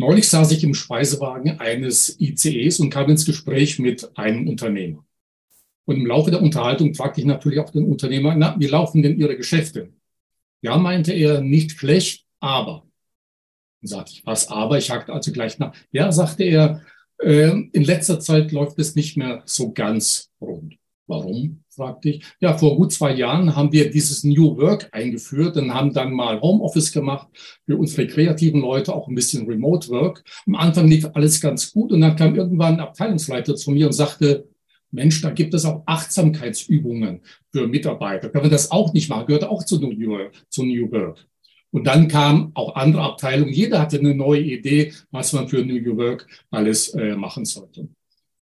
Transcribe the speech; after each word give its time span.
Neulich 0.00 0.30
saß 0.30 0.50
ich 0.52 0.64
im 0.64 0.72
Speisewagen 0.72 1.60
eines 1.60 2.18
ICEs 2.18 2.80
und 2.80 2.88
kam 2.88 3.10
ins 3.10 3.26
Gespräch 3.26 3.78
mit 3.78 4.16
einem 4.16 4.48
Unternehmer. 4.48 5.04
Und 5.84 5.96
im 5.96 6.06
Laufe 6.06 6.30
der 6.30 6.40
Unterhaltung 6.40 6.94
fragte 6.94 7.20
ich 7.20 7.26
natürlich 7.26 7.58
auch 7.58 7.68
den 7.68 7.84
Unternehmer, 7.84 8.34
na, 8.34 8.56
wie 8.58 8.66
laufen 8.66 9.02
denn 9.02 9.18
Ihre 9.18 9.36
Geschäfte? 9.36 9.92
Ja, 10.62 10.78
meinte 10.78 11.12
er, 11.12 11.42
nicht 11.42 11.72
schlecht, 11.72 12.24
aber. 12.40 12.86
Dann 13.82 13.88
sagte 13.88 14.12
ich, 14.12 14.24
was 14.24 14.48
aber? 14.48 14.78
Ich 14.78 14.90
hakte 14.90 15.12
also 15.12 15.32
gleich 15.32 15.58
nach. 15.58 15.74
Ja, 15.92 16.10
sagte 16.12 16.44
er, 16.44 16.80
äh, 17.18 17.50
in 17.50 17.84
letzter 17.84 18.20
Zeit 18.20 18.52
läuft 18.52 18.78
es 18.78 18.94
nicht 18.94 19.18
mehr 19.18 19.42
so 19.44 19.70
ganz 19.74 20.30
rund. 20.40 20.78
Warum? 21.10 21.64
fragte 21.68 22.10
ich. 22.10 22.24
Ja, 22.38 22.56
vor 22.56 22.76
gut 22.76 22.92
zwei 22.92 23.12
Jahren 23.12 23.56
haben 23.56 23.72
wir 23.72 23.90
dieses 23.90 24.22
New 24.22 24.56
Work 24.56 24.88
eingeführt 24.92 25.56
und 25.56 25.74
haben 25.74 25.92
dann 25.92 26.12
mal 26.12 26.40
Homeoffice 26.40 26.92
gemacht 26.92 27.26
für 27.66 27.76
unsere 27.76 28.06
kreativen 28.06 28.60
Leute, 28.60 28.94
auch 28.94 29.08
ein 29.08 29.16
bisschen 29.16 29.44
Remote 29.44 29.88
Work. 29.88 30.22
Am 30.46 30.54
Anfang 30.54 30.86
lief 30.86 31.08
alles 31.14 31.40
ganz 31.40 31.72
gut 31.72 31.90
und 31.90 32.00
dann 32.00 32.14
kam 32.14 32.36
irgendwann 32.36 32.74
ein 32.74 32.80
Abteilungsleiter 32.80 33.56
zu 33.56 33.72
mir 33.72 33.86
und 33.86 33.92
sagte, 33.92 34.48
Mensch, 34.92 35.20
da 35.20 35.30
gibt 35.30 35.52
es 35.52 35.64
auch 35.64 35.82
Achtsamkeitsübungen 35.84 37.22
für 37.52 37.66
Mitarbeiter. 37.66 38.28
Können 38.28 38.44
wir 38.44 38.50
das 38.50 38.70
auch 38.70 38.92
nicht 38.92 39.08
machen? 39.08 39.26
Gehört 39.26 39.44
auch 39.44 39.64
zu 39.64 39.80
New 39.80 40.10
Work. 40.10 40.32
Zu 40.48 40.64
New 40.64 40.92
Work. 40.92 41.26
Und 41.72 41.88
dann 41.88 42.06
kam 42.06 42.52
auch 42.54 42.76
andere 42.76 43.02
Abteilungen. 43.02 43.52
Jeder 43.52 43.80
hatte 43.80 43.98
eine 43.98 44.14
neue 44.14 44.42
Idee, 44.42 44.92
was 45.10 45.32
man 45.32 45.48
für 45.48 45.64
New 45.64 45.96
Work 45.96 46.28
alles 46.50 46.88
äh, 46.94 47.16
machen 47.16 47.44
sollte. 47.44 47.88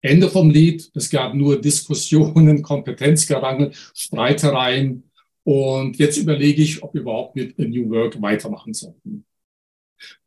Ende 0.03 0.31
vom 0.31 0.51
Lied. 0.51 0.91
Es 0.95 1.11
gab 1.11 1.35
nur 1.35 1.61
Diskussionen, 1.61 2.63
Kompetenzgerangel, 2.71 3.73
Streitereien. 3.95 5.05
Und 5.45 5.99
jetzt 5.99 6.19
überlege 6.19 6.63
ich, 6.63 6.83
ob 6.83 6.95
wir 6.95 7.03
überhaupt 7.03 7.37
mit 7.37 7.59
New 7.59 7.91
Work 7.91 8.21
weitermachen 8.21 8.75
sollten. 8.75 9.25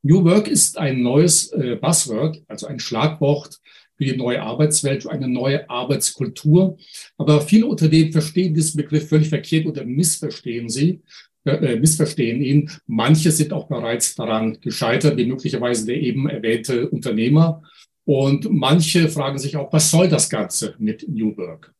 New 0.01 0.23
Work 0.23 0.47
ist 0.47 0.77
ein 0.77 1.01
neues 1.01 1.51
äh, 1.51 1.75
Buzzword, 1.75 2.43
also 2.47 2.67
ein 2.67 2.79
Schlagwort, 2.79 3.59
für 3.95 4.05
die 4.05 4.17
neue 4.17 4.41
Arbeitswelt, 4.41 5.03
für 5.03 5.11
eine 5.11 5.27
neue 5.27 5.69
Arbeitskultur. 5.69 6.77
Aber 7.17 7.41
viele 7.41 7.67
Unternehmen 7.67 8.11
verstehen 8.11 8.53
diesen 8.53 8.77
Begriff 8.77 9.07
völlig 9.07 9.29
verkehrt 9.29 9.65
oder 9.65 9.85
missverstehen 9.85 10.69
sie, 10.69 11.01
äh, 11.45 11.75
missverstehen 11.77 12.41
ihn. 12.41 12.69
Manche 12.87 13.31
sind 13.31 13.53
auch 13.53 13.67
bereits 13.67 14.15
daran 14.15 14.59
gescheitert, 14.61 15.17
wie 15.17 15.25
möglicherweise 15.25 15.85
der 15.85 16.01
eben 16.01 16.27
erwähnte 16.27 16.89
Unternehmer. 16.89 17.63
Und 18.05 18.51
manche 18.51 19.07
fragen 19.09 19.37
sich 19.37 19.55
auch, 19.55 19.71
was 19.71 19.89
soll 19.89 20.09
das 20.09 20.29
Ganze 20.29 20.75
mit 20.77 21.07
New 21.07 21.35
Work? 21.37 21.73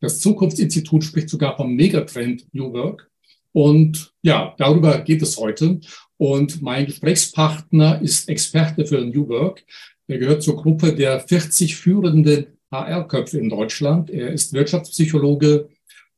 Das 0.00 0.20
Zukunftsinstitut 0.20 1.04
spricht 1.04 1.28
sogar 1.28 1.56
vom 1.56 1.74
Megatrend 1.74 2.46
New 2.52 2.72
Work. 2.72 3.10
Und 3.52 4.12
ja, 4.22 4.54
darüber 4.58 5.00
geht 5.00 5.22
es 5.22 5.36
heute. 5.36 5.80
Und 6.16 6.62
mein 6.62 6.86
Gesprächspartner 6.86 8.00
ist 8.00 8.28
Experte 8.28 8.86
für 8.86 9.00
New 9.00 9.28
Work. 9.28 9.64
Er 10.06 10.18
gehört 10.18 10.42
zur 10.42 10.56
Gruppe 10.56 10.94
der 10.94 11.20
40 11.20 11.76
führenden 11.76 12.46
HR-Köpfe 12.70 13.38
in 13.38 13.48
Deutschland. 13.48 14.10
Er 14.10 14.32
ist 14.32 14.52
Wirtschaftspsychologe 14.52 15.68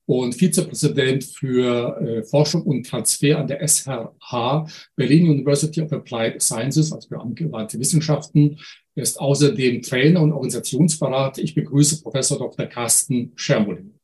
und 0.06 0.34
Vizepräsident 0.34 1.24
für 1.24 2.00
äh, 2.00 2.22
Forschung 2.24 2.62
und 2.62 2.86
Transfer 2.86 3.38
an 3.38 3.46
der 3.46 3.66
SRH, 3.66 4.66
Berlin 4.96 5.30
University 5.30 5.80
of 5.80 5.92
Applied 5.92 6.42
Sciences, 6.42 6.92
also 6.92 7.08
für 7.08 7.20
angewandte 7.20 7.78
Wissenschaften. 7.78 8.58
Er 8.94 9.02
ist 9.02 9.18
außerdem 9.18 9.82
Trainer 9.82 10.20
und 10.20 10.32
Organisationsberater. 10.32 11.42
Ich 11.42 11.54
begrüße 11.54 12.02
Professor 12.02 12.38
Dr. 12.38 12.66
Carsten 12.66 13.32
Schermolin. 13.36 13.94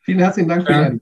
Vielen 0.00 0.18
herzlichen 0.18 0.48
Dank 0.48 0.66
für 0.66 0.72
Ihren 0.72 1.00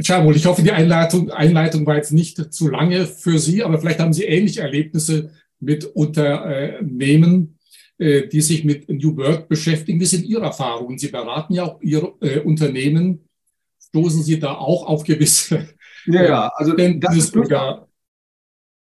Schermol, 0.00 0.36
ich 0.36 0.46
hoffe, 0.46 0.62
die 0.62 0.70
Einleitung, 0.70 1.30
Einleitung 1.30 1.84
war 1.84 1.96
jetzt 1.96 2.12
nicht 2.12 2.52
zu 2.54 2.68
lange 2.68 3.06
für 3.06 3.38
Sie, 3.38 3.64
aber 3.64 3.80
vielleicht 3.80 3.98
haben 3.98 4.12
Sie 4.12 4.24
ähnliche 4.24 4.60
Erlebnisse 4.60 5.32
mit 5.58 5.84
Unternehmen, 5.84 7.58
äh, 7.98 8.28
die 8.28 8.40
sich 8.40 8.64
mit 8.64 8.88
New 8.88 9.16
Work 9.16 9.48
beschäftigen. 9.48 9.98
Wie 9.98 10.04
sind 10.04 10.24
Ihre 10.24 10.44
Erfahrungen? 10.44 10.98
Sie 10.98 11.08
beraten 11.08 11.54
ja 11.54 11.64
auch 11.64 11.80
Ihre 11.80 12.14
äh, 12.20 12.38
Unternehmen. 12.38 13.28
Stoßen 13.88 14.22
Sie 14.22 14.38
da 14.38 14.54
auch 14.54 14.86
auf 14.86 15.02
gewisse? 15.02 15.68
Ja, 16.06 16.24
ja, 16.24 16.52
also 16.54 16.74
das 16.74 17.16
ist, 17.16 17.34
durchaus, 17.34 17.87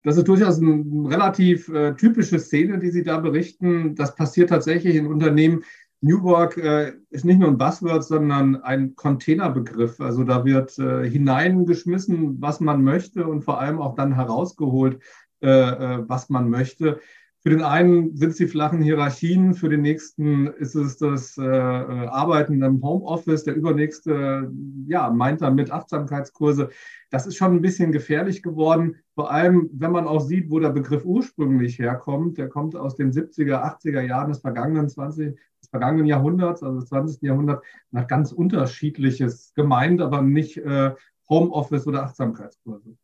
das 0.02 0.16
ist 0.16 0.28
durchaus 0.28 0.58
eine 0.58 0.82
relativ 1.08 1.68
äh, 1.68 1.94
typische 1.94 2.38
Szene, 2.38 2.78
die 2.78 2.90
Sie 2.90 3.02
da 3.02 3.18
berichten. 3.18 3.94
Das 3.94 4.14
passiert 4.14 4.50
tatsächlich 4.50 4.96
in 4.96 5.06
Unternehmen. 5.06 5.62
New 6.02 6.22
Work 6.22 6.56
äh, 6.56 6.94
ist 7.10 7.26
nicht 7.26 7.38
nur 7.38 7.48
ein 7.48 7.58
Buzzword, 7.58 8.02
sondern 8.04 8.56
ein 8.62 8.96
Containerbegriff. 8.96 10.00
Also 10.00 10.24
da 10.24 10.44
wird 10.46 10.78
äh, 10.78 11.08
hineingeschmissen, 11.08 12.40
was 12.40 12.60
man 12.60 12.82
möchte 12.82 13.26
und 13.26 13.42
vor 13.42 13.60
allem 13.60 13.78
auch 13.78 13.94
dann 13.94 14.14
herausgeholt, 14.14 15.02
äh, 15.42 15.48
äh, 15.48 16.08
was 16.08 16.30
man 16.30 16.48
möchte. 16.48 17.00
Für 17.42 17.48
den 17.48 17.62
einen 17.62 18.14
sind 18.16 18.30
es 18.30 18.36
die 18.36 18.46
flachen 18.46 18.82
Hierarchien, 18.82 19.54
für 19.54 19.70
den 19.70 19.80
nächsten 19.80 20.46
ist 20.46 20.74
es 20.74 20.98
das 20.98 21.38
äh, 21.38 21.42
äh, 21.42 22.06
Arbeiten 22.08 22.62
im 22.62 22.82
Homeoffice, 22.82 23.44
der 23.44 23.54
übernächste 23.54 24.52
ja, 24.86 25.08
meint 25.08 25.40
damit 25.40 25.70
Achtsamkeitskurse. 25.70 26.68
Das 27.08 27.26
ist 27.26 27.36
schon 27.36 27.54
ein 27.54 27.62
bisschen 27.62 27.92
gefährlich 27.92 28.42
geworden, 28.42 28.96
vor 29.14 29.30
allem 29.30 29.70
wenn 29.72 29.90
man 29.90 30.06
auch 30.06 30.20
sieht, 30.20 30.50
wo 30.50 30.58
der 30.58 30.68
Begriff 30.68 31.06
ursprünglich 31.06 31.78
herkommt. 31.78 32.36
Der 32.36 32.50
kommt 32.50 32.76
aus 32.76 32.94
den 32.94 33.10
70er, 33.10 33.64
80er 33.64 34.02
Jahren 34.02 34.28
des 34.28 34.40
vergangenen 34.40 34.90
20, 34.90 35.34
des 35.62 35.70
vergangenen 35.70 36.06
Jahrhunderts, 36.06 36.62
also 36.62 36.80
des 36.80 36.90
20. 36.90 37.22
Jahrhunderts, 37.22 37.62
und 37.90 38.00
hat 38.00 38.08
ganz 38.08 38.32
unterschiedliches 38.32 39.54
gemeint, 39.54 40.02
aber 40.02 40.20
nicht 40.20 40.58
äh, 40.58 40.90
Homeoffice 41.30 41.86
oder 41.86 42.02
Achtsamkeitskurse. 42.02 42.96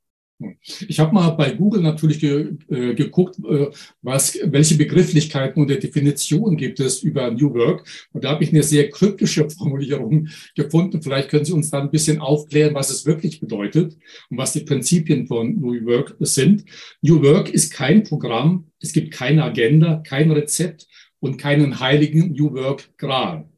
Ich 0.87 0.99
habe 0.99 1.15
mal 1.15 1.31
bei 1.31 1.53
Google 1.53 1.81
natürlich 1.81 2.21
ge, 2.21 2.57
äh, 2.69 2.95
geguckt, 2.95 3.39
äh, 3.39 3.69
was, 4.03 4.39
welche 4.45 4.77
Begrifflichkeiten 4.77 5.63
oder 5.63 5.77
Definitionen 5.77 6.59
gibt 6.59 6.79
es 6.79 7.03
über 7.03 7.31
New 7.31 7.55
Work. 7.55 7.87
Und 8.13 8.25
da 8.25 8.31
habe 8.31 8.45
ich 8.45 8.51
eine 8.51 8.63
sehr 8.63 8.91
kryptische 8.91 9.49
Formulierung 9.49 10.29
gefunden. 10.55 11.01
Vielleicht 11.01 11.31
können 11.31 11.47
Sie 11.47 11.53
uns 11.53 11.71
da 11.71 11.81
ein 11.81 11.91
bisschen 11.91 12.21
aufklären, 12.21 12.75
was 12.75 12.91
es 12.91 13.07
wirklich 13.07 13.41
bedeutet 13.41 13.97
und 14.29 14.37
was 14.37 14.53
die 14.53 14.61
Prinzipien 14.61 15.27
von 15.27 15.59
New 15.59 15.87
Work 15.87 16.17
sind. 16.21 16.67
New 17.01 17.23
Work 17.23 17.49
ist 17.49 17.73
kein 17.73 18.03
Programm, 18.03 18.67
es 18.79 18.93
gibt 18.93 19.13
keine 19.13 19.43
Agenda, 19.43 20.03
kein 20.07 20.31
Rezept 20.31 20.87
und 21.19 21.39
keinen 21.39 21.81
heiligen 21.81 22.33
New 22.33 22.53
Work 22.53 22.91
Gral. 22.99 23.49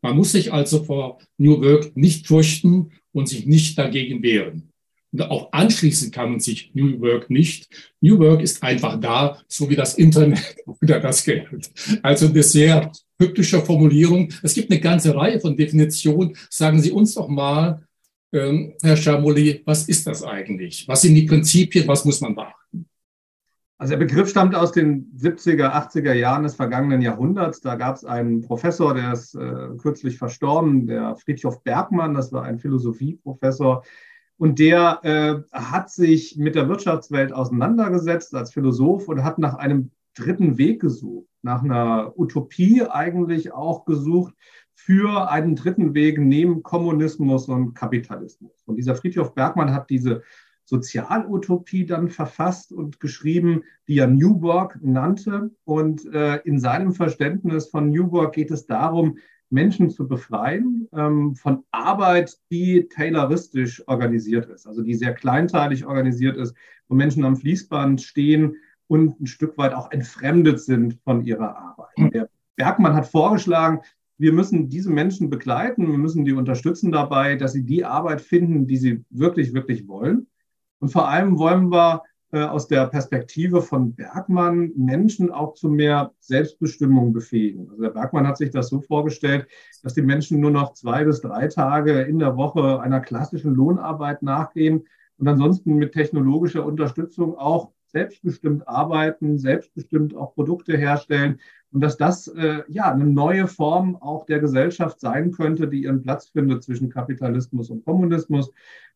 Man 0.00 0.16
muss 0.16 0.32
sich 0.32 0.52
also 0.52 0.84
vor 0.84 1.18
New 1.38 1.60
Work 1.60 1.96
nicht 1.96 2.28
fürchten 2.28 2.92
und 3.12 3.28
sich 3.28 3.46
nicht 3.46 3.76
dagegen 3.76 4.22
wehren. 4.22 4.69
Und 5.12 5.22
auch 5.22 5.52
anschließen 5.52 6.10
kann 6.10 6.30
man 6.30 6.40
sich 6.40 6.70
New 6.74 7.00
Work 7.00 7.30
nicht. 7.30 7.68
New 8.00 8.18
Work 8.18 8.42
ist 8.42 8.62
einfach 8.62 8.98
da, 9.00 9.38
so 9.48 9.68
wie 9.68 9.76
das 9.76 9.94
Internet 9.94 10.56
oder 10.82 11.00
das 11.00 11.24
Geld. 11.24 11.70
Also 12.02 12.26
eine 12.28 12.42
sehr 12.42 12.92
hübsche 13.18 13.60
Formulierung. 13.60 14.32
Es 14.42 14.54
gibt 14.54 14.70
eine 14.70 14.80
ganze 14.80 15.14
Reihe 15.14 15.40
von 15.40 15.56
Definitionen. 15.56 16.36
Sagen 16.48 16.80
Sie 16.80 16.92
uns 16.92 17.14
doch 17.14 17.28
mal, 17.28 17.82
ähm, 18.32 18.74
Herr 18.82 18.96
Chamoli, 18.96 19.62
was 19.66 19.88
ist 19.88 20.06
das 20.06 20.22
eigentlich? 20.22 20.86
Was 20.86 21.02
sind 21.02 21.14
die 21.14 21.26
Prinzipien? 21.26 21.88
Was 21.88 22.04
muss 22.04 22.20
man 22.20 22.34
beachten? 22.34 22.86
Also 23.80 23.92
der 23.92 23.98
Begriff 23.98 24.28
stammt 24.28 24.54
aus 24.54 24.72
den 24.72 25.10
70er, 25.16 25.72
80er 25.72 26.12
Jahren 26.12 26.42
des 26.42 26.54
vergangenen 26.54 27.00
Jahrhunderts. 27.00 27.62
Da 27.62 27.76
gab 27.76 27.96
es 27.96 28.04
einen 28.04 28.42
Professor, 28.42 28.94
der 28.94 29.14
ist 29.14 29.34
äh, 29.34 29.68
kürzlich 29.78 30.18
verstorben, 30.18 30.86
der 30.86 31.16
Friedhof 31.16 31.62
Bergmann, 31.62 32.12
das 32.12 32.30
war 32.30 32.42
ein 32.42 32.58
Philosophieprofessor, 32.58 33.82
und 34.40 34.58
der 34.58 35.00
äh, 35.02 35.42
hat 35.52 35.90
sich 35.90 36.38
mit 36.38 36.54
der 36.54 36.66
Wirtschaftswelt 36.66 37.30
auseinandergesetzt 37.30 38.34
als 38.34 38.54
Philosoph 38.54 39.06
und 39.06 39.22
hat 39.22 39.38
nach 39.38 39.56
einem 39.56 39.90
dritten 40.14 40.56
Weg 40.56 40.80
gesucht, 40.80 41.28
nach 41.42 41.62
einer 41.62 42.18
Utopie 42.18 42.82
eigentlich 42.82 43.52
auch 43.52 43.84
gesucht 43.84 44.32
für 44.72 45.30
einen 45.30 45.56
dritten 45.56 45.92
Weg 45.92 46.18
neben 46.18 46.62
Kommunismus 46.62 47.48
und 47.48 47.74
Kapitalismus. 47.74 48.62
Und 48.64 48.76
dieser 48.76 48.94
Friedhof 48.94 49.34
Bergmann 49.34 49.74
hat 49.74 49.90
diese 49.90 50.22
Sozialutopie 50.64 51.84
dann 51.84 52.08
verfasst 52.08 52.72
und 52.72 52.98
geschrieben, 52.98 53.64
die 53.88 53.98
er 53.98 54.06
New 54.06 54.40
Work 54.40 54.78
nannte. 54.80 55.50
Und 55.64 56.06
äh, 56.14 56.36
in 56.44 56.58
seinem 56.58 56.94
Verständnis 56.94 57.68
von 57.68 57.90
New 57.90 58.10
Work 58.10 58.36
geht 58.36 58.50
es 58.50 58.64
darum, 58.64 59.18
Menschen 59.50 59.90
zu 59.90 60.06
befreien 60.06 60.88
ähm, 60.92 61.34
von 61.34 61.64
Arbeit, 61.72 62.38
die 62.50 62.88
tayloristisch 62.88 63.86
organisiert 63.88 64.48
ist, 64.48 64.66
also 64.66 64.82
die 64.82 64.94
sehr 64.94 65.12
kleinteilig 65.12 65.84
organisiert 65.84 66.36
ist, 66.36 66.54
wo 66.88 66.94
Menschen 66.94 67.24
am 67.24 67.36
Fließband 67.36 68.00
stehen 68.00 68.56
und 68.86 69.20
ein 69.20 69.26
Stück 69.26 69.58
weit 69.58 69.74
auch 69.74 69.90
entfremdet 69.90 70.60
sind 70.60 70.98
von 71.04 71.24
ihrer 71.24 71.56
Arbeit. 71.56 71.96
Hm. 71.96 72.10
Der 72.10 72.28
Bergmann 72.56 72.94
hat 72.94 73.06
vorgeschlagen, 73.06 73.80
wir 74.18 74.32
müssen 74.32 74.68
diese 74.68 74.90
Menschen 74.90 75.30
begleiten, 75.30 75.90
wir 75.90 75.98
müssen 75.98 76.24
die 76.24 76.32
unterstützen 76.32 76.92
dabei, 76.92 77.36
dass 77.36 77.52
sie 77.52 77.64
die 77.64 77.84
Arbeit 77.84 78.20
finden, 78.20 78.66
die 78.66 78.76
sie 78.76 79.04
wirklich, 79.10 79.54
wirklich 79.54 79.88
wollen. 79.88 80.26
Und 80.78 80.90
vor 80.90 81.08
allem 81.08 81.38
wollen 81.38 81.70
wir 81.70 82.02
äh, 82.32 82.42
aus 82.42 82.68
der 82.68 82.86
Perspektive 82.86 83.60
von 83.60 83.94
Bergmann 83.94 84.72
Menschen 84.76 85.30
auch 85.30 85.54
zu 85.54 85.68
mehr 85.68 86.12
Selbstbestimmung 86.20 87.12
befähigen. 87.12 87.68
Also 87.70 87.82
der 87.82 87.90
Bergmann 87.90 88.26
hat 88.26 88.36
sich 88.36 88.50
das 88.50 88.68
so 88.68 88.80
vorgestellt, 88.80 89.46
dass 89.82 89.94
die 89.94 90.02
Menschen 90.02 90.40
nur 90.40 90.50
noch 90.50 90.74
zwei 90.74 91.04
bis 91.04 91.20
drei 91.20 91.48
Tage 91.48 92.02
in 92.02 92.18
der 92.18 92.36
Woche 92.36 92.80
einer 92.80 93.00
klassischen 93.00 93.54
Lohnarbeit 93.54 94.22
nachgehen 94.22 94.84
und 95.18 95.28
ansonsten 95.28 95.74
mit 95.74 95.92
technologischer 95.92 96.64
Unterstützung 96.64 97.36
auch 97.36 97.72
selbstbestimmt 97.92 98.68
arbeiten, 98.68 99.38
selbstbestimmt 99.38 100.14
auch 100.14 100.34
Produkte 100.34 100.76
herstellen 100.76 101.40
und 101.72 101.80
dass 101.80 101.96
das 101.96 102.28
äh, 102.28 102.62
ja 102.68 102.92
eine 102.92 103.06
neue 103.06 103.46
Form 103.46 103.96
auch 103.96 104.26
der 104.26 104.40
Gesellschaft 104.40 105.00
sein 105.00 105.32
könnte, 105.32 105.68
die 105.68 105.82
ihren 105.82 106.02
Platz 106.02 106.28
findet 106.28 106.62
zwischen 106.62 106.90
Kapitalismus 106.90 107.70
und 107.70 107.84
Kommunismus. 107.84 108.50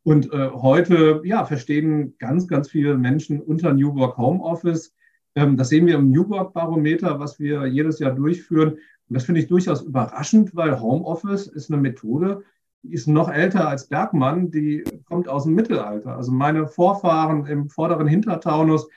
Und 0.04 0.32
äh, 0.32 0.50
heute 0.50 1.22
ja 1.24 1.44
verstehen 1.44 2.14
ganz, 2.18 2.46
ganz 2.46 2.68
viele 2.68 2.96
Menschen 2.96 3.40
unter 3.40 3.72
New 3.72 3.94
Work 3.96 4.18
Homeoffice. 4.18 4.94
Ähm, 5.34 5.56
das 5.56 5.70
sehen 5.70 5.86
wir 5.86 5.96
im 5.96 6.10
New 6.10 6.28
Work 6.28 6.52
Barometer, 6.52 7.18
was 7.18 7.40
wir 7.40 7.66
jedes 7.66 7.98
Jahr 7.98 8.12
durchführen. 8.12 8.72
Und 8.72 8.80
das 9.08 9.24
finde 9.24 9.40
ich 9.40 9.48
durchaus 9.48 9.82
überraschend, 9.82 10.54
weil 10.54 10.78
Homeoffice 10.78 11.46
ist 11.46 11.70
eine 11.70 11.80
Methode, 11.80 12.42
die 12.82 12.92
ist 12.92 13.08
noch 13.08 13.30
älter 13.30 13.66
als 13.66 13.88
Bergmann, 13.88 14.50
die 14.50 14.84
kommt 15.06 15.26
aus 15.26 15.44
dem 15.44 15.54
Mittelalter. 15.54 16.16
Also 16.16 16.32
meine 16.32 16.66
Vorfahren 16.66 17.46
im 17.46 17.70
vorderen 17.70 18.06
Hintertaunus, 18.06 18.88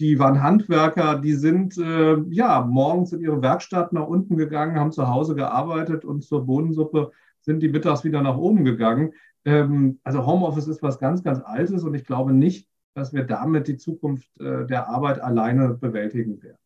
die 0.00 0.18
waren 0.18 0.42
Handwerker, 0.42 1.20
die 1.20 1.32
sind 1.32 1.78
äh, 1.78 2.16
ja 2.28 2.60
morgens 2.68 3.12
in 3.12 3.20
ihre 3.20 3.40
Werkstatt 3.40 3.92
nach 3.92 4.06
unten 4.06 4.36
gegangen, 4.36 4.78
haben 4.78 4.90
zu 4.90 5.08
Hause 5.08 5.36
gearbeitet 5.36 6.04
und 6.04 6.24
zur 6.24 6.44
Bohnensuppe 6.44 7.12
sind 7.40 7.62
die 7.62 7.68
mittags 7.68 8.02
wieder 8.02 8.20
nach 8.20 8.36
oben 8.36 8.64
gegangen. 8.64 9.12
Ähm, 9.46 10.00
also 10.02 10.26
Homeoffice 10.26 10.66
ist 10.66 10.82
was 10.82 10.98
ganz, 10.98 11.22
ganz 11.22 11.40
Altes 11.42 11.84
und 11.84 11.94
ich 11.94 12.04
glaube 12.04 12.32
nicht, 12.32 12.68
dass 12.94 13.12
wir 13.12 13.22
damit 13.24 13.68
die 13.68 13.76
Zukunft 13.76 14.28
äh, 14.40 14.66
der 14.66 14.88
Arbeit 14.88 15.20
alleine 15.20 15.74
bewältigen 15.74 16.42
werden. 16.42 16.58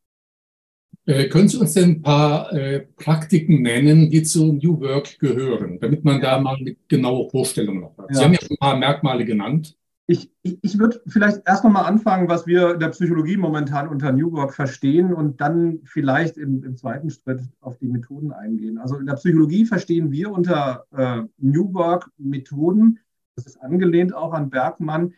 Äh, 1.06 1.28
können 1.28 1.48
Sie 1.48 1.58
uns 1.58 1.74
denn 1.74 1.90
ein 1.90 2.02
paar 2.02 2.52
äh, 2.52 2.80
Praktiken 2.80 3.62
nennen, 3.62 4.10
die 4.10 4.22
zu 4.22 4.52
New 4.52 4.80
Work 4.80 5.18
gehören, 5.18 5.78
damit 5.80 6.04
man 6.04 6.16
ja. 6.16 6.36
da 6.36 6.40
mal 6.40 6.56
eine 6.56 6.76
genaue 6.88 7.28
Vorstellung 7.28 7.80
noch 7.80 7.98
hat? 7.98 8.10
Ja. 8.10 8.14
Sie 8.16 8.24
haben 8.24 8.32
ja 8.32 8.40
schon 8.40 8.52
ein 8.52 8.58
paar 8.58 8.76
Merkmale 8.76 9.24
genannt. 9.24 9.76
Ich, 10.10 10.28
ich, 10.42 10.58
ich 10.62 10.76
würde 10.76 11.00
vielleicht 11.06 11.42
erst 11.46 11.62
noch 11.62 11.70
mal 11.70 11.84
anfangen, 11.84 12.28
was 12.28 12.44
wir 12.44 12.74
in 12.74 12.80
der 12.80 12.88
Psychologie 12.88 13.36
momentan 13.36 13.86
unter 13.86 14.10
New 14.10 14.32
Work 14.32 14.52
verstehen 14.52 15.14
und 15.14 15.40
dann 15.40 15.82
vielleicht 15.84 16.36
im, 16.36 16.64
im 16.64 16.76
zweiten 16.76 17.10
Schritt 17.10 17.42
auf 17.60 17.78
die 17.78 17.86
Methoden 17.86 18.32
eingehen. 18.32 18.78
Also 18.78 18.96
in 18.96 19.06
der 19.06 19.14
Psychologie 19.14 19.66
verstehen 19.66 20.10
wir 20.10 20.32
unter 20.32 20.84
äh, 20.90 21.22
New 21.38 21.72
Work 21.74 22.10
Methoden, 22.18 22.98
das 23.36 23.46
ist 23.46 23.62
angelehnt 23.62 24.12
auch 24.12 24.32
an 24.32 24.50
Bergmann, 24.50 25.14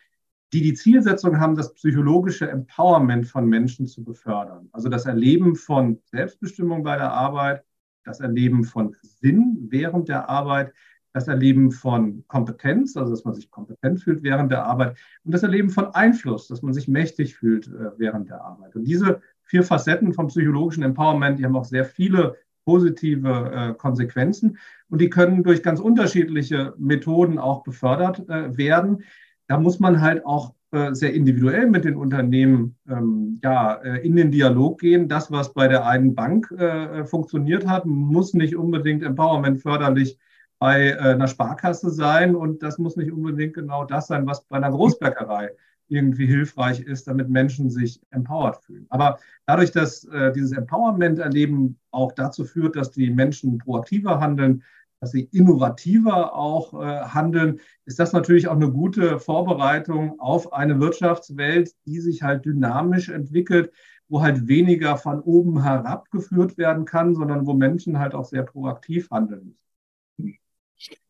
die 0.52 0.60
die 0.60 0.74
Zielsetzung 0.74 1.40
haben, 1.40 1.54
das 1.54 1.72
psychologische 1.72 2.50
Empowerment 2.50 3.26
von 3.26 3.46
Menschen 3.46 3.86
zu 3.86 4.04
befördern. 4.04 4.68
Also 4.72 4.90
das 4.90 5.06
Erleben 5.06 5.56
von 5.56 6.00
Selbstbestimmung 6.04 6.82
bei 6.82 6.98
der 6.98 7.12
Arbeit, 7.12 7.64
das 8.04 8.20
Erleben 8.20 8.64
von 8.64 8.94
Sinn 9.00 9.56
während 9.70 10.10
der 10.10 10.28
Arbeit, 10.28 10.74
das 11.12 11.28
Erleben 11.28 11.70
von 11.70 12.24
Kompetenz, 12.26 12.96
also 12.96 13.10
dass 13.10 13.24
man 13.24 13.34
sich 13.34 13.50
kompetent 13.50 14.00
fühlt 14.00 14.22
während 14.22 14.50
der 14.50 14.64
Arbeit 14.64 14.96
und 15.24 15.32
das 15.32 15.42
Erleben 15.42 15.70
von 15.70 15.86
Einfluss, 15.94 16.48
dass 16.48 16.62
man 16.62 16.72
sich 16.72 16.88
mächtig 16.88 17.36
fühlt 17.36 17.68
äh, 17.68 17.90
während 17.98 18.30
der 18.30 18.42
Arbeit. 18.42 18.74
Und 18.76 18.84
diese 18.84 19.20
vier 19.42 19.62
Facetten 19.62 20.12
vom 20.14 20.28
psychologischen 20.28 20.82
Empowerment, 20.82 21.38
die 21.38 21.44
haben 21.44 21.56
auch 21.56 21.64
sehr 21.64 21.84
viele 21.84 22.36
positive 22.64 23.50
äh, 23.52 23.74
Konsequenzen 23.74 24.58
und 24.88 25.00
die 25.00 25.10
können 25.10 25.42
durch 25.42 25.62
ganz 25.62 25.80
unterschiedliche 25.80 26.74
Methoden 26.78 27.38
auch 27.38 27.62
befördert 27.62 28.28
äh, 28.28 28.56
werden 28.56 29.04
da 29.48 29.58
muss 29.58 29.80
man 29.80 30.00
halt 30.00 30.24
auch 30.24 30.54
sehr 30.92 31.12
individuell 31.12 31.68
mit 31.68 31.84
den 31.84 31.96
Unternehmen 31.96 32.76
ähm, 32.88 33.38
ja, 33.42 33.74
in 33.74 34.16
den 34.16 34.30
Dialog 34.30 34.80
gehen. 34.80 35.06
Das, 35.06 35.30
was 35.30 35.52
bei 35.52 35.68
der 35.68 35.86
einen 35.86 36.14
Bank 36.14 36.50
äh, 36.52 37.04
funktioniert 37.04 37.66
hat, 37.66 37.84
muss 37.84 38.32
nicht 38.32 38.56
unbedingt 38.56 39.02
Empowerment 39.02 39.60
förderlich 39.60 40.18
bei 40.62 40.90
äh, 40.90 40.96
einer 40.96 41.26
Sparkasse 41.26 41.90
sein 41.90 42.36
und 42.36 42.62
das 42.62 42.78
muss 42.78 42.94
nicht 42.94 43.10
unbedingt 43.10 43.54
genau 43.54 43.84
das 43.84 44.06
sein, 44.06 44.28
was 44.28 44.44
bei 44.44 44.58
einer 44.58 44.70
Großbäckerei 44.70 45.50
irgendwie 45.88 46.26
hilfreich 46.26 46.78
ist, 46.78 47.08
damit 47.08 47.28
Menschen 47.28 47.68
sich 47.68 48.00
empowered 48.10 48.58
fühlen. 48.58 48.86
Aber 48.88 49.18
dadurch, 49.44 49.72
dass 49.72 50.04
äh, 50.04 50.30
dieses 50.30 50.52
Empowerment-Erleben 50.52 51.80
auch 51.90 52.12
dazu 52.12 52.44
führt, 52.44 52.76
dass 52.76 52.92
die 52.92 53.10
Menschen 53.10 53.58
proaktiver 53.58 54.20
handeln, 54.20 54.62
dass 55.00 55.10
sie 55.10 55.28
innovativer 55.32 56.32
auch 56.32 56.80
äh, 56.80 57.06
handeln, 57.06 57.58
ist 57.84 57.98
das 57.98 58.12
natürlich 58.12 58.46
auch 58.46 58.54
eine 58.54 58.70
gute 58.70 59.18
Vorbereitung 59.18 60.20
auf 60.20 60.52
eine 60.52 60.78
Wirtschaftswelt, 60.78 61.74
die 61.86 61.98
sich 61.98 62.22
halt 62.22 62.44
dynamisch 62.44 63.08
entwickelt, 63.08 63.72
wo 64.08 64.22
halt 64.22 64.46
weniger 64.46 64.96
von 64.96 65.22
oben 65.22 65.64
herab 65.64 66.08
geführt 66.12 66.56
werden 66.56 66.84
kann, 66.84 67.16
sondern 67.16 67.46
wo 67.46 67.52
Menschen 67.52 67.98
halt 67.98 68.14
auch 68.14 68.26
sehr 68.26 68.44
proaktiv 68.44 69.10
handeln 69.10 69.46
müssen. 69.46 69.61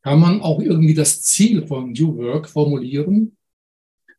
Kann 0.03 0.21
man 0.21 0.41
auch 0.41 0.61
irgendwie 0.61 0.95
das 0.95 1.23
Ziel 1.23 1.67
von 1.67 1.93
New 1.93 2.17
Work 2.17 2.49
formulieren? 2.49 3.37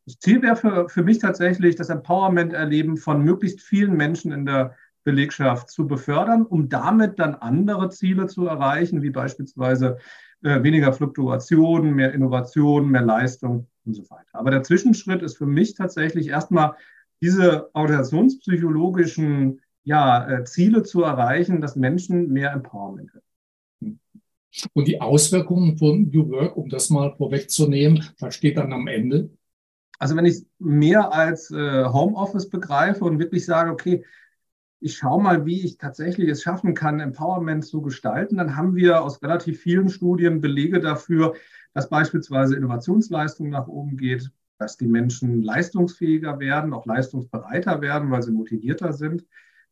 Das 0.06 0.18
Ziel 0.18 0.42
wäre 0.42 0.56
für, 0.56 0.88
für 0.88 1.02
mich 1.02 1.18
tatsächlich 1.18 1.76
das 1.76 1.88
Empowerment-Erleben 1.88 2.96
von 2.96 3.22
möglichst 3.22 3.60
vielen 3.60 3.96
Menschen 3.96 4.32
in 4.32 4.44
der 4.44 4.76
Belegschaft 5.02 5.70
zu 5.70 5.86
befördern, 5.86 6.44
um 6.46 6.68
damit 6.68 7.18
dann 7.18 7.34
andere 7.34 7.90
Ziele 7.90 8.26
zu 8.26 8.46
erreichen, 8.46 9.02
wie 9.02 9.10
beispielsweise 9.10 9.98
äh, 10.42 10.62
weniger 10.62 10.92
Fluktuation, 10.92 11.94
mehr 11.94 12.12
Innovation, 12.12 12.88
mehr 12.90 13.02
Leistung 13.02 13.66
und 13.84 13.94
so 13.94 14.08
weiter. 14.10 14.28
Aber 14.32 14.50
der 14.50 14.62
Zwischenschritt 14.62 15.22
ist 15.22 15.36
für 15.36 15.46
mich 15.46 15.74
tatsächlich 15.74 16.28
erstmal 16.28 16.74
diese 17.20 17.74
organisationspsychologischen 17.74 19.60
ja, 19.84 20.28
äh, 20.28 20.44
Ziele 20.44 20.82
zu 20.82 21.02
erreichen, 21.02 21.60
dass 21.60 21.76
Menschen 21.76 22.28
mehr 22.32 22.52
Empowerment 22.52 23.12
haben. 23.12 23.23
Und 24.72 24.88
die 24.88 25.00
Auswirkungen 25.00 25.76
von 25.78 26.10
New 26.10 26.28
Work, 26.30 26.56
um 26.56 26.68
das 26.68 26.90
mal 26.90 27.14
vorwegzunehmen, 27.16 28.04
was 28.18 28.34
steht 28.34 28.56
dann 28.56 28.72
am 28.72 28.86
Ende? 28.86 29.30
Also 29.98 30.16
wenn 30.16 30.26
ich 30.26 30.44
mehr 30.58 31.12
als 31.12 31.50
äh, 31.50 31.84
Homeoffice 31.84 32.48
begreife 32.48 33.04
und 33.04 33.18
wirklich 33.18 33.44
sage, 33.44 33.70
okay, 33.70 34.04
ich 34.80 34.96
schaue 34.96 35.22
mal, 35.22 35.46
wie 35.46 35.64
ich 35.64 35.78
tatsächlich 35.78 36.28
es 36.28 36.42
schaffen 36.42 36.74
kann, 36.74 37.00
Empowerment 37.00 37.64
zu 37.64 37.80
gestalten, 37.80 38.36
dann 38.36 38.54
haben 38.54 38.76
wir 38.76 39.02
aus 39.02 39.22
relativ 39.22 39.60
vielen 39.60 39.88
Studien 39.88 40.40
Belege 40.40 40.78
dafür, 40.78 41.34
dass 41.72 41.88
beispielsweise 41.88 42.54
Innovationsleistung 42.54 43.48
nach 43.48 43.66
oben 43.66 43.96
geht, 43.96 44.30
dass 44.58 44.76
die 44.76 44.86
Menschen 44.86 45.42
leistungsfähiger 45.42 46.38
werden, 46.38 46.74
auch 46.74 46.86
leistungsbereiter 46.86 47.80
werden, 47.80 48.10
weil 48.10 48.22
sie 48.22 48.32
motivierter 48.32 48.92
sind. 48.92 49.24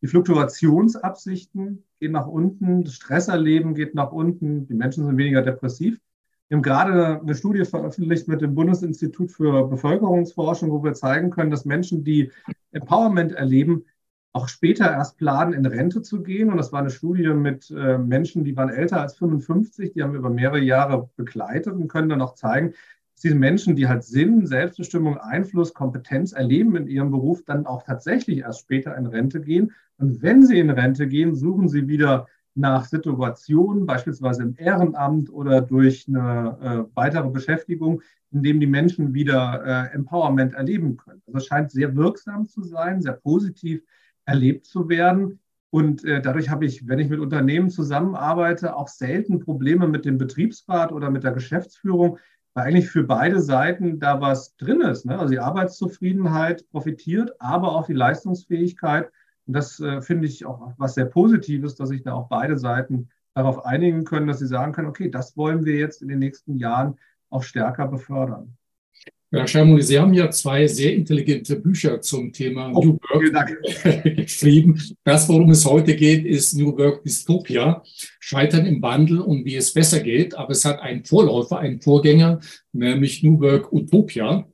Die 0.02 0.08
Fluktuationsabsichten 0.08 1.84
gehen 2.00 2.12
nach 2.12 2.26
unten, 2.26 2.82
das 2.84 2.94
Stresserleben 2.94 3.75
geht 3.75 3.94
nach 3.94 4.10
unten, 4.10 4.66
die 4.66 4.75
Menschen 4.75 5.06
sind 5.06 5.16
weniger 5.16 5.43
depressiv. 5.43 6.00
Wir 6.49 6.56
haben 6.56 6.62
gerade 6.62 7.20
eine 7.20 7.34
Studie 7.34 7.64
veröffentlicht 7.64 8.28
mit 8.28 8.43
dem 8.43 8.54
Bundesinstitut 8.54 9.31
für 9.31 9.69
Bevölkerungsforschung, 9.69 10.70
wo 10.70 10.82
wir 10.82 10.93
zeigen 10.94 11.31
können, 11.31 11.50
dass 11.50 11.64
Menschen, 11.64 12.02
die 12.04 12.31
Empowerment 12.72 13.32
erleben, 13.32 13.87
auch 14.32 14.49
später 14.49 14.90
erst 14.90 15.19
planen, 15.19 15.52
in 15.52 15.64
Rente 15.66 16.02
zu 16.02 16.22
gehen. 16.22 16.50
Und 16.50 16.56
das 16.56 16.72
war 16.72 16.81
eine 16.81 16.91
Studie 16.91 17.29
mit 17.29 17.70
äh, 17.70 17.96
Menschen, 17.96 18.44
die 18.44 18.56
waren 18.56 18.70
älter 18.70 19.00
als 19.00 19.17
55, 19.17 19.93
die 19.93 20.03
haben 20.03 20.12
wir 20.12 20.19
über 20.19 20.31
mehrere 20.31 20.60
Jahre 20.60 21.10
begleitet 21.17 21.74
und 21.74 21.88
können 21.88 22.08
dann 22.08 22.22
auch 22.22 22.34
zeigen, 22.34 22.74
diese 23.22 23.34
Menschen, 23.34 23.76
die 23.76 23.88
halt 23.88 24.05
Sinn, 24.05 24.46
Selbstbestimmung, 24.46 25.19
Einfluss, 25.19 25.74
Kompetenz 25.74 26.32
erleben 26.32 26.76
in 26.76 26.88
ihrem 26.88 27.10
Beruf, 27.10 27.44
dann 27.44 27.67
auch 27.67 27.82
tatsächlich 27.82 28.38
erst 28.38 28.60
später 28.60 28.96
in 28.96 29.06
Rente 29.06 29.41
gehen. 29.41 29.72
Und 29.96 30.22
wenn 30.22 30.44
sie 30.44 30.58
in 30.58 30.70
Rente 30.70 31.06
gehen, 31.06 31.34
suchen 31.34 31.69
sie 31.69 31.88
wieder 31.88 32.26
nach 32.55 32.84
Situationen, 32.84 33.86
beispielsweise 33.86 34.43
im 34.43 34.55
Ehrenamt 34.58 35.31
oder 35.31 35.60
durch 35.60 36.06
eine 36.08 36.58
äh, 36.91 36.96
weitere 36.96 37.29
Beschäftigung, 37.31 38.02
in 38.31 38.43
dem 38.43 38.60
die 38.60 38.67
Menschen 38.67 39.14
wieder 39.14 39.62
äh, 39.64 39.94
Empowerment 39.94 40.55
erleben 40.55 40.96
können. 40.96 41.22
Also 41.26 41.38
es 41.38 41.46
scheint 41.46 41.70
sehr 41.70 41.94
wirksam 41.96 42.46
zu 42.46 42.62
sein, 42.62 43.00
sehr 43.00 43.14
positiv 43.14 43.82
erlebt 44.24 44.67
zu 44.67 44.88
werden. 44.88 45.38
Und 45.70 46.05
äh, 46.05 46.20
dadurch 46.20 46.50
habe 46.50 46.67
ich, 46.67 46.86
wenn 46.86 46.98
ich 46.98 47.08
mit 47.08 47.20
Unternehmen 47.20 47.70
zusammenarbeite, 47.70 48.76
auch 48.76 48.88
selten 48.88 49.38
Probleme 49.38 49.88
mit 49.88 50.05
dem 50.05 50.19
Betriebsrat 50.19 50.93
oder 50.93 51.10
mit 51.10 51.24
der 51.24 51.32
Geschäftsführung, 51.32 52.19
weil 52.55 52.67
eigentlich 52.67 52.91
für 52.91 53.05
beide 53.05 53.41
Seiten 53.41 53.99
da 53.99 54.21
was 54.21 54.56
drin 54.56 54.81
ist. 54.82 55.06
Ne? 55.06 55.19
Also 55.19 55.32
die 55.32 55.41
Arbeitszufriedenheit 55.41 56.69
profitiert, 56.71 57.32
aber 57.39 57.73
auch 57.73 57.87
die 57.87 57.94
Leistungsfähigkeit. 57.94 59.11
Und 59.47 59.55
das 59.55 59.81
äh, 59.81 60.03
finde 60.03 60.27
ich 60.27 60.44
auch 60.44 60.73
was 60.77 60.94
sehr 60.94 61.06
Positives, 61.06 61.75
dass 61.75 61.89
sich 61.89 62.03
da 62.03 62.13
auch 62.13 62.29
beide 62.29 62.59
Seiten 62.59 63.09
darauf 63.35 63.65
einigen 63.65 64.05
können, 64.05 64.27
dass 64.27 64.39
sie 64.39 64.47
sagen 64.47 64.73
können, 64.73 64.89
okay, 64.89 65.11
das 65.11 65.37
wollen 65.37 65.65
wir 65.65 65.77
jetzt 65.77 66.03
in 66.03 66.09
den 66.09 66.19
nächsten 66.19 66.56
Jahren 66.59 66.99
auch 67.31 67.43
stärker 67.43 67.89
befördern. 67.89 68.56
Herr 69.34 69.46
Schermuli, 69.46 69.82
Sie 69.82 69.98
haben 69.98 70.12
ja 70.12 70.31
zwei 70.31 70.67
sehr 70.67 70.94
intelligente 70.94 71.56
Bücher 71.56 72.03
zum 72.03 72.34
Thema 72.34 72.70
oh, 72.74 72.84
New 72.84 72.98
Work 73.01 74.05
geschrieben. 74.17 74.79
Das, 75.05 75.27
worum 75.27 75.51
es 75.51 75.65
heute 75.65 75.96
geht, 75.96 76.27
ist 76.27 76.53
New 76.53 76.77
Work 76.77 77.03
Dystopia, 77.03 77.82
Scheitern 78.20 78.67
im 78.67 78.82
Wandel 78.82 79.20
und 79.20 79.46
wie 79.46 79.56
es 79.56 79.72
besser 79.72 80.01
geht. 80.01 80.34
Aber 80.34 80.51
es 80.51 80.67
hat 80.67 80.81
einen 80.81 81.06
Vorläufer, 81.06 81.58
einen 81.58 81.81
Vorgänger, 81.81 82.41
nämlich 82.72 83.22
New 83.22 83.41
Work 83.41 83.72
Utopia. 83.72 84.46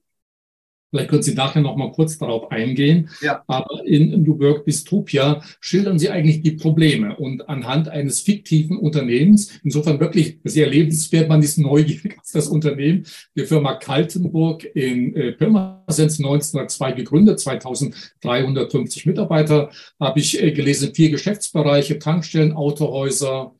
Vielleicht 0.90 1.10
können 1.10 1.22
Sie 1.22 1.34
nachher 1.34 1.60
noch 1.60 1.76
mal 1.76 1.92
kurz 1.92 2.16
darauf 2.18 2.50
eingehen. 2.50 3.10
Ja. 3.20 3.42
Aber 3.46 3.84
in 3.84 4.22
New 4.22 4.38
Work 4.38 4.64
Dystopia 4.64 5.42
schildern 5.60 5.98
Sie 5.98 6.08
eigentlich 6.08 6.42
die 6.42 6.52
Probleme 6.52 7.16
und 7.16 7.48
anhand 7.48 7.88
eines 7.88 8.20
fiktiven 8.20 8.78
Unternehmens, 8.78 9.58
insofern 9.62 10.00
wirklich 10.00 10.38
sehr 10.44 10.68
lebenswert, 10.68 11.28
man 11.28 11.42
ist 11.42 11.58
neugierig 11.58 12.18
auf 12.18 12.30
das 12.32 12.48
Unternehmen, 12.48 13.04
die 13.36 13.44
Firma 13.44 13.74
Kaltenburg 13.74 14.64
in 14.74 15.14
äh, 15.14 15.32
Pirmasens 15.32 16.18
1902 16.18 16.92
gegründet, 16.92 17.40
2350 17.40 19.06
Mitarbeiter, 19.06 19.70
habe 20.00 20.20
ich 20.20 20.42
äh, 20.42 20.52
gelesen, 20.52 20.94
vier 20.94 21.10
Geschäftsbereiche, 21.10 21.98
Tankstellen, 21.98 22.52
Autohäuser, 22.52 23.54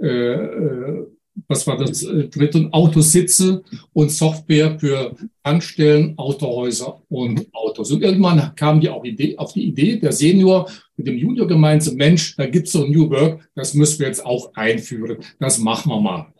äh, 0.00 0.06
äh, 0.08 1.06
was 1.48 1.66
war 1.66 1.76
das 1.76 2.02
äh, 2.04 2.28
dritte, 2.28 2.68
Autositze 2.72 3.62
und 3.92 4.10
Software 4.10 4.78
für 4.78 5.16
Tankstellen, 5.42 6.16
Autohäuser 6.16 7.02
und 7.08 7.52
Autos. 7.52 7.90
Und 7.90 8.02
irgendwann 8.02 8.54
kam 8.54 8.80
die 8.80 8.88
auch 8.88 9.04
Idee, 9.04 9.36
auf 9.36 9.52
die 9.52 9.64
Idee, 9.64 9.98
der 9.98 10.12
Senior 10.12 10.68
mit 10.96 11.06
dem 11.06 11.18
Junior 11.18 11.46
gemeinsam, 11.46 11.96
Mensch, 11.96 12.36
da 12.36 12.46
gibt's 12.46 12.72
so 12.72 12.86
New 12.86 13.10
Work, 13.10 13.48
das 13.54 13.74
müssen 13.74 13.98
wir 14.00 14.06
jetzt 14.06 14.24
auch 14.24 14.54
einführen. 14.54 15.18
Das 15.40 15.58
machen 15.58 15.90
wir 15.90 16.00
mal. 16.00 16.32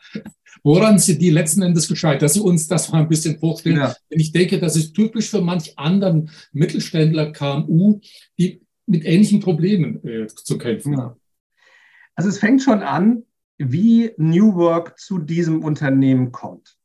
Woran 0.63 0.99
sind 0.99 1.21
die 1.21 1.31
letzten 1.31 1.63
Endes 1.63 1.89
gescheitert? 1.89 2.23
Dass 2.23 2.35
Sie 2.35 2.41
uns 2.41 2.67
das 2.69 2.91
mal 2.91 3.01
ein 3.01 3.09
bisschen 3.09 3.39
vorstellen. 3.39 3.77
Ja. 3.77 3.95
Denn 4.11 4.21
ich 4.21 4.33
denke, 4.33 4.59
das 4.59 4.77
ist 4.77 4.95
typisch 4.95 5.29
für 5.29 5.43
manch 5.43 5.79
anderen 5.79 6.31
Mittelständler, 6.53 7.33
KMU, 7.33 8.01
die 8.39 8.63
mit 8.87 9.05
ähnlichen 9.05 9.41
Problemen 9.41 10.03
äh, 10.07 10.27
zu 10.27 10.57
kämpfen 10.57 10.97
haben. 10.97 11.21
Also 12.15 12.31
es 12.31 12.39
fängt 12.39 12.63
schon 12.63 12.81
an, 12.83 13.25
wie 13.59 14.13
New 14.17 14.55
Work 14.55 14.99
zu 14.99 15.19
diesem 15.19 15.63
Unternehmen 15.63 16.33
kommt. 16.33 16.77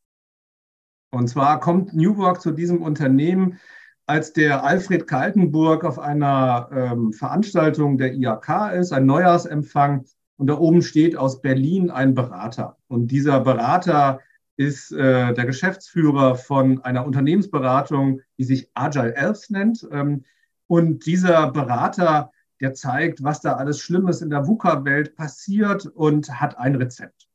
Und 1.12 1.28
zwar 1.28 1.60
kommt 1.60 1.94
New 1.94 2.18
Work 2.18 2.42
zu 2.42 2.52
diesem 2.52 2.82
Unternehmen, 2.82 3.60
als 4.06 4.34
der 4.34 4.64
Alfred 4.64 5.08
Kaltenburg 5.08 5.84
auf 5.84 6.00
einer 6.00 6.70
ähm, 6.72 7.14
Veranstaltung 7.14 7.98
der 7.98 8.14
IAK 8.14 8.74
ist, 8.74 8.92
ein 8.92 9.06
Neujahrsempfang. 9.06 10.06
Und 10.38 10.48
da 10.48 10.58
oben 10.58 10.82
steht 10.82 11.16
aus 11.16 11.42
Berlin 11.42 11.92
ein 11.92 12.14
Berater. 12.14 12.78
Und 12.88 13.10
dieser 13.10 13.40
Berater 13.42 14.20
ist 14.58 14.92
äh, 14.92 15.34
der 15.34 15.46
Geschäftsführer 15.46 16.36
von 16.36 16.84
einer 16.84 17.06
Unternehmensberatung, 17.06 18.22
die 18.38 18.44
sich 18.44 18.70
Agile 18.74 19.16
Elves 19.16 19.50
nennt. 19.50 19.88
Ähm, 19.92 20.24
und 20.68 21.06
dieser 21.06 21.52
Berater 21.52 22.32
der 22.62 22.74
zeigt, 22.74 23.24
was 23.24 23.42
da 23.42 23.54
alles 23.54 23.80
Schlimmes 23.80 24.22
in 24.22 24.30
der 24.30 24.48
VUCA-Welt 24.48 25.16
passiert 25.16 25.86
und 25.86 26.40
hat 26.40 26.58
ein 26.58 26.76
Rezept. 26.76 27.30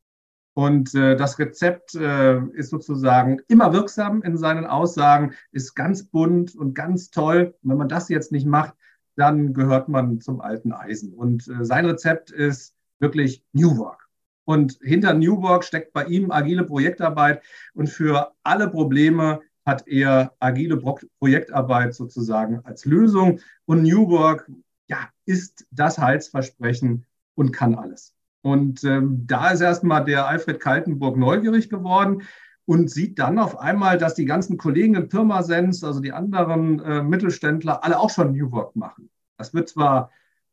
Und 0.54 0.94
äh, 0.94 1.16
das 1.16 1.38
Rezept 1.38 1.96
äh, 1.96 2.40
ist 2.52 2.70
sozusagen 2.70 3.40
immer 3.48 3.72
wirksam 3.72 4.22
in 4.22 4.36
seinen 4.36 4.66
Aussagen, 4.66 5.34
ist 5.50 5.74
ganz 5.74 6.04
bunt 6.04 6.54
und 6.54 6.74
ganz 6.74 7.10
toll. 7.10 7.54
Und 7.62 7.70
wenn 7.70 7.78
man 7.78 7.88
das 7.88 8.08
jetzt 8.08 8.30
nicht 8.30 8.46
macht, 8.46 8.74
dann 9.16 9.52
gehört 9.52 9.88
man 9.88 10.20
zum 10.20 10.40
alten 10.40 10.72
Eisen. 10.72 11.12
Und 11.12 11.48
äh, 11.48 11.64
sein 11.64 11.86
Rezept 11.86 12.30
ist 12.30 12.74
wirklich 13.00 13.42
New 13.52 13.76
Work. 13.78 14.08
Und 14.44 14.78
hinter 14.82 15.14
New 15.14 15.42
Work 15.42 15.64
steckt 15.64 15.92
bei 15.92 16.04
ihm 16.04 16.30
agile 16.30 16.64
Projektarbeit. 16.64 17.42
Und 17.72 17.88
für 17.88 18.32
alle 18.44 18.68
Probleme 18.68 19.40
hat 19.66 19.88
er 19.88 20.34
agile 20.38 20.76
Projektarbeit 21.18 21.94
sozusagen 21.94 22.60
als 22.64 22.84
Lösung. 22.84 23.40
Und 23.64 23.82
New 23.82 24.08
Work 24.08 24.48
ja, 24.88 25.08
ist 25.24 25.66
das 25.70 25.98
Heilsversprechen 25.98 27.06
und 27.34 27.52
kann 27.52 27.74
alles. 27.74 28.14
Und 28.42 28.84
ähm, 28.84 29.26
da 29.26 29.50
ist 29.50 29.62
erstmal 29.62 30.04
der 30.04 30.28
Alfred 30.28 30.60
Kaltenburg 30.60 31.16
neugierig 31.16 31.70
geworden 31.70 32.22
und 32.66 32.90
sieht 32.90 33.18
dann 33.18 33.38
auf 33.38 33.58
einmal, 33.58 33.98
dass 33.98 34.14
die 34.14 34.26
ganzen 34.26 34.58
Kollegen 34.58 34.94
in 34.94 35.08
Pirmasens, 35.08 35.82
also 35.82 36.00
die 36.00 36.12
anderen 36.12 36.80
äh, 36.80 37.02
Mittelständler, 37.02 37.82
alle 37.82 37.98
auch 37.98 38.10
schon 38.10 38.32
New 38.32 38.50
Work 38.52 38.76
machen. 38.76 39.10
Das 39.38 39.54
wird 39.54 39.68
zwar, 39.68 40.10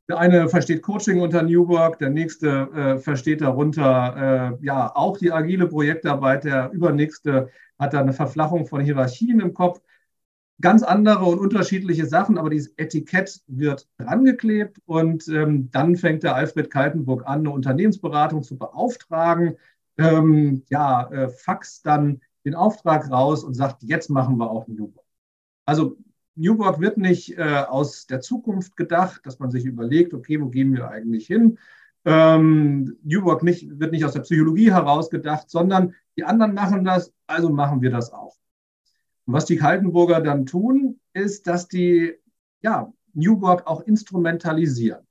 der 0.07 0.19
eine 0.19 0.49
versteht 0.49 0.81
Coaching 0.81 1.21
unter 1.21 1.41
New 1.41 1.67
Work, 1.67 1.99
der 1.99 2.09
nächste 2.09 2.47
äh, 2.73 2.97
versteht 2.97 3.41
darunter 3.41 4.57
äh, 4.61 4.65
ja 4.65 4.95
auch 4.95 5.17
die 5.17 5.31
agile 5.31 5.67
Projektarbeit, 5.67 6.45
der 6.45 6.71
übernächste 6.71 7.49
hat 7.77 7.93
da 7.93 7.99
eine 7.99 8.13
Verflachung 8.13 8.67
von 8.67 8.81
Hierarchien 8.81 9.39
im 9.39 9.53
Kopf 9.53 9.81
ganz 10.61 10.83
andere 10.83 11.25
und 11.25 11.39
unterschiedliche 11.39 12.05
Sachen, 12.05 12.37
aber 12.37 12.49
dieses 12.49 12.73
Etikett 12.77 13.41
wird 13.47 13.87
drangeklebt 13.97 14.77
und 14.85 15.27
ähm, 15.27 15.69
dann 15.71 15.95
fängt 15.95 16.23
der 16.23 16.35
Alfred 16.35 16.69
Kaltenburg 16.69 17.25
an, 17.25 17.39
eine 17.39 17.51
Unternehmensberatung 17.51 18.43
zu 18.43 18.57
beauftragen. 18.57 19.57
Ähm, 19.97 20.63
ja, 20.69 21.09
äh, 21.11 21.29
faxt 21.29 21.85
dann 21.85 22.21
den 22.45 22.55
Auftrag 22.55 23.11
raus 23.11 23.43
und 23.43 23.53
sagt, 23.53 23.83
jetzt 23.83 24.09
machen 24.09 24.37
wir 24.37 24.49
auch 24.49 24.67
New 24.67 24.93
Work. 24.95 25.05
Also 25.65 25.97
New 26.35 26.57
Work 26.57 26.79
wird 26.79 26.97
nicht 26.97 27.37
äh, 27.37 27.63
aus 27.67 28.07
der 28.07 28.21
Zukunft 28.21 28.77
gedacht, 28.77 29.21
dass 29.25 29.39
man 29.39 29.51
sich 29.51 29.65
überlegt, 29.65 30.13
okay, 30.13 30.41
wo 30.41 30.47
gehen 30.47 30.73
wir 30.73 30.89
eigentlich 30.89 31.27
hin? 31.27 31.57
Ähm, 32.05 32.97
New 33.03 33.23
Work 33.23 33.43
nicht, 33.43 33.79
wird 33.79 33.91
nicht 33.91 34.05
aus 34.05 34.13
der 34.13 34.21
Psychologie 34.21 34.71
heraus 34.71 35.09
gedacht, 35.09 35.49
sondern 35.49 35.93
die 36.17 36.23
anderen 36.23 36.53
machen 36.53 36.83
das, 36.83 37.13
also 37.27 37.49
machen 37.49 37.81
wir 37.81 37.91
das 37.91 38.11
auch. 38.11 38.35
Und 39.31 39.37
was 39.37 39.45
die 39.45 39.55
Kaltenburger 39.55 40.19
dann 40.19 40.45
tun, 40.45 40.99
ist, 41.13 41.47
dass 41.47 41.69
die 41.69 42.15
ja, 42.61 42.91
New 43.13 43.39
Work 43.39 43.65
auch 43.65 43.79
instrumentalisieren. 43.79 45.07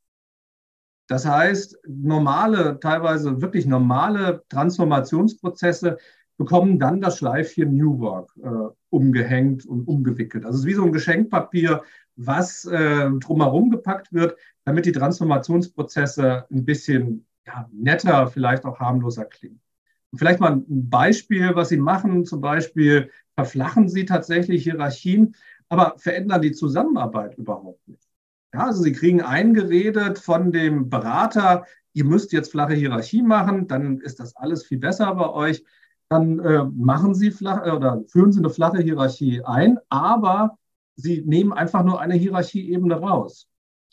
Das 1.07 1.25
heißt, 1.25 1.79
normale, 1.89 2.79
teilweise 2.81 3.41
wirklich 3.41 3.65
normale 3.65 4.45
Transformationsprozesse 4.51 5.97
bekommen 6.37 6.79
dann 6.79 7.01
das 7.01 7.17
Schleifchen 7.17 7.75
New 7.75 7.99
Work 8.01 8.37
äh, 8.43 8.75
umgehängt 8.91 9.65
und 9.65 9.89
umgewickelt. 9.89 10.45
Also 10.45 10.59
es 10.59 10.65
ist 10.65 10.67
wie 10.67 10.75
so 10.75 10.85
ein 10.85 10.93
Geschenkpapier, 10.93 11.83
was 12.17 12.67
äh, 12.67 13.09
drumherum 13.21 13.71
gepackt 13.71 14.13
wird, 14.13 14.37
damit 14.65 14.85
die 14.85 14.93
Transformationsprozesse 14.93 16.45
ein 16.51 16.67
bisschen 16.67 17.27
ja, 17.47 17.71
netter, 17.73 18.27
vielleicht 18.27 18.67
auch 18.67 18.81
harmloser 18.81 19.25
klingen. 19.25 19.63
Und 20.13 20.19
vielleicht 20.19 20.41
mal 20.41 20.53
ein 20.53 20.65
Beispiel, 20.91 21.55
was 21.55 21.69
Sie 21.69 21.77
machen, 21.77 22.25
zum 22.25 22.41
Beispiel 22.41 23.11
verflachen 23.41 23.89
sie 23.89 24.05
tatsächlich 24.05 24.65
Hierarchien, 24.65 25.35
aber 25.69 25.95
verändern 25.99 26.43
die 26.43 26.53
Zusammenarbeit 26.53 27.39
überhaupt 27.39 27.87
nicht. 27.89 28.07
Ja, 28.53 28.67
also 28.67 28.83
sie 28.83 28.93
kriegen 28.93 29.23
eingeredet 29.23 30.19
von 30.19 30.53
dem 30.53 30.91
Berater, 30.91 31.65
ihr 31.93 32.05
müsst 32.05 32.33
jetzt 32.33 32.51
flache 32.51 32.75
Hierarchie 32.75 33.23
machen, 33.23 33.69
dann 33.69 33.99
ist 34.01 34.21
das 34.21 34.37
alles 34.37 34.67
viel 34.67 34.79
besser 34.79 35.15
bei 35.15 35.31
euch. 35.31 35.65
Dann 36.09 36.41
äh, 36.41 36.65
machen 36.65 37.15
sie 37.15 37.31
flach, 37.31 37.65
äh, 37.65 37.71
oder 37.71 38.03
führen 38.09 38.33
sie 38.33 38.41
eine 38.41 38.51
flache 38.51 38.83
Hierarchie 38.83 39.43
ein, 39.45 39.79
aber 39.89 40.59
sie 40.97 41.23
nehmen 41.23 41.53
einfach 41.53 41.85
nur 41.85 42.01
eine 42.01 42.15
Hierarchieebene 42.15 42.97
raus. 42.97 43.50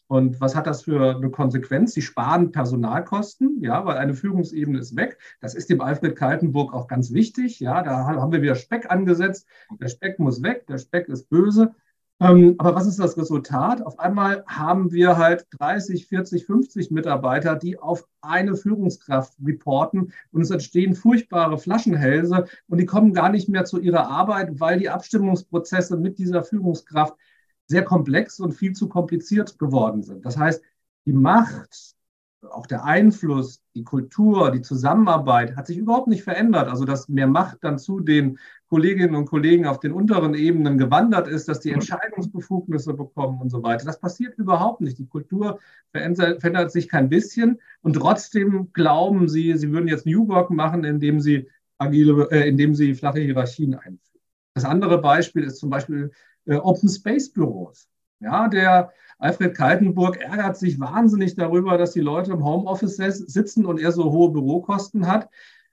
Und 0.07 0.39
was 0.39 0.55
hat 0.55 0.67
das 0.67 0.83
für 0.83 1.17
eine 1.17 1.29
Konsequenz? 1.29 1.93
Sie 1.93 2.01
sparen 2.01 2.51
Personalkosten, 2.51 3.61
ja, 3.61 3.85
weil 3.85 3.97
eine 3.97 4.13
Führungsebene 4.13 4.79
ist 4.79 4.95
weg. 4.95 5.17
Das 5.41 5.53
ist 5.53 5.69
dem 5.69 5.81
Alfred 5.81 6.15
Kaltenburg 6.15 6.73
auch 6.73 6.87
ganz 6.87 7.11
wichtig. 7.11 7.59
Ja, 7.59 7.83
da 7.83 8.05
haben 8.05 8.31
wir 8.31 8.41
wieder 8.41 8.55
Speck 8.55 8.89
angesetzt. 8.89 9.47
Der 9.79 9.89
Speck 9.89 10.19
muss 10.19 10.41
weg, 10.41 10.65
der 10.67 10.77
Speck 10.77 11.09
ist 11.09 11.29
böse. 11.29 11.73
Ähm, 12.19 12.55
aber 12.57 12.73
was 12.73 12.87
ist 12.87 12.97
das 12.97 13.15
Resultat? 13.17 13.85
Auf 13.85 13.99
einmal 13.99 14.43
haben 14.47 14.91
wir 14.91 15.17
halt 15.17 15.45
30, 15.59 16.07
40, 16.07 16.45
50 16.45 16.89
Mitarbeiter, 16.89 17.55
die 17.55 17.77
auf 17.77 18.07
eine 18.21 18.55
Führungskraft 18.55 19.33
reporten 19.43 20.11
und 20.31 20.41
es 20.41 20.49
entstehen 20.49 20.95
furchtbare 20.95 21.59
Flaschenhälse 21.59 22.45
und 22.67 22.79
die 22.79 22.87
kommen 22.87 23.13
gar 23.13 23.29
nicht 23.29 23.49
mehr 23.49 23.65
zu 23.65 23.79
ihrer 23.79 24.07
Arbeit, 24.09 24.59
weil 24.59 24.79
die 24.79 24.89
Abstimmungsprozesse 24.89 25.95
mit 25.97 26.17
dieser 26.17 26.43
Führungskraft 26.43 27.13
sehr 27.67 27.83
komplex 27.83 28.39
und 28.39 28.53
viel 28.53 28.73
zu 28.73 28.87
kompliziert 28.89 29.59
geworden 29.59 30.01
sind. 30.01 30.25
Das 30.25 30.37
heißt, 30.37 30.63
die 31.05 31.13
Macht, 31.13 31.95
auch 32.51 32.67
der 32.67 32.85
Einfluss, 32.85 33.61
die 33.75 33.83
Kultur, 33.83 34.51
die 34.51 34.61
Zusammenarbeit 34.61 35.55
hat 35.55 35.67
sich 35.67 35.77
überhaupt 35.77 36.07
nicht 36.07 36.23
verändert. 36.23 36.67
Also, 36.69 36.85
dass 36.85 37.09
mehr 37.09 37.27
Macht 37.27 37.57
dann 37.61 37.77
zu 37.79 37.99
den 37.99 38.39
Kolleginnen 38.69 39.15
und 39.15 39.25
Kollegen 39.25 39.65
auf 39.65 39.79
den 39.79 39.91
unteren 39.91 40.33
Ebenen 40.33 40.77
gewandert 40.77 41.27
ist, 41.27 41.47
dass 41.47 41.59
die 41.59 41.71
Entscheidungsbefugnisse 41.71 42.93
bekommen 42.93 43.41
und 43.41 43.49
so 43.49 43.63
weiter. 43.63 43.85
Das 43.85 43.99
passiert 43.99 44.37
überhaupt 44.37 44.81
nicht. 44.81 44.97
Die 44.97 45.07
Kultur 45.07 45.59
verändert 45.91 46.71
sich 46.71 46.89
kein 46.89 47.09
bisschen 47.09 47.59
und 47.81 47.93
trotzdem 47.93 48.71
glauben 48.73 49.27
sie, 49.29 49.57
sie 49.57 49.71
würden 49.71 49.87
jetzt 49.87 50.05
New 50.05 50.27
Work 50.27 50.49
machen, 50.51 50.83
indem 50.83 51.19
sie 51.19 51.49
agile, 51.77 52.29
äh, 52.31 52.47
indem 52.47 52.75
sie 52.75 52.95
flache 52.95 53.19
Hierarchien 53.19 53.75
einführen. 53.75 54.01
Das 54.53 54.65
andere 54.65 54.99
Beispiel 54.99 55.43
ist 55.43 55.57
zum 55.57 55.69
Beispiel 55.69 56.11
Open 56.47 56.89
Space 56.89 57.31
Büros. 57.31 57.87
Ja, 58.19 58.47
der 58.47 58.91
Alfred 59.19 59.55
Kaltenburg 59.55 60.17
ärgert 60.17 60.57
sich 60.57 60.79
wahnsinnig 60.79 61.35
darüber, 61.35 61.77
dass 61.77 61.91
die 61.91 62.01
Leute 62.01 62.31
im 62.31 62.43
Homeoffice 62.43 62.97
sitzen 62.97 63.65
und 63.65 63.79
er 63.79 63.91
so 63.91 64.11
hohe 64.11 64.31
Bürokosten 64.31 65.07
hat. 65.07 65.29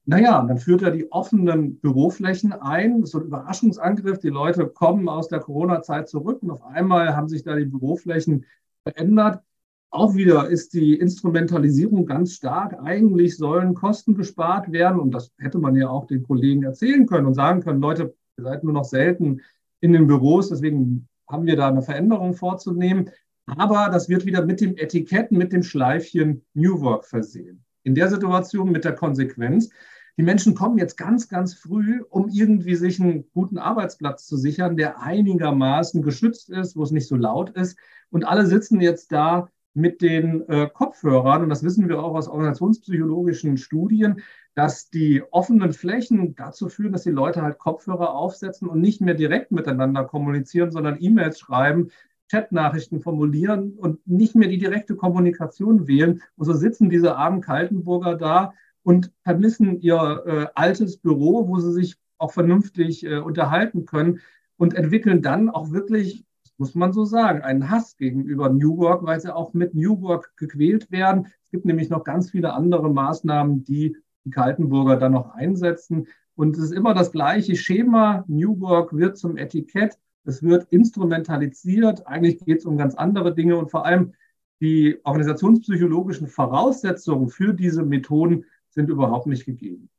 Naja, 0.07 0.43
dann 0.47 0.59
führt 0.59 0.83
er 0.83 0.90
die 0.90 1.11
offenen 1.12 1.78
Büroflächen 1.78 2.52
ein. 2.52 3.04
So 3.07 3.19
ein 3.19 3.25
Überraschungsangriff. 3.25 4.19
Die 4.19 4.28
Leute 4.28 4.66
kommen 4.66 5.09
aus 5.09 5.28
der 5.28 5.40
Corona-Zeit 5.40 6.09
zurück 6.09 6.43
und 6.43 6.50
auf 6.50 6.62
einmal 6.62 7.16
haben 7.16 7.28
sich 7.28 7.43
da 7.43 7.54
die 7.54 7.64
Büroflächen 7.64 8.45
verändert. 8.83 9.43
Auch 9.90 10.14
wieder 10.14 10.49
ist 10.49 10.75
die 10.75 10.95
Instrumentalisierung 10.95 12.04
ganz 12.04 12.35
stark. 12.35 12.78
Eigentlich 12.83 13.37
sollen 13.37 13.75
Kosten 13.75 14.14
gespart 14.14 14.73
werden 14.73 15.00
und 15.00 15.12
das 15.12 15.33
hätte 15.38 15.59
man 15.59 15.76
ja 15.76 15.88
auch 15.88 16.07
den 16.07 16.25
Kollegen 16.25 16.64
erzählen 16.64 17.07
können 17.07 17.26
und 17.26 17.35
sagen 17.35 17.62
können, 17.62 17.81
Leute, 17.81 18.14
ihr 18.37 18.45
seid 18.45 18.64
nur 18.64 18.73
noch 18.73 18.85
selten 18.85 19.40
in 19.85 19.93
den 19.93 20.07
Büros. 20.07 20.49
Deswegen 20.49 21.07
haben 21.29 21.45
wir 21.45 21.57
da 21.57 21.69
eine 21.69 21.83
Veränderung 21.83 22.33
vorzunehmen. 22.33 23.11
Aber 23.47 23.91
das 23.93 24.09
wird 24.09 24.25
wieder 24.25 24.45
mit 24.45 24.62
dem 24.62 24.79
Etikett, 24.79 25.31
mit 25.31 25.53
dem 25.53 25.62
Schleifchen 25.62 26.43
New 26.55 26.81
Work 26.81 27.05
versehen. 27.05 27.62
In 27.83 27.95
der 27.95 28.09
Situation 28.09 28.73
mit 28.73 28.87
der 28.87 28.95
Konsequenz, 28.95 29.69
die 30.17 30.23
Menschen 30.23 30.55
kommen 30.55 30.79
jetzt 30.79 30.97
ganz, 30.97 31.29
ganz 31.29 31.53
früh, 31.53 32.00
um 32.09 32.31
irgendwie 32.31 32.76
sich 32.76 32.99
einen 32.99 33.25
guten 33.35 33.59
Arbeitsplatz 33.59 34.26
zu 34.26 34.38
sichern, 34.38 34.79
der 34.79 35.03
einigermaßen 35.03 36.00
geschützt 36.00 36.49
ist, 36.49 36.76
wo 36.76 36.83
es 36.83 36.91
nicht 36.91 37.07
so 37.07 37.17
laut 37.17 37.50
ist. 37.50 37.76
Und 38.11 38.25
alle 38.25 38.47
sitzen 38.47 38.81
jetzt 38.81 39.12
da 39.12 39.50
mit 39.75 40.00
den 40.00 40.49
äh, 40.49 40.69
Kopfhörern. 40.73 41.43
Und 41.43 41.49
das 41.50 41.62
wissen 41.62 41.88
wir 41.88 42.02
auch 42.02 42.14
aus 42.14 42.28
organisationspsychologischen 42.28 43.59
Studien, 43.59 44.23
dass 44.54 44.88
die 44.88 45.23
offenen 45.33 45.73
Flächen 45.73 46.37
dazu 46.37 46.69
führen, 46.69 46.93
dass 46.93 47.02
die 47.02 47.11
Leute 47.11 47.43
halt 47.43 47.59
Kopfhörer 47.59 48.14
aufsetzen 48.14 48.69
und 48.69 48.81
nicht 48.81 49.00
mehr 49.00 49.14
direkt 49.14 49.50
miteinander 49.50 50.04
kommunizieren, 50.04 50.71
sondern 50.71 50.97
E-Mails 51.00 51.40
schreiben, 51.40 51.90
Chatnachrichten 52.31 53.00
formulieren 53.00 53.73
und 53.73 54.07
nicht 54.07 54.35
mehr 54.35 54.49
die 54.49 54.59
direkte 54.59 54.95
Kommunikation 54.95 55.87
wählen. 55.87 56.23
Und 56.37 56.47
so 56.47 56.52
sitzen 56.54 56.88
diese 56.88 57.16
armen 57.16 57.40
Kaltenburger 57.40 58.14
da 58.14 58.54
und 58.83 59.11
vermissen 59.23 59.81
ihr 59.81 60.23
äh, 60.26 60.47
altes 60.54 60.99
Büro, 60.99 61.49
wo 61.49 61.59
sie 61.59 61.73
sich 61.73 61.97
auch 62.19 62.33
vernünftig 62.33 63.04
äh, 63.04 63.19
unterhalten 63.19 63.87
können 63.87 64.21
und 64.57 64.75
entwickeln 64.75 65.21
dann 65.21 65.50
auch 65.50 65.73
wirklich, 65.73 66.25
muss 66.57 66.75
man 66.75 66.93
so 66.93 67.05
sagen, 67.05 67.43
einen 67.43 67.71
Hass 67.71 67.97
gegenüber 67.97 68.49
New 68.49 68.77
Work, 68.79 69.05
weil 69.05 69.21
sie 69.21 69.35
auch 69.35 69.55
mit 69.55 69.75
New 69.75 70.01
Work 70.01 70.37
gequält 70.37 70.91
werden. 70.91 71.27
Es 71.43 71.51
gibt 71.51 71.65
nämlich 71.65 71.91
noch 71.91 72.05
ganz 72.05 72.31
viele 72.31 72.53
andere 72.53 72.91
Maßnahmen, 72.93 73.65
die 73.65 73.97
die 74.25 74.31
Kaltenburger 74.31 74.97
dann 74.97 75.13
noch 75.13 75.31
einsetzen. 75.35 76.07
Und 76.35 76.57
es 76.57 76.65
ist 76.65 76.73
immer 76.73 76.95
das 76.95 77.13
gleiche 77.13 77.57
Schema. 77.57 78.25
New 78.27 78.61
Work 78.61 78.97
wird 78.97 79.19
zum 79.19 79.37
Etikett. 79.37 79.99
Es 80.25 80.43
wird 80.43 80.67
instrumentalisiert. 80.71 82.07
Eigentlich 82.07 82.39
geht 82.45 82.59
es 82.59 82.65
um 82.65 82.77
ganz 82.77 82.95
andere 82.95 83.35
Dinge 83.35 83.57
und 83.57 83.71
vor 83.71 83.85
allem 83.85 84.15
die 84.61 84.99
organisationspsychologischen 85.05 86.27
Voraussetzungen 86.27 87.29
für 87.29 87.53
diese 87.53 87.85
Methoden 87.85 88.47
sind 88.71 88.89
überhaupt 88.89 89.27
nicht 89.27 89.45
gegeben. 89.45 89.91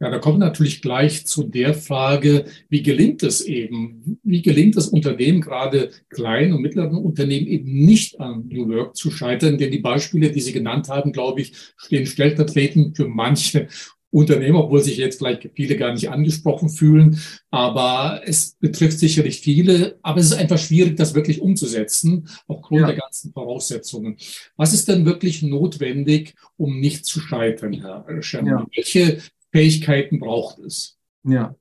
Ja, 0.00 0.10
da 0.10 0.18
kommt 0.18 0.38
natürlich 0.38 0.80
gleich 0.80 1.26
zu 1.26 1.42
der 1.42 1.74
Frage, 1.74 2.44
wie 2.68 2.82
gelingt 2.82 3.24
es 3.24 3.40
eben? 3.40 4.20
Wie 4.22 4.42
gelingt 4.42 4.76
es 4.76 4.86
Unternehmen, 4.86 5.40
gerade 5.40 5.90
kleinen 6.08 6.52
und 6.52 6.62
mittleren 6.62 6.96
Unternehmen, 6.96 7.48
eben 7.48 7.84
nicht 7.84 8.20
an 8.20 8.46
New 8.46 8.68
Work 8.68 8.94
zu 8.94 9.10
scheitern? 9.10 9.58
Denn 9.58 9.72
die 9.72 9.80
Beispiele, 9.80 10.30
die 10.30 10.40
Sie 10.40 10.52
genannt 10.52 10.88
haben, 10.88 11.10
glaube 11.10 11.40
ich, 11.40 11.52
stehen 11.76 12.06
stellvertretend 12.06 12.96
für 12.96 13.08
manche 13.08 13.66
Unternehmer, 14.10 14.64
obwohl 14.64 14.80
sich 14.80 14.96
jetzt 14.96 15.18
vielleicht 15.18 15.50
viele 15.54 15.76
gar 15.76 15.92
nicht 15.92 16.08
angesprochen 16.10 16.68
fühlen. 16.68 17.20
Aber 17.50 18.22
es 18.24 18.56
betrifft 18.60 19.00
sicherlich 19.00 19.40
viele. 19.40 19.98
Aber 20.02 20.20
es 20.20 20.26
ist 20.26 20.38
einfach 20.38 20.58
schwierig, 20.58 20.96
das 20.96 21.14
wirklich 21.14 21.40
umzusetzen, 21.40 22.28
aufgrund 22.46 22.82
ja. 22.82 22.86
der 22.86 22.96
ganzen 22.96 23.32
Voraussetzungen. 23.32 24.16
Was 24.56 24.72
ist 24.72 24.88
denn 24.88 25.04
wirklich 25.04 25.42
notwendig, 25.42 26.36
um 26.56 26.78
nicht 26.78 27.04
zu 27.04 27.20
scheitern, 27.20 27.72
Herr 27.72 28.22
Schermann? 28.22 28.60
Ja. 28.60 28.66
Welche 28.76 29.18
Fähigkeiten 29.58 30.20
braucht 30.20 30.58
es? 30.60 30.98
Ja, 31.24 31.54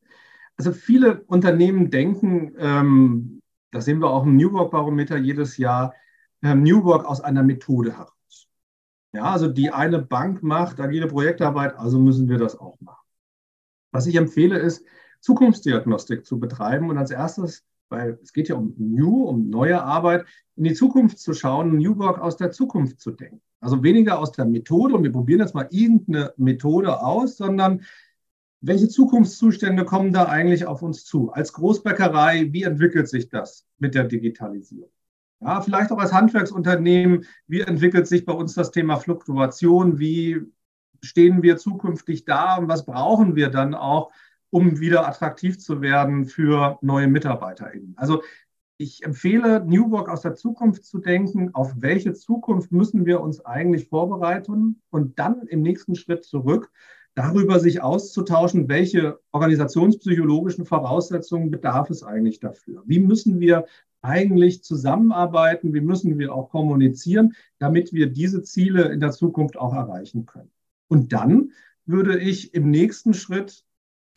also 0.55 0.71
viele 0.71 1.23
Unternehmen 1.23 1.89
denken, 1.89 2.53
ähm, 2.57 3.41
das 3.71 3.85
sehen 3.85 3.99
wir 3.99 4.09
auch 4.09 4.23
im 4.23 4.37
New 4.37 4.51
Work 4.53 4.71
Barometer 4.71 5.17
jedes 5.17 5.57
Jahr, 5.57 5.93
ähm, 6.43 6.63
New 6.63 6.83
Work 6.83 7.05
aus 7.05 7.21
einer 7.21 7.43
Methode 7.43 7.93
heraus. 7.93 8.47
Ja, 9.13 9.31
also 9.31 9.47
die 9.47 9.71
eine 9.71 9.99
Bank 9.99 10.43
macht 10.43 10.79
agile 10.79 11.07
Projektarbeit, 11.07 11.75
also 11.75 11.99
müssen 11.99 12.29
wir 12.29 12.37
das 12.37 12.57
auch 12.59 12.79
machen. 12.81 13.05
Was 13.91 14.05
ich 14.05 14.15
empfehle, 14.15 14.57
ist, 14.57 14.85
Zukunftsdiagnostik 15.19 16.25
zu 16.25 16.39
betreiben 16.39 16.89
und 16.89 16.97
als 16.97 17.11
erstes, 17.11 17.65
weil 17.89 18.19
es 18.21 18.33
geht 18.33 18.49
ja 18.49 18.55
um 18.55 18.73
New, 18.77 19.23
um 19.23 19.49
neue 19.49 19.81
Arbeit, 19.81 20.25
in 20.55 20.63
die 20.63 20.73
Zukunft 20.73 21.19
zu 21.19 21.33
schauen, 21.33 21.77
New 21.77 21.97
Work 21.97 22.19
aus 22.19 22.37
der 22.37 22.51
Zukunft 22.51 22.99
zu 22.99 23.11
denken. 23.11 23.41
Also 23.59 23.83
weniger 23.83 24.19
aus 24.19 24.31
der 24.31 24.45
Methode 24.45 24.95
und 24.95 25.03
wir 25.03 25.11
probieren 25.11 25.41
jetzt 25.41 25.55
mal 25.55 25.67
irgendeine 25.71 26.33
Methode 26.37 27.01
aus, 27.01 27.37
sondern 27.37 27.81
welche 28.61 28.89
Zukunftszustände 28.89 29.85
kommen 29.85 30.13
da 30.13 30.25
eigentlich 30.25 30.65
auf 30.65 30.81
uns 30.81 31.05
zu? 31.05 31.31
Als 31.31 31.53
Großbäckerei, 31.53 32.51
wie 32.51 32.63
entwickelt 32.63 33.07
sich 33.07 33.29
das 33.29 33.65
mit 33.77 33.95
der 33.95 34.05
Digitalisierung? 34.05 34.89
Ja, 35.39 35.61
vielleicht 35.61 35.91
auch 35.91 35.99
als 35.99 36.13
Handwerksunternehmen, 36.13 37.25
wie 37.47 37.61
entwickelt 37.61 38.07
sich 38.07 38.25
bei 38.25 38.33
uns 38.33 38.55
das 38.55 38.71
Thema 38.71 38.97
Fluktuation? 38.97 39.99
Wie 39.99 40.41
stehen 41.03 41.43
wir 41.43 41.57
zukünftig 41.57 42.25
da 42.25 42.57
und 42.57 42.67
was 42.67 42.85
brauchen 42.85 43.35
wir 43.35 43.49
dann 43.49 43.75
auch, 43.75 44.11
um 44.49 44.79
wieder 44.79 45.07
attraktiv 45.07 45.59
zu 45.59 45.81
werden 45.81 46.25
für 46.25 46.77
neue 46.81 47.07
MitarbeiterInnen? 47.07 47.93
Also 47.97 48.21
ich 48.79 49.03
empfehle, 49.03 49.65
New 49.65 49.89
Work 49.89 50.07
aus 50.09 50.21
der 50.21 50.35
Zukunft 50.35 50.85
zu 50.85 50.99
denken. 50.99 51.53
Auf 51.53 51.73
welche 51.77 52.13
Zukunft 52.13 52.71
müssen 52.71 53.05
wir 53.05 53.21
uns 53.21 53.43
eigentlich 53.43 53.87
vorbereiten? 53.87 54.81
Und 54.91 55.17
dann 55.17 55.47
im 55.47 55.61
nächsten 55.63 55.95
Schritt 55.95 56.23
zurück, 56.23 56.71
darüber 57.15 57.59
sich 57.59 57.81
auszutauschen, 57.81 58.69
welche 58.69 59.19
organisationspsychologischen 59.31 60.65
Voraussetzungen 60.65 61.49
bedarf 61.49 61.89
es 61.89 62.03
eigentlich 62.03 62.39
dafür? 62.39 62.83
Wie 62.85 62.99
müssen 62.99 63.39
wir 63.39 63.65
eigentlich 64.03 64.63
zusammenarbeiten? 64.63 65.73
Wie 65.73 65.81
müssen 65.81 66.19
wir 66.19 66.33
auch 66.33 66.49
kommunizieren, 66.49 67.33
damit 67.57 67.93
wir 67.93 68.11
diese 68.11 68.43
Ziele 68.43 68.83
in 68.89 68.99
der 68.99 69.09
Zukunft 69.09 69.57
auch 69.57 69.73
erreichen 69.73 70.27
können? 70.27 70.51
Und 70.87 71.11
dann 71.11 71.51
würde 71.87 72.19
ich 72.19 72.53
im 72.53 72.69
nächsten 72.69 73.15
Schritt 73.15 73.65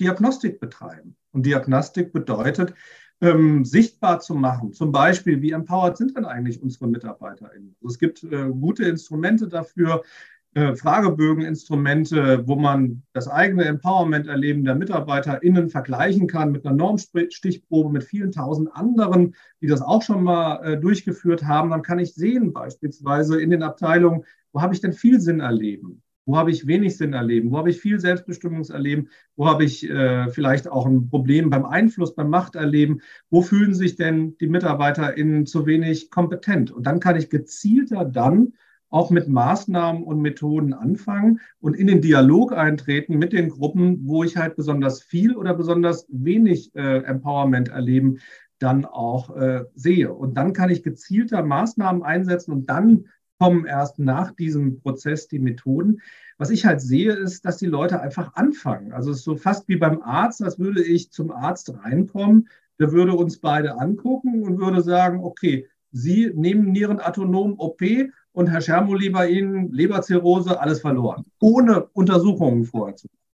Diagnostik 0.00 0.58
betreiben. 0.60 1.16
Und 1.32 1.46
Diagnostik 1.46 2.12
bedeutet, 2.12 2.74
ähm, 3.20 3.64
sichtbar 3.64 4.20
zu 4.20 4.34
machen. 4.34 4.72
Zum 4.72 4.92
Beispiel, 4.92 5.42
wie 5.42 5.52
empowered 5.52 5.96
sind 5.96 6.16
denn 6.16 6.24
eigentlich 6.24 6.62
unsere 6.62 6.88
MitarbeiterInnen? 6.88 7.76
Also 7.82 7.92
es 7.92 7.98
gibt 7.98 8.24
äh, 8.24 8.48
gute 8.48 8.84
Instrumente 8.84 9.46
dafür, 9.46 10.02
äh, 10.54 10.74
Fragebögeninstrumente, 10.74 12.48
wo 12.48 12.56
man 12.56 13.02
das 13.12 13.28
eigene 13.28 13.66
Empowerment-Erleben 13.66 14.64
der 14.64 14.74
MitarbeiterInnen 14.74 15.68
vergleichen 15.68 16.26
kann 16.26 16.50
mit 16.50 16.66
einer 16.66 16.74
Normstichprobe 16.74 17.92
mit 17.92 18.02
vielen 18.02 18.32
tausend 18.32 18.74
anderen, 18.74 19.36
die 19.60 19.68
das 19.68 19.80
auch 19.80 20.02
schon 20.02 20.24
mal 20.24 20.64
äh, 20.64 20.80
durchgeführt 20.80 21.44
haben. 21.44 21.70
Dann 21.70 21.82
kann 21.82 22.00
ich 22.00 22.14
sehen, 22.14 22.52
beispielsweise 22.52 23.40
in 23.40 23.50
den 23.50 23.62
Abteilungen, 23.62 24.24
wo 24.52 24.60
habe 24.60 24.74
ich 24.74 24.80
denn 24.80 24.92
viel 24.92 25.20
Sinn 25.20 25.38
erleben? 25.38 26.02
Wo 26.26 26.36
habe 26.36 26.50
ich 26.50 26.66
wenig 26.66 26.96
Sinn 26.96 27.12
erleben? 27.12 27.50
Wo 27.50 27.58
habe 27.58 27.70
ich 27.70 27.80
viel 27.80 27.98
Selbstbestimmungserleben? 27.98 29.08
Wo 29.36 29.46
habe 29.46 29.64
ich 29.64 29.88
äh, 29.88 30.28
vielleicht 30.28 30.68
auch 30.68 30.86
ein 30.86 31.08
Problem 31.08 31.50
beim 31.50 31.64
Einfluss, 31.64 32.14
beim 32.14 32.30
Machterleben? 32.30 33.02
Wo 33.30 33.42
fühlen 33.42 33.74
sich 33.74 33.96
denn 33.96 34.36
die 34.38 34.48
MitarbeiterInnen 34.48 35.46
zu 35.46 35.66
wenig 35.66 36.10
kompetent? 36.10 36.70
Und 36.70 36.86
dann 36.86 37.00
kann 37.00 37.16
ich 37.16 37.30
gezielter 37.30 38.04
dann 38.04 38.52
auch 38.90 39.10
mit 39.10 39.28
Maßnahmen 39.28 40.02
und 40.02 40.20
Methoden 40.20 40.72
anfangen 40.72 41.40
und 41.60 41.74
in 41.74 41.86
den 41.86 42.00
Dialog 42.00 42.52
eintreten 42.52 43.18
mit 43.18 43.32
den 43.32 43.48
Gruppen, 43.48 44.06
wo 44.06 44.24
ich 44.24 44.36
halt 44.36 44.56
besonders 44.56 45.00
viel 45.02 45.36
oder 45.36 45.54
besonders 45.54 46.06
wenig 46.10 46.74
äh, 46.74 46.98
Empowerment 47.04 47.68
erleben, 47.68 48.18
dann 48.58 48.84
auch 48.84 49.34
äh, 49.36 49.64
sehe. 49.74 50.12
Und 50.12 50.34
dann 50.34 50.52
kann 50.52 50.70
ich 50.70 50.82
gezielter 50.82 51.42
Maßnahmen 51.42 52.02
einsetzen 52.02 52.52
und 52.52 52.68
dann 52.68 53.06
kommen 53.40 53.64
erst 53.64 53.98
nach 53.98 54.32
diesem 54.32 54.80
Prozess 54.80 55.26
die 55.26 55.38
Methoden. 55.38 56.02
Was 56.36 56.50
ich 56.50 56.66
halt 56.66 56.82
sehe, 56.82 57.14
ist, 57.14 57.46
dass 57.46 57.56
die 57.56 57.66
Leute 57.66 57.98
einfach 58.00 58.34
anfangen. 58.34 58.92
Also 58.92 59.10
es 59.10 59.18
ist 59.18 59.24
so 59.24 59.34
fast 59.34 59.66
wie 59.66 59.76
beim 59.76 60.02
Arzt, 60.02 60.42
als 60.42 60.58
würde 60.58 60.84
ich 60.84 61.10
zum 61.10 61.30
Arzt 61.30 61.72
reinkommen, 61.82 62.48
der 62.78 62.92
würde 62.92 63.14
uns 63.14 63.38
beide 63.38 63.78
angucken 63.80 64.42
und 64.42 64.58
würde 64.58 64.82
sagen, 64.82 65.24
okay, 65.24 65.66
Sie 65.90 66.30
nehmen 66.34 66.70
Nierenatonom 66.70 67.58
OP 67.58 67.80
und 68.32 68.46
Herr 68.48 68.60
Schermoli 68.60 69.08
bei 69.08 69.30
Ihnen, 69.30 69.72
Leberzirrhose, 69.72 70.60
alles 70.60 70.82
verloren, 70.82 71.24
ohne 71.40 71.86
Untersuchungen 71.86 72.64
vorher 72.64 72.96
zu 72.96 73.08
machen. 73.10 73.29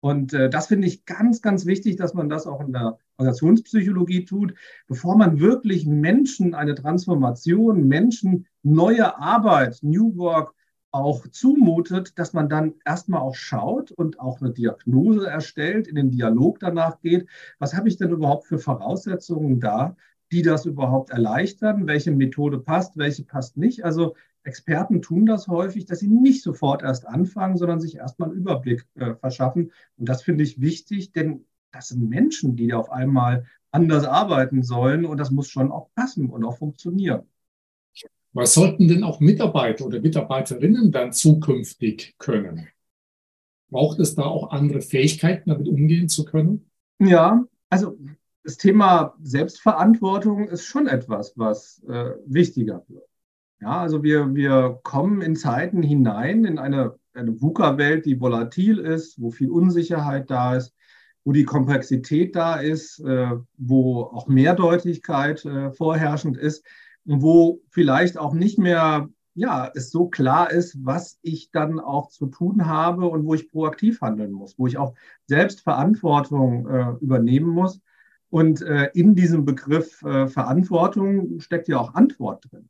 Und 0.00 0.32
äh, 0.32 0.48
das 0.48 0.68
finde 0.68 0.86
ich 0.88 1.04
ganz, 1.04 1.42
ganz 1.42 1.66
wichtig, 1.66 1.96
dass 1.96 2.14
man 2.14 2.28
das 2.28 2.46
auch 2.46 2.60
in 2.60 2.72
der 2.72 2.98
Organisationspsychologie 3.18 4.24
tut, 4.24 4.54
bevor 4.86 5.16
man 5.16 5.40
wirklich 5.40 5.86
Menschen 5.86 6.54
eine 6.54 6.74
Transformation, 6.74 7.86
Menschen 7.86 8.46
neue 8.62 9.18
Arbeit, 9.18 9.78
New 9.82 10.16
Work 10.16 10.54
auch 10.92 11.26
zumutet, 11.28 12.18
dass 12.18 12.32
man 12.32 12.48
dann 12.48 12.74
erstmal 12.84 13.20
auch 13.20 13.34
schaut 13.34 13.92
und 13.92 14.18
auch 14.18 14.40
eine 14.40 14.52
Diagnose 14.52 15.28
erstellt, 15.28 15.86
in 15.86 15.94
den 15.94 16.10
Dialog 16.10 16.58
danach 16.58 17.00
geht. 17.00 17.28
Was 17.58 17.74
habe 17.74 17.88
ich 17.88 17.96
denn 17.96 18.10
überhaupt 18.10 18.46
für 18.46 18.58
Voraussetzungen 18.58 19.60
da, 19.60 19.96
die 20.32 20.42
das 20.42 20.66
überhaupt 20.66 21.10
erleichtern? 21.10 21.86
Welche 21.86 22.10
Methode 22.10 22.58
passt, 22.58 22.96
welche 22.96 23.24
passt 23.24 23.56
nicht? 23.56 23.84
Also 23.84 24.14
Experten 24.42 25.02
tun 25.02 25.26
das 25.26 25.48
häufig, 25.48 25.84
dass 25.84 26.00
sie 26.00 26.08
nicht 26.08 26.42
sofort 26.42 26.82
erst 26.82 27.06
anfangen, 27.06 27.56
sondern 27.56 27.80
sich 27.80 27.96
erstmal 27.96 28.30
einen 28.30 28.38
Überblick 28.38 28.86
äh, 28.94 29.14
verschaffen. 29.14 29.72
Und 29.96 30.08
das 30.08 30.22
finde 30.22 30.44
ich 30.44 30.60
wichtig, 30.60 31.12
denn 31.12 31.44
das 31.72 31.88
sind 31.88 32.08
Menschen, 32.08 32.56
die 32.56 32.72
auf 32.72 32.90
einmal 32.90 33.44
anders 33.70 34.04
arbeiten 34.04 34.62
sollen 34.62 35.04
und 35.04 35.18
das 35.18 35.30
muss 35.30 35.48
schon 35.48 35.70
auch 35.70 35.90
passen 35.94 36.30
und 36.30 36.44
auch 36.44 36.58
funktionieren. 36.58 37.22
Was 38.32 38.54
sollten 38.54 38.88
denn 38.88 39.04
auch 39.04 39.20
Mitarbeiter 39.20 39.86
oder 39.86 40.00
Mitarbeiterinnen 40.00 40.92
dann 40.92 41.12
zukünftig 41.12 42.14
können? 42.18 42.68
Braucht 43.70 43.98
es 44.00 44.14
da 44.14 44.22
auch 44.22 44.50
andere 44.50 44.80
Fähigkeiten, 44.80 45.50
damit 45.50 45.68
umgehen 45.68 46.08
zu 46.08 46.24
können? 46.24 46.70
Ja, 47.00 47.44
also 47.68 47.96
das 48.44 48.56
Thema 48.56 49.14
Selbstverantwortung 49.22 50.48
ist 50.48 50.64
schon 50.64 50.86
etwas, 50.86 51.34
was 51.36 51.82
äh, 51.88 52.12
wichtiger 52.26 52.84
wird. 52.88 53.09
Ja, 53.60 53.80
also 53.80 54.02
wir, 54.02 54.34
wir 54.34 54.80
kommen 54.82 55.20
in 55.20 55.36
Zeiten 55.36 55.82
hinein, 55.82 56.44
in 56.46 56.58
eine, 56.58 56.94
eine 57.12 57.40
VUCA-Welt, 57.40 58.06
die 58.06 58.20
volatil 58.20 58.78
ist, 58.78 59.20
wo 59.20 59.30
viel 59.30 59.50
Unsicherheit 59.50 60.30
da 60.30 60.56
ist, 60.56 60.74
wo 61.24 61.32
die 61.32 61.44
Komplexität 61.44 62.34
da 62.34 62.56
ist, 62.56 63.00
äh, 63.00 63.32
wo 63.58 64.04
auch 64.04 64.28
Mehrdeutigkeit 64.28 65.44
äh, 65.44 65.72
vorherrschend 65.72 66.38
ist 66.38 66.64
und 67.04 67.20
wo 67.20 67.60
vielleicht 67.68 68.16
auch 68.16 68.32
nicht 68.32 68.58
mehr 68.58 69.10
ja, 69.34 69.70
es 69.74 69.90
so 69.90 70.08
klar 70.08 70.50
ist, 70.50 70.76
was 70.84 71.18
ich 71.22 71.50
dann 71.50 71.80
auch 71.80 72.08
zu 72.08 72.26
tun 72.26 72.66
habe 72.66 73.08
und 73.08 73.24
wo 73.26 73.34
ich 73.34 73.50
proaktiv 73.50 74.00
handeln 74.00 74.32
muss, 74.32 74.58
wo 74.58 74.66
ich 74.66 74.78
auch 74.78 74.94
selbst 75.26 75.60
Verantwortung 75.60 76.68
äh, 76.68 76.92
übernehmen 77.00 77.48
muss. 77.48 77.80
Und 78.30 78.62
äh, 78.62 78.90
in 78.94 79.14
diesem 79.14 79.44
Begriff 79.44 80.02
äh, 80.02 80.28
Verantwortung 80.28 81.40
steckt 81.40 81.68
ja 81.68 81.78
auch 81.78 81.94
Antwort 81.94 82.46
drin. 82.50 82.68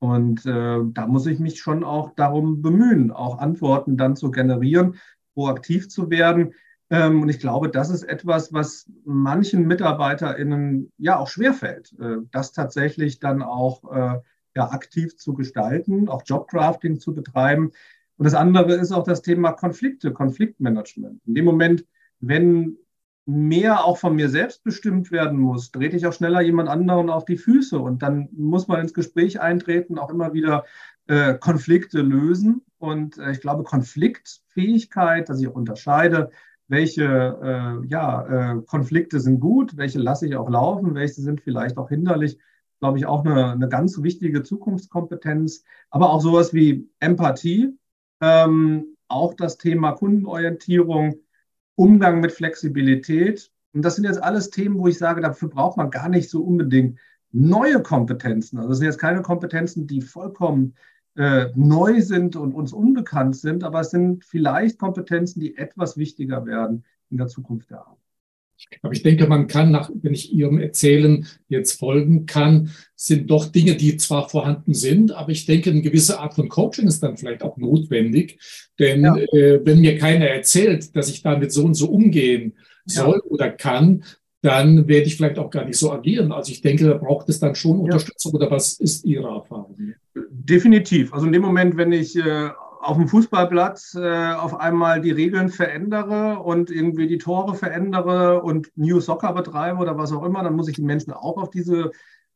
Und 0.00 0.46
äh, 0.46 0.78
da 0.92 1.06
muss 1.06 1.26
ich 1.26 1.38
mich 1.38 1.58
schon 1.60 1.82
auch 1.82 2.12
darum 2.14 2.62
bemühen, 2.62 3.10
auch 3.10 3.38
Antworten 3.38 3.96
dann 3.96 4.16
zu 4.16 4.30
generieren, 4.30 4.96
proaktiv 5.34 5.88
zu 5.88 6.10
werden. 6.10 6.54
Ähm, 6.90 7.22
und 7.22 7.28
ich 7.28 7.40
glaube, 7.40 7.68
das 7.68 7.90
ist 7.90 8.04
etwas, 8.04 8.52
was 8.52 8.90
manchen 9.04 9.66
MitarbeiterInnen 9.66 10.92
ja 10.98 11.18
auch 11.18 11.28
schwerfällt, 11.28 11.94
äh, 12.00 12.18
das 12.30 12.52
tatsächlich 12.52 13.18
dann 13.18 13.42
auch 13.42 13.92
äh, 13.92 14.20
ja, 14.54 14.70
aktiv 14.70 15.16
zu 15.16 15.34
gestalten, 15.34 16.08
auch 16.08 16.22
Jobcrafting 16.24 16.98
zu 16.98 17.14
betreiben. 17.14 17.72
Und 18.16 18.24
das 18.24 18.34
andere 18.34 18.74
ist 18.74 18.92
auch 18.92 19.04
das 19.04 19.22
Thema 19.22 19.52
Konflikte, 19.52 20.12
Konfliktmanagement. 20.12 21.20
In 21.26 21.34
dem 21.34 21.44
Moment, 21.44 21.84
wenn 22.20 22.78
mehr 23.28 23.84
auch 23.84 23.98
von 23.98 24.16
mir 24.16 24.30
selbst 24.30 24.64
bestimmt 24.64 25.10
werden 25.12 25.38
muss, 25.38 25.70
trete 25.70 25.96
ich 25.96 26.06
auch 26.06 26.14
schneller 26.14 26.40
jemand 26.40 26.70
anderen 26.70 27.10
auf 27.10 27.26
die 27.26 27.36
Füße 27.36 27.78
und 27.78 28.02
dann 28.02 28.30
muss 28.32 28.68
man 28.68 28.80
ins 28.80 28.94
Gespräch 28.94 29.38
eintreten, 29.38 29.98
auch 29.98 30.08
immer 30.08 30.32
wieder 30.32 30.64
äh, 31.08 31.34
Konflikte 31.34 32.00
lösen. 32.00 32.62
Und 32.78 33.18
äh, 33.18 33.32
ich 33.32 33.42
glaube, 33.42 33.64
Konfliktfähigkeit, 33.64 35.28
dass 35.28 35.42
ich 35.42 35.48
auch 35.48 35.56
unterscheide, 35.56 36.30
welche 36.68 37.04
äh, 37.04 37.86
ja, 37.88 38.54
äh, 38.54 38.62
Konflikte 38.62 39.20
sind 39.20 39.40
gut, 39.40 39.76
welche 39.76 39.98
lasse 39.98 40.26
ich 40.26 40.34
auch 40.34 40.48
laufen, 40.48 40.94
welche 40.94 41.20
sind 41.20 41.42
vielleicht 41.42 41.76
auch 41.76 41.90
hinderlich, 41.90 42.38
glaube 42.80 42.96
ich, 42.96 43.04
auch 43.04 43.26
eine, 43.26 43.52
eine 43.52 43.68
ganz 43.68 44.02
wichtige 44.02 44.42
Zukunftskompetenz. 44.42 45.64
Aber 45.90 46.10
auch 46.14 46.22
sowas 46.22 46.54
wie 46.54 46.88
Empathie, 46.98 47.76
ähm, 48.22 48.96
auch 49.06 49.34
das 49.34 49.58
Thema 49.58 49.92
Kundenorientierung, 49.92 51.16
Umgang 51.78 52.18
mit 52.20 52.32
Flexibilität. 52.32 53.52
Und 53.72 53.84
das 53.84 53.94
sind 53.94 54.04
jetzt 54.04 54.20
alles 54.20 54.50
Themen, 54.50 54.78
wo 54.78 54.88
ich 54.88 54.98
sage, 54.98 55.20
dafür 55.20 55.48
braucht 55.48 55.76
man 55.76 55.90
gar 55.90 56.08
nicht 56.08 56.28
so 56.28 56.42
unbedingt 56.42 56.98
neue 57.30 57.80
Kompetenzen. 57.82 58.58
Also 58.58 58.70
das 58.70 58.78
sind 58.78 58.86
jetzt 58.86 58.98
keine 58.98 59.22
Kompetenzen, 59.22 59.86
die 59.86 60.00
vollkommen 60.00 60.74
äh, 61.16 61.46
neu 61.54 62.00
sind 62.00 62.34
und 62.34 62.52
uns 62.52 62.72
unbekannt 62.72 63.36
sind, 63.36 63.62
aber 63.62 63.80
es 63.80 63.90
sind 63.90 64.24
vielleicht 64.24 64.78
Kompetenzen, 64.78 65.38
die 65.38 65.56
etwas 65.56 65.96
wichtiger 65.96 66.46
werden 66.46 66.84
in 67.10 67.18
der 67.18 67.28
Zukunft 67.28 67.70
der 67.70 67.86
Arbeit. 67.86 68.07
Aber 68.82 68.92
ich 68.92 69.02
denke, 69.02 69.26
man 69.26 69.46
kann, 69.46 69.70
nach, 69.70 69.90
wenn 69.94 70.14
ich 70.14 70.32
Ihrem 70.32 70.58
Erzählen 70.58 71.26
jetzt 71.48 71.78
folgen 71.78 72.26
kann, 72.26 72.70
sind 72.94 73.30
doch 73.30 73.46
Dinge, 73.46 73.76
die 73.76 73.96
zwar 73.96 74.28
vorhanden 74.28 74.74
sind, 74.74 75.12
aber 75.12 75.30
ich 75.30 75.46
denke, 75.46 75.70
eine 75.70 75.82
gewisse 75.82 76.18
Art 76.18 76.34
von 76.34 76.48
Coaching 76.48 76.86
ist 76.86 77.02
dann 77.02 77.16
vielleicht 77.16 77.42
auch 77.42 77.56
notwendig. 77.56 78.38
Denn 78.78 79.02
ja. 79.02 79.16
äh, 79.16 79.60
wenn 79.64 79.80
mir 79.80 79.98
keiner 79.98 80.26
erzählt, 80.26 80.94
dass 80.96 81.08
ich 81.08 81.22
damit 81.22 81.52
so 81.52 81.64
und 81.64 81.74
so 81.74 81.88
umgehen 81.88 82.54
soll 82.84 83.22
ja. 83.24 83.30
oder 83.30 83.50
kann, 83.50 84.04
dann 84.40 84.86
werde 84.86 85.06
ich 85.06 85.16
vielleicht 85.16 85.38
auch 85.38 85.50
gar 85.50 85.64
nicht 85.64 85.78
so 85.78 85.90
agieren. 85.92 86.30
Also 86.30 86.52
ich 86.52 86.60
denke, 86.60 86.84
da 86.84 86.94
braucht 86.94 87.28
es 87.28 87.40
dann 87.40 87.54
schon 87.54 87.80
Unterstützung 87.80 88.32
ja. 88.32 88.36
oder 88.36 88.50
was 88.50 88.74
ist 88.74 89.04
Ihre 89.04 89.28
Erfahrung? 89.28 89.94
Definitiv. 90.30 91.12
Also 91.12 91.26
in 91.26 91.32
dem 91.32 91.42
Moment, 91.42 91.76
wenn 91.76 91.92
ich 91.92 92.16
äh, 92.16 92.50
auf 92.80 92.96
dem 92.96 93.08
Fußballplatz 93.08 93.94
äh, 93.94 94.32
auf 94.32 94.58
einmal 94.58 95.00
die 95.00 95.10
Regeln 95.10 95.48
verändere 95.48 96.38
und 96.38 96.70
irgendwie 96.70 97.06
die 97.06 97.18
Tore 97.18 97.54
verändere 97.54 98.42
und 98.42 98.70
New 98.76 99.00
Soccer 99.00 99.32
betreibe 99.32 99.78
oder 99.78 99.98
was 99.98 100.12
auch 100.12 100.24
immer, 100.24 100.42
dann 100.42 100.56
muss 100.56 100.68
ich 100.68 100.76
die 100.76 100.82
Menschen 100.82 101.12
auch 101.12 101.36
auf 101.36 101.50
diese 101.50 101.90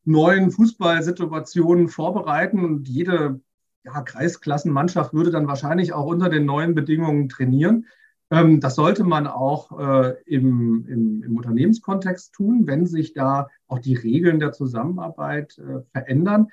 neuen 0.05 0.50
Fußballsituationen 0.50 1.88
vorbereiten 1.88 2.64
und 2.64 2.88
jede 2.88 3.40
ja, 3.85 4.00
Kreisklassenmannschaft 4.02 5.12
würde 5.12 5.31
dann 5.31 5.48
wahrscheinlich 5.48 5.92
auch 5.92 6.07
unter 6.07 6.28
den 6.28 6.44
neuen 6.44 6.74
Bedingungen 6.74 7.28
trainieren. 7.28 7.87
Ähm, 8.31 8.61
das 8.61 8.74
sollte 8.74 9.05
man 9.05 9.26
auch 9.26 9.78
äh, 9.78 10.14
im, 10.26 10.87
im, 10.88 11.22
im, 11.22 11.37
Unternehmenskontext 11.37 12.33
tun, 12.33 12.66
wenn 12.66 12.87
sich 12.87 13.12
da 13.12 13.48
auch 13.68 13.78
die 13.78 13.94
Regeln 13.94 14.40
der 14.40 14.52
Zusammenarbeit 14.52 15.59
äh, 15.59 15.83
verändern. 15.92 16.48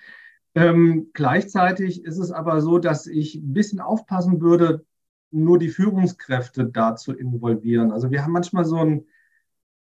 Ähm, 0.55 1.09
gleichzeitig 1.13 2.03
ist 2.03 2.17
es 2.17 2.31
aber 2.31 2.61
so, 2.61 2.79
dass 2.79 3.07
ich 3.07 3.35
ein 3.35 3.53
bisschen 3.53 3.79
aufpassen 3.79 4.41
würde, 4.41 4.85
nur 5.31 5.59
die 5.59 5.69
Führungskräfte 5.69 6.65
da 6.65 6.95
zu 6.95 7.13
involvieren. 7.13 7.91
Also 7.91 8.09
wir 8.11 8.23
haben 8.23 8.31
manchmal 8.31 8.65
so 8.65 8.77
ein, 8.77 9.05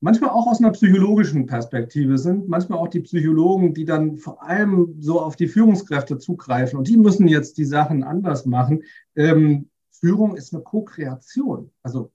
manchmal 0.01 0.31
auch 0.31 0.47
aus 0.47 0.61
einer 0.61 0.71
psychologischen 0.71 1.47
Perspektive 1.47 2.19
sind 2.19 2.49
manchmal 2.49 2.79
auch 2.79 2.89
die 2.89 3.01
Psychologen, 3.01 3.75
die 3.75 3.85
dann 3.85 4.17
vor 4.17 4.43
allem 4.43 4.97
so 5.01 5.21
auf 5.21 5.35
die 5.35 5.49
Führungskräfte 5.49 6.19
zugreifen 6.19 6.79
und 6.79 6.89
die 6.89 6.97
müssen 6.97 7.27
jetzt 7.27 7.59
die 7.59 7.65
Sachen 7.65 8.05
anders 8.05 8.47
machen. 8.47 8.85
Ähm, 9.17 9.71
Führung 9.91 10.37
ist 10.37 10.55
eine 10.55 10.63
Co-Kreation. 10.63 11.71
Also 11.83 12.13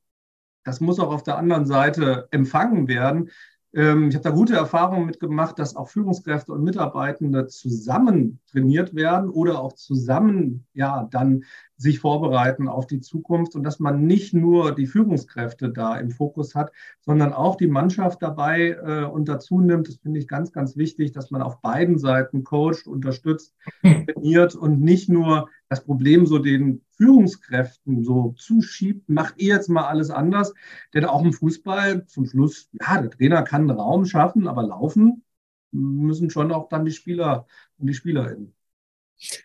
das 0.64 0.80
muss 0.80 1.00
auch 1.00 1.12
auf 1.12 1.24
der 1.24 1.38
anderen 1.38 1.66
Seite 1.66 2.28
empfangen 2.32 2.88
werden. 2.88 3.32
Ähm, 3.74 4.10
ich 4.10 4.16
habe 4.16 4.24
da 4.24 4.32
gute 4.32 4.56
Erfahrungen 4.56 5.06
mitgemacht, 5.06 5.60
dass 5.60 5.76
auch 5.76 5.90
Führungskräfte 5.90 6.52
und 6.52 6.64
Mitarbeitende 6.64 7.48
zusammen 7.48 8.40
trainiert 8.52 8.96
werden 8.96 9.30
oder 9.30 9.60
auch 9.60 9.74
zusammen 9.74 10.66
ja 10.74 11.08
dann 11.12 11.44
sich 11.80 12.00
vorbereiten 12.00 12.68
auf 12.68 12.88
die 12.88 13.00
Zukunft 13.00 13.56
und 13.56 13.64
dass 13.64 13.80
man 13.80 14.06
nicht 14.06 14.34
nur 14.34 14.76
die 14.76 14.86
Führungskräfte 14.86 15.70
da 15.70 15.98
im 15.98 16.12
Fokus 16.12 16.54
hat, 16.54 16.74
sondern 17.00 17.32
auch 17.32 17.56
die 17.56 17.68
Mannschaft 17.68 18.22
dabei 18.22 18.72
äh, 18.72 19.06
und 19.06 19.30
dazu 19.30 19.62
nimmt. 19.62 19.88
Das 19.88 19.96
finde 19.96 20.20
ich 20.20 20.28
ganz, 20.28 20.52
ganz 20.52 20.76
wichtig, 20.76 21.14
dass 21.14 21.32
man 21.32 21.42
auf 21.42 21.62
beiden 21.62 21.98
Seiten 21.98 22.44
coacht, 22.44 22.86
unterstützt, 22.86 23.56
hm. 23.82 24.08
trainiert 24.08 24.56
und 24.56 24.82
nicht 24.82 25.08
nur 25.08 25.48
das 25.70 25.84
Problem 25.86 26.26
so 26.26 26.40
den 26.40 26.82
Führungskräften 26.90 28.04
so 28.04 28.34
zuschiebt, 28.38 29.08
macht 29.08 29.36
ihr 29.38 29.56
jetzt 29.56 29.70
mal 29.70 29.86
alles 29.86 30.10
anders. 30.10 30.54
Denn 30.94 31.06
auch 31.06 31.24
im 31.24 31.32
Fußball 31.32 32.06
zum 32.08 32.26
Schluss, 32.26 32.70
ja, 32.74 33.02
der 33.02 33.10
Trainer 33.10 33.44
kann 33.44 33.62
einen 33.62 33.80
Raum 33.80 34.04
schaffen, 34.04 34.50
aber 34.50 34.64
laufen 34.64 35.24
müssen 35.72 36.30
schon 36.30 36.52
auch 36.52 36.68
dann 36.68 36.86
die 36.86 36.92
Spieler 36.92 37.46
und 37.78 37.88
die 37.88 37.94
SpielerInnen. 37.94 38.54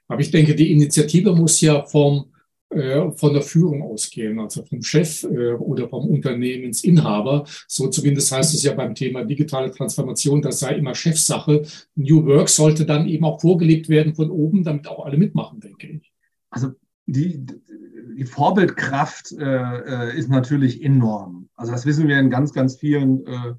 Aber 0.09 0.21
ich 0.21 0.31
denke, 0.31 0.55
die 0.55 0.73
Initiative 0.73 1.33
muss 1.35 1.61
ja 1.61 1.85
vom, 1.85 2.27
äh, 2.71 3.11
von 3.13 3.33
der 3.33 3.43
Führung 3.43 3.83
ausgehen, 3.83 4.39
also 4.39 4.65
vom 4.65 4.83
Chef 4.83 5.25
äh, 5.25 5.53
oder 5.53 5.89
vom 5.89 6.07
Unternehmensinhaber. 6.09 7.45
So 7.69 7.89
zumindest 7.89 8.33
heißt 8.33 8.55
es 8.55 8.63
ja 8.63 8.73
beim 8.75 8.95
Thema 8.95 9.25
digitale 9.25 9.71
Transformation, 9.71 10.43
das 10.43 10.61
sei 10.61 10.77
immer 10.77 10.95
Chefsache. 10.95 11.63
New 11.95 12.25
Work 12.27 12.49
sollte 12.49 12.85
dann 12.85 13.07
eben 13.09 13.25
auch 13.25 13.41
vorgelegt 13.41 13.89
werden 13.89 14.15
von 14.15 14.31
oben, 14.31 14.65
damit 14.65 14.87
auch 14.89 15.05
alle 15.05 15.17
mitmachen, 15.17 15.61
denke 15.61 15.87
ich. 15.89 16.13
Also 16.51 16.73
die, 17.07 17.45
die 18.17 18.25
Vorbildkraft 18.25 19.33
äh, 19.33 19.45
äh, 19.45 20.19
ist 20.19 20.29
natürlich 20.29 20.83
enorm. 20.83 21.49
Also 21.55 21.73
das 21.73 21.87
wissen 21.87 22.09
wir 22.09 22.19
in 22.19 22.31
ganz, 22.31 22.53
ganz 22.53 22.77
vielen 22.77 23.27
äh, 23.27 23.55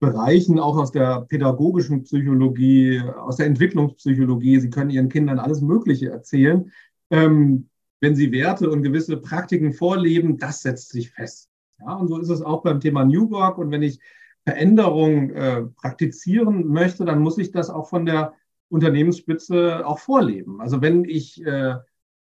Bereichen, 0.00 0.58
auch 0.58 0.78
aus 0.78 0.92
der 0.92 1.22
pädagogischen 1.28 2.02
Psychologie, 2.02 3.00
aus 3.00 3.36
der 3.36 3.46
Entwicklungspsychologie. 3.46 4.58
Sie 4.58 4.70
können 4.70 4.90
Ihren 4.90 5.10
Kindern 5.10 5.38
alles 5.38 5.60
Mögliche 5.60 6.10
erzählen. 6.10 6.72
Ähm, 7.10 7.68
wenn 8.00 8.14
Sie 8.14 8.32
Werte 8.32 8.70
und 8.70 8.82
gewisse 8.82 9.18
Praktiken 9.18 9.74
vorleben, 9.74 10.38
das 10.38 10.62
setzt 10.62 10.90
sich 10.90 11.10
fest. 11.10 11.50
Ja, 11.80 11.94
und 11.94 12.08
so 12.08 12.18
ist 12.18 12.30
es 12.30 12.40
auch 12.40 12.62
beim 12.62 12.80
Thema 12.80 13.04
New 13.04 13.30
Work. 13.30 13.58
Und 13.58 13.70
wenn 13.70 13.82
ich 13.82 14.00
Veränderung 14.44 15.30
äh, 15.30 15.62
praktizieren 15.76 16.66
möchte, 16.66 17.04
dann 17.04 17.20
muss 17.20 17.36
ich 17.36 17.52
das 17.52 17.68
auch 17.68 17.88
von 17.88 18.06
der 18.06 18.32
Unternehmensspitze 18.70 19.86
auch 19.86 19.98
vorleben. 19.98 20.62
Also 20.62 20.80
wenn 20.80 21.04
ich 21.04 21.44
äh, 21.44 21.74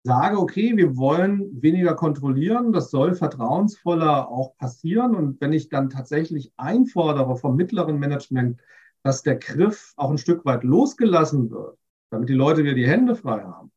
sage, 0.04 0.38
okay, 0.38 0.76
wir 0.76 0.96
wollen 0.96 1.62
weniger 1.62 1.94
kontrollieren, 1.94 2.72
das 2.72 2.90
soll 2.90 3.14
vertrauensvoller 3.14 4.28
auch 4.28 4.56
passieren. 4.56 5.14
Und 5.14 5.40
wenn 5.40 5.52
ich 5.52 5.68
dann 5.68 5.90
tatsächlich 5.90 6.52
einfordere 6.56 7.36
vom 7.36 7.56
mittleren 7.56 7.98
Management, 7.98 8.60
dass 9.02 9.22
der 9.22 9.36
Griff 9.36 9.92
auch 9.96 10.10
ein 10.10 10.18
Stück 10.18 10.44
weit 10.44 10.64
losgelassen 10.64 11.50
wird, 11.50 11.78
damit 12.10 12.28
die 12.28 12.34
Leute 12.34 12.64
wieder 12.64 12.74
die 12.74 12.86
Hände 12.86 13.14
frei 13.14 13.42
haben 13.42 13.70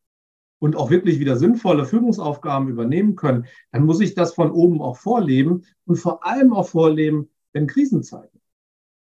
und 0.59 0.75
auch 0.75 0.89
wirklich 0.89 1.19
wieder 1.19 1.37
sinnvolle 1.37 1.85
Führungsaufgaben 1.85 2.69
übernehmen 2.69 3.15
können, 3.15 3.45
dann 3.71 3.85
muss 3.85 4.01
ich 4.01 4.15
das 4.15 4.33
von 4.33 4.51
oben 4.51 4.81
auch 4.81 4.97
vorleben 4.97 5.63
und 5.85 5.97
vor 5.97 6.25
allem 6.25 6.53
auch 6.53 6.67
vorleben, 6.67 7.29
wenn 7.53 7.67
Krisenzeiten. 7.67 8.41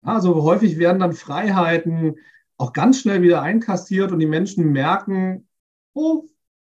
Also 0.03 0.43
häufig 0.43 0.79
werden 0.79 1.01
dann 1.01 1.13
Freiheiten 1.13 2.17
auch 2.57 2.73
ganz 2.73 3.01
schnell 3.01 3.23
wieder 3.23 3.43
einkassiert 3.43 4.13
und 4.13 4.19
die 4.19 4.27
Menschen 4.27 4.73
merken, 4.73 5.49
oh, 5.95 6.25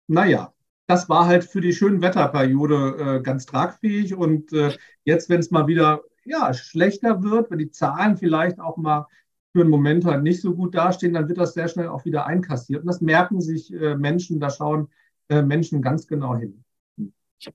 naja, 0.08 0.52
das 0.86 1.08
war 1.08 1.26
halt 1.26 1.44
für 1.44 1.60
die 1.60 1.72
schönen 1.72 2.02
Wetterperiode 2.02 3.18
äh, 3.18 3.22
ganz 3.22 3.46
tragfähig. 3.46 4.14
Und 4.14 4.52
äh, 4.52 4.76
jetzt, 5.04 5.28
wenn 5.28 5.40
es 5.40 5.50
mal 5.50 5.66
wieder 5.66 6.02
ja, 6.24 6.52
schlechter 6.54 7.22
wird, 7.22 7.50
wenn 7.50 7.58
die 7.58 7.70
Zahlen 7.70 8.16
vielleicht 8.16 8.58
auch 8.58 8.76
mal 8.76 9.06
für 9.52 9.60
einen 9.60 9.70
Moment 9.70 10.04
halt 10.04 10.22
nicht 10.22 10.40
so 10.40 10.54
gut 10.54 10.74
dastehen, 10.74 11.14
dann 11.14 11.28
wird 11.28 11.38
das 11.38 11.54
sehr 11.54 11.68
schnell 11.68 11.88
auch 11.88 12.04
wieder 12.04 12.26
einkassiert. 12.26 12.80
Und 12.80 12.86
das 12.86 13.00
merken 13.00 13.40
sich 13.40 13.72
äh, 13.72 13.96
Menschen, 13.96 14.40
da 14.40 14.50
schauen 14.50 14.88
äh, 15.28 15.42
Menschen 15.42 15.82
ganz 15.82 16.06
genau 16.06 16.36
hin. 16.36 16.64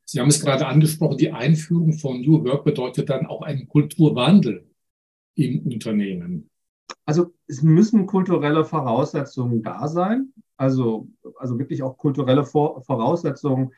Sie 0.06 0.20
haben 0.20 0.30
es 0.30 0.42
gerade 0.42 0.66
angesprochen, 0.66 1.18
die 1.18 1.32
Einführung 1.32 1.94
von 1.94 2.22
New 2.22 2.44
Work 2.46 2.64
bedeutet 2.64 3.10
dann 3.10 3.26
auch 3.26 3.42
einen 3.42 3.68
Kulturwandel 3.68 4.70
im 5.36 5.60
Unternehmen. 5.66 6.50
Also 7.06 7.34
es 7.48 7.62
müssen 7.62 8.06
kulturelle 8.06 8.64
Voraussetzungen 8.64 9.62
da 9.62 9.88
sein, 9.88 10.33
also, 10.58 11.08
also 11.38 11.60
wirklich 11.60 11.84
auch 11.84 11.98
kulturelle 11.98 12.46
Voraussetzungen, 12.46 13.72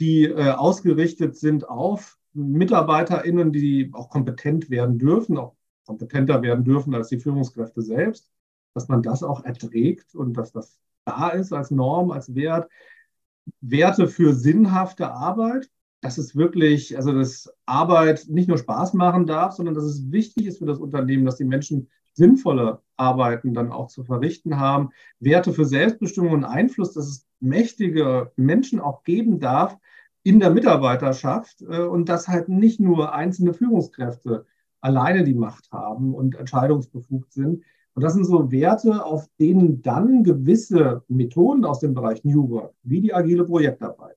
die 0.00 0.24
äh, 0.24 0.50
ausgerichtet 0.50 1.36
sind 1.36 1.68
auf 1.68 2.18
MitarbeiterInnen, 2.34 3.52
die 3.52 3.90
auch 3.92 4.10
kompetent 4.10 4.70
werden 4.70 4.98
dürfen, 4.98 5.36
auch 5.36 5.54
kompetenter 5.86 6.42
werden 6.42 6.64
dürfen 6.64 6.94
als 6.94 7.08
die 7.08 7.20
Führungskräfte 7.20 7.82
selbst, 7.82 8.30
dass 8.74 8.88
man 8.88 9.02
das 9.02 9.22
auch 9.22 9.44
erträgt 9.44 10.14
und 10.14 10.34
dass 10.34 10.52
das 10.52 10.78
da 11.04 11.30
ist 11.30 11.52
als 11.52 11.70
Norm, 11.70 12.10
als 12.10 12.34
Wert. 12.34 12.70
Werte 13.60 14.06
für 14.06 14.34
sinnhafte 14.34 15.10
Arbeit, 15.10 15.68
dass 16.00 16.16
es 16.16 16.36
wirklich, 16.36 16.96
also 16.96 17.12
dass 17.12 17.52
Arbeit 17.66 18.26
nicht 18.28 18.48
nur 18.48 18.58
Spaß 18.58 18.94
machen 18.94 19.26
darf, 19.26 19.54
sondern 19.54 19.74
dass 19.74 19.84
es 19.84 20.10
wichtig 20.10 20.46
ist 20.46 20.58
für 20.58 20.66
das 20.66 20.78
Unternehmen, 20.78 21.24
dass 21.24 21.36
die 21.36 21.44
Menschen 21.44 21.88
sinnvolle 22.14 22.80
Arbeiten 22.96 23.54
dann 23.54 23.72
auch 23.72 23.88
zu 23.88 24.04
verrichten 24.04 24.58
haben. 24.58 24.90
Werte 25.18 25.52
für 25.52 25.64
Selbstbestimmung 25.64 26.32
und 26.32 26.44
Einfluss, 26.44 26.92
dass 26.92 27.06
es 27.06 27.26
mächtige 27.40 28.32
Menschen 28.36 28.80
auch 28.80 29.02
geben 29.02 29.40
darf 29.40 29.76
in 30.22 30.40
der 30.40 30.50
Mitarbeiterschaft 30.50 31.62
äh, 31.62 31.80
und 31.80 32.08
dass 32.08 32.28
halt 32.28 32.48
nicht 32.48 32.80
nur 32.80 33.14
einzelne 33.14 33.54
Führungskräfte 33.54 34.46
alleine 34.80 35.24
die 35.24 35.34
Macht 35.34 35.70
haben 35.72 36.14
und 36.14 36.36
entscheidungsbefugt 36.36 37.32
sind. 37.32 37.62
Und 37.94 38.02
das 38.02 38.14
sind 38.14 38.24
so 38.24 38.50
Werte, 38.50 39.04
auf 39.04 39.28
denen 39.38 39.82
dann 39.82 40.24
gewisse 40.24 41.02
Methoden 41.08 41.64
aus 41.64 41.80
dem 41.80 41.94
Bereich 41.94 42.24
New 42.24 42.48
Work, 42.50 42.74
wie 42.82 43.00
die 43.00 43.14
agile 43.14 43.44
Projektarbeit, 43.44 44.16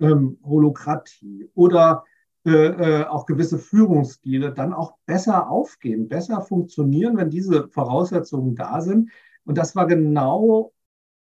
ähm, 0.00 0.38
Holokratie 0.44 1.48
oder 1.54 2.04
äh, 2.50 3.04
auch 3.04 3.26
gewisse 3.26 3.58
Führungsstile 3.58 4.52
dann 4.52 4.72
auch 4.72 4.94
besser 5.06 5.50
aufgehen, 5.50 6.08
besser 6.08 6.40
funktionieren, 6.40 7.16
wenn 7.16 7.30
diese 7.30 7.68
Voraussetzungen 7.68 8.54
da 8.54 8.80
sind. 8.80 9.10
Und 9.44 9.58
das 9.58 9.74
war 9.76 9.86
genau 9.86 10.72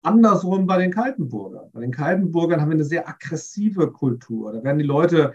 andersrum 0.02 0.66
bei 0.66 0.78
den 0.78 0.92
Kaltenburgern. 0.92 1.70
Bei 1.72 1.80
den 1.80 1.90
Kaltenburgern 1.90 2.60
haben 2.60 2.70
wir 2.70 2.74
eine 2.74 2.84
sehr 2.84 3.08
aggressive 3.08 3.90
Kultur. 3.92 4.52
Da 4.52 4.62
werden 4.62 4.78
die 4.78 4.84
Leute 4.84 5.32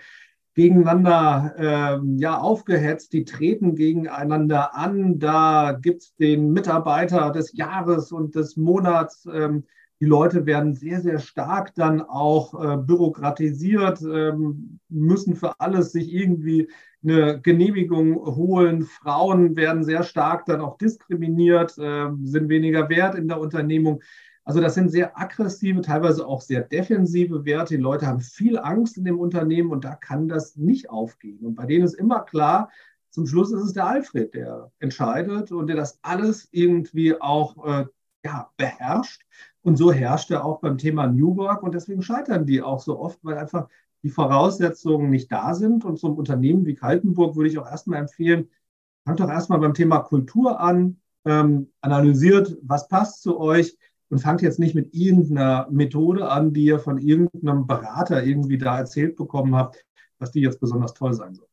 gegeneinander 0.54 1.56
ähm, 1.58 2.18
ja, 2.18 2.38
aufgehetzt, 2.38 3.14
die 3.14 3.26
treten 3.26 3.76
gegeneinander 3.76 4.76
an. 4.76 5.20
Da 5.20 5.78
gibt 5.82 6.04
es 6.04 6.16
den 6.16 6.52
Mitarbeiter 6.52 7.32
des 7.32 7.54
Jahres 7.54 8.12
und 8.12 8.36
des 8.36 8.58
Monats. 8.58 9.28
Ähm, 9.32 9.66
die 10.02 10.08
Leute 10.08 10.48
werden 10.48 10.74
sehr, 10.74 11.00
sehr 11.00 11.20
stark 11.20 11.76
dann 11.76 12.02
auch 12.02 12.56
äh, 12.60 12.76
bürokratisiert, 12.76 14.02
ähm, 14.02 14.80
müssen 14.90 15.36
für 15.36 15.60
alles 15.60 15.92
sich 15.92 16.12
irgendwie 16.12 16.72
eine 17.04 17.40
Genehmigung 17.40 18.16
holen. 18.16 18.82
Frauen 18.82 19.56
werden 19.56 19.84
sehr 19.84 20.02
stark 20.02 20.46
dann 20.48 20.60
auch 20.60 20.80
diskriminiert, 20.80 21.78
äh, 21.78 22.10
sind 22.24 22.50
weniger 22.50 22.90
wert 22.90 23.14
in 23.14 23.28
der 23.28 23.40
Unternehmung. 23.40 24.02
Also 24.44 24.60
das 24.60 24.74
sind 24.74 24.90
sehr 24.90 25.20
aggressive, 25.20 25.82
teilweise 25.82 26.26
auch 26.26 26.42
sehr 26.42 26.62
defensive 26.62 27.46
Werte. 27.46 27.76
Die 27.76 27.82
Leute 27.82 28.08
haben 28.08 28.22
viel 28.22 28.58
Angst 28.58 28.98
in 28.98 29.06
dem 29.06 29.20
Unternehmen 29.20 29.70
und 29.70 29.86
da 29.86 29.94
kann 29.94 30.28
das 30.28 30.56
nicht 30.56 30.90
aufgehen. 30.90 31.46
Und 31.46 31.54
bei 31.54 31.68
denen 31.68 31.86
ist 31.86 31.94
immer 31.94 32.22
klar, 32.22 32.72
zum 33.12 33.28
Schluss 33.28 33.52
ist 33.52 33.62
es 33.62 33.74
der 33.74 33.86
Alfred, 33.86 34.34
der 34.34 34.72
entscheidet 34.80 35.52
und 35.52 35.68
der 35.68 35.76
das 35.76 36.00
alles 36.02 36.50
irgendwie 36.52 37.22
auch 37.22 37.64
äh, 37.68 37.86
ja, 38.24 38.52
beherrscht. 38.58 39.22
Und 39.64 39.78
so 39.78 39.92
herrscht 39.92 40.32
er 40.32 40.44
auch 40.44 40.60
beim 40.60 40.78
Thema 40.78 41.08
New 41.08 41.36
Work 41.38 41.64
und 41.64 41.76
deswegen 41.76 42.02
scheitern 42.02 42.46
die 42.46 42.62
auch 42.62 42.80
so 42.80 43.00
oft, 43.00 43.20
weil 43.24 43.38
einfach 43.38 43.68
die 44.04 44.10
Voraussetzungen 44.10 45.10
nicht 45.10 45.32
da 45.32 45.54
sind. 45.54 45.86
Und 45.86 46.00
so 46.00 46.08
ein 46.08 46.16
Unternehmen 46.16 46.66
wie 46.66 46.76
Kaltenburg 46.76 47.36
würde 47.36 47.50
ich 47.50 47.60
auch 47.60 47.70
erstmal 47.70 48.00
empfehlen, 48.00 48.50
fangt 49.06 49.20
doch 49.20 49.30
erstmal 49.30 49.60
beim 49.60 49.74
Thema 49.74 50.00
Kultur 50.00 50.60
an, 50.60 51.00
ähm, 51.26 51.72
analysiert, 51.82 52.58
was 52.64 52.88
passt 52.88 53.22
zu 53.22 53.40
euch, 53.40 53.78
und 54.12 54.20
fangt 54.20 54.42
jetzt 54.42 54.60
nicht 54.60 54.76
mit 54.76 54.94
irgendeiner 54.94 55.68
Methode 55.72 56.30
an, 56.30 56.52
die 56.54 56.66
ihr 56.66 56.80
von 56.80 56.98
irgendeinem 56.98 57.66
Berater 57.66 58.24
irgendwie 58.24 58.58
da 58.58 58.78
erzählt 58.78 59.16
bekommen 59.16 59.56
habt, 59.56 59.86
dass 60.20 60.32
die 60.32 60.42
jetzt 60.42 60.60
besonders 60.60 60.94
toll 60.94 61.14
sein 61.14 61.34
soll. 61.34 61.48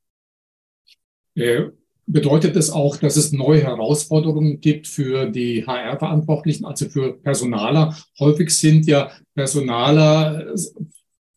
Äh, 1.37 1.71
bedeutet 2.11 2.57
es 2.57 2.71
auch, 2.71 2.97
dass 2.97 3.17
es 3.17 3.33
neue 3.33 3.63
Herausforderungen 3.63 4.61
gibt 4.61 4.87
für 4.87 5.27
die 5.27 5.67
HR-Verantwortlichen, 5.67 6.65
also 6.65 6.89
für 6.89 7.15
Personaler? 7.15 7.97
Häufig 8.19 8.51
sind 8.51 8.87
ja 8.87 9.11
Personaler 9.35 10.55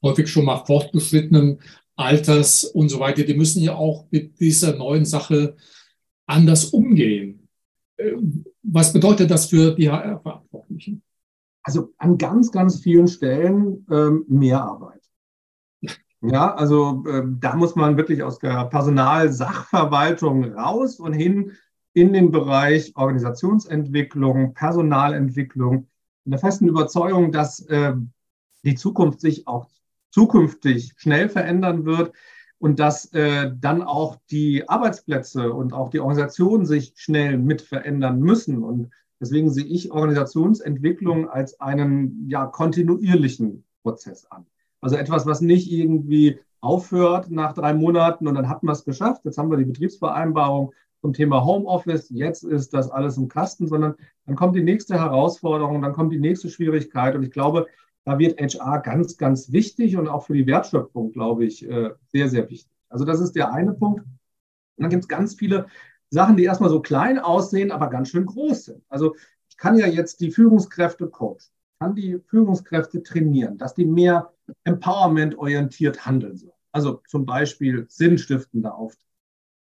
häufig 0.02 0.28
schon 0.28 0.46
mal 0.46 0.66
fortgeschrittenen 0.66 1.60
Alters 1.96 2.64
und 2.64 2.90
so 2.90 3.00
weiter. 3.00 3.24
Die 3.24 3.36
müssen 3.36 3.62
ja 3.62 3.76
auch 3.76 4.06
mit 4.10 4.40
dieser 4.40 4.76
neuen 4.76 5.06
Sache 5.06 5.56
anders 6.26 6.66
umgehen. 6.66 7.48
Äh, 7.98 8.14
was 8.64 8.94
bedeutet 8.94 9.30
das 9.30 9.48
für 9.48 9.76
die 9.76 9.90
HR-Verantwortlichen? 9.90 11.04
also 11.64 11.94
an 11.98 12.18
ganz, 12.18 12.52
ganz 12.52 12.80
vielen 12.80 13.08
Stellen 13.08 13.86
ähm, 13.92 14.26
mehr 14.28 14.64
Arbeit. 14.64 15.01
Ja, 16.22 16.54
also 16.54 17.04
äh, 17.08 17.24
da 17.40 17.56
muss 17.56 17.76
man 17.76 17.98
wirklich 17.98 18.22
aus 18.24 18.38
der 18.40 18.66
Personalsachverwaltung 18.66 20.54
raus 20.54 21.00
und 21.00 21.14
hin 21.14 21.54
in 21.94 22.14
den 22.14 22.32
Bereich 22.32 22.96
Organisationsentwicklung, 22.96 24.54
Personalentwicklung, 24.54 25.88
in 26.26 26.32
der 26.32 26.40
festen 26.40 26.68
Überzeugung, 26.68 27.32
dass 27.32 27.60
äh, 27.62 27.94
die 28.64 28.76
Zukunft 28.76 29.20
sich 29.20 29.48
auch 29.48 29.68
zukünftig 30.12 30.94
schnell 30.98 31.28
verändern 31.28 31.86
wird 31.86 32.14
und 32.60 32.80
dass 32.80 33.12
äh, 33.14 33.52
dann 33.60 33.82
auch 33.82 34.18
die 34.30 34.70
Arbeitsplätze 34.70 35.52
und 35.52 35.74
auch 35.74 35.90
die 35.90 36.00
Organisationen 36.00 36.66
sich 36.66 36.94
schnell 36.96 37.40
mit 37.40 37.62
verändern 37.62 38.20
müssen. 38.20 38.64
Und 38.64 38.92
Deswegen 39.22 39.52
sehe 39.52 39.66
ich 39.66 39.92
Organisationsentwicklung 39.92 41.30
als 41.30 41.60
einen 41.62 42.28
ja, 42.28 42.48
kontinuierlichen 42.48 43.64
Prozess 43.84 44.26
an. 44.26 44.48
Also 44.82 44.96
etwas, 44.96 45.26
was 45.26 45.42
nicht 45.42 45.72
irgendwie 45.72 46.40
aufhört 46.60 47.32
nach 47.32 47.54
drei 47.54 47.74
Monaten 47.74 48.28
und 48.28 48.36
dann 48.36 48.50
hat 48.50 48.64
man 48.64 48.74
es 48.74 48.84
geschafft. 48.84 49.26
Jetzt 49.26 49.38
haben 49.38 49.50
wir 49.50 49.58
die 49.58 49.66
Betriebsvereinbarung 49.66 50.74
zum 51.02 51.14
Thema 51.14 51.44
Homeoffice. 51.44 52.10
Jetzt 52.10 52.44
ist 52.44 52.74
das 52.74 52.90
alles 52.90 53.18
im 53.18 53.28
Kasten, 53.28 53.68
sondern 53.68 53.96
dann 54.26 54.36
kommt 54.36 54.56
die 54.56 54.64
nächste 54.64 54.96
Herausforderung, 54.96 55.82
dann 55.82 55.94
kommt 55.94 56.14
die 56.14 56.20
nächste 56.20 56.50
Schwierigkeit. 56.50 57.16
Und 57.16 57.24
ich 57.24 57.32
glaube, 57.32 57.68
da 58.06 58.18
wird 58.20 58.40
HR 58.40 58.80
ganz, 58.80 59.18
ganz 59.18 59.52
wichtig 59.52 59.98
und 59.98 60.08
auch 60.08 60.26
für 60.26 60.34
die 60.34 60.48
Wertschöpfung, 60.48 61.12
glaube 61.12 61.46
ich, 61.46 61.68
äh, 61.68 61.92
sehr, 62.08 62.30
sehr 62.30 62.50
wichtig. 62.50 62.72
Also 62.90 63.06
das 63.06 63.20
ist 63.20 63.36
der 63.36 63.54
eine 63.54 63.74
Punkt. 63.74 64.02
Und 64.02 64.84
dann 64.84 64.90
gibt 64.90 65.04
es 65.04 65.08
ganz 65.08 65.36
viele 65.36 65.68
Sachen, 66.10 66.38
die 66.38 66.44
erstmal 66.44 66.70
so 66.70 66.82
klein 66.82 67.20
aussehen, 67.20 67.72
aber 67.72 67.90
ganz 67.90 68.10
schön 68.10 68.26
groß 68.26 68.66
sind. 68.66 68.84
Also 68.90 69.16
ich 69.50 69.58
kann 69.58 69.78
ja 69.78 69.88
jetzt 69.88 70.20
die 70.22 70.32
Führungskräfte 70.32 71.08
coachen, 71.08 71.52
kann 71.82 71.96
die 71.96 72.20
Führungskräfte 72.28 73.02
trainieren, 73.02 73.58
dass 73.58 73.74
die 73.74 73.86
mehr 73.86 74.32
empowerment-orientiert 74.66 76.06
handeln 76.06 76.38
sollen. 76.38 76.54
Also 76.72 77.02
zum 77.08 77.26
Beispiel 77.26 77.88
sinnstiftender 77.90 78.76
auftreten, 78.76 79.10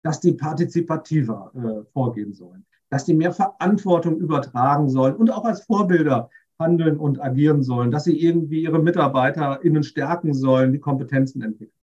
dass 0.01 0.19
die 0.19 0.31
partizipativer 0.31 1.51
äh, 1.53 1.91
vorgehen 1.93 2.33
sollen, 2.33 2.65
dass 2.89 3.05
die 3.05 3.13
mehr 3.13 3.31
Verantwortung 3.31 4.17
übertragen 4.17 4.89
sollen 4.89 5.17
und 5.17 5.29
auch 5.29 5.45
als 5.45 5.61
Vorbilder 5.61 6.31
handeln 6.57 6.97
und 6.97 7.21
agieren 7.21 7.61
sollen, 7.61 7.91
dass 7.91 8.05
sie 8.05 8.19
irgendwie 8.19 8.63
ihre 8.63 8.79
MitarbeiterInnen 8.79 9.83
stärken 9.83 10.33
sollen, 10.33 10.73
die 10.73 10.79
Kompetenzen 10.79 11.43
entwickeln. 11.43 11.77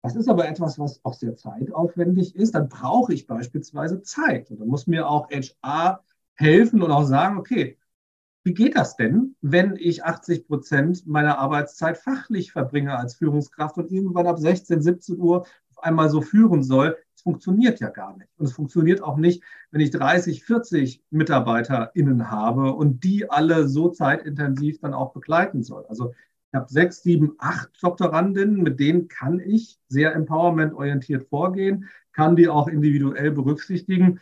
Das 0.00 0.16
ist 0.16 0.28
aber 0.28 0.48
etwas, 0.48 0.78
was 0.78 1.04
auch 1.04 1.14
sehr 1.14 1.36
zeitaufwendig 1.36 2.34
ist. 2.34 2.54
Dann 2.54 2.70
brauche 2.70 3.12
ich 3.12 3.26
beispielsweise 3.26 4.00
Zeit. 4.00 4.50
Und 4.50 4.60
dann 4.60 4.68
muss 4.68 4.86
mir 4.86 5.06
auch 5.06 5.28
HR 5.30 6.02
helfen 6.34 6.82
und 6.82 6.90
auch 6.90 7.04
sagen, 7.04 7.36
okay, 7.36 7.76
wie 8.44 8.52
geht 8.52 8.76
das 8.76 8.96
denn, 8.96 9.34
wenn 9.40 9.74
ich 9.76 10.04
80 10.04 10.46
Prozent 10.46 11.06
meiner 11.06 11.38
Arbeitszeit 11.38 11.96
fachlich 11.96 12.52
verbringe 12.52 12.96
als 12.96 13.14
Führungskraft 13.14 13.78
und 13.78 13.90
irgendwann 13.90 14.26
ab 14.26 14.38
16, 14.38 14.82
17 14.82 15.18
Uhr 15.18 15.46
auf 15.70 15.82
einmal 15.82 16.10
so 16.10 16.20
führen 16.20 16.62
soll? 16.62 16.96
Das 17.14 17.22
funktioniert 17.22 17.80
ja 17.80 17.88
gar 17.88 18.14
nicht. 18.18 18.28
Und 18.36 18.44
es 18.44 18.52
funktioniert 18.52 19.02
auch 19.02 19.16
nicht, 19.16 19.42
wenn 19.70 19.80
ich 19.80 19.90
30, 19.90 20.44
40 20.44 21.02
MitarbeiterInnen 21.10 22.30
habe 22.30 22.74
und 22.74 23.02
die 23.02 23.30
alle 23.30 23.66
so 23.66 23.88
zeitintensiv 23.88 24.78
dann 24.78 24.92
auch 24.92 25.14
begleiten 25.14 25.62
soll. 25.62 25.86
Also 25.86 26.12
ich 26.54 26.54
habe 26.54 26.70
sechs, 26.70 27.02
sieben, 27.02 27.32
acht 27.38 27.70
Doktorandinnen, 27.82 28.62
mit 28.62 28.78
denen 28.78 29.08
kann 29.08 29.40
ich 29.40 29.80
sehr 29.88 30.14
empowerment-orientiert 30.14 31.28
vorgehen, 31.28 31.88
kann 32.12 32.36
die 32.36 32.48
auch 32.48 32.68
individuell 32.68 33.30
berücksichtigen. 33.30 34.20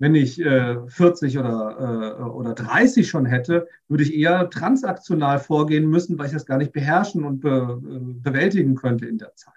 Wenn 0.00 0.14
ich 0.14 0.40
äh, 0.40 0.78
40 0.88 1.38
oder, 1.38 2.16
äh, 2.18 2.22
oder 2.22 2.54
30 2.54 3.06
schon 3.06 3.26
hätte, 3.26 3.68
würde 3.86 4.02
ich 4.02 4.14
eher 4.14 4.48
transaktional 4.48 5.38
vorgehen 5.38 5.86
müssen, 5.90 6.18
weil 6.18 6.26
ich 6.26 6.32
das 6.32 6.46
gar 6.46 6.56
nicht 6.56 6.72
beherrschen 6.72 7.22
und 7.22 7.40
be, 7.40 7.78
äh, 7.84 7.98
bewältigen 8.00 8.74
könnte 8.76 9.04
in 9.04 9.18
der 9.18 9.36
Zeit. 9.36 9.52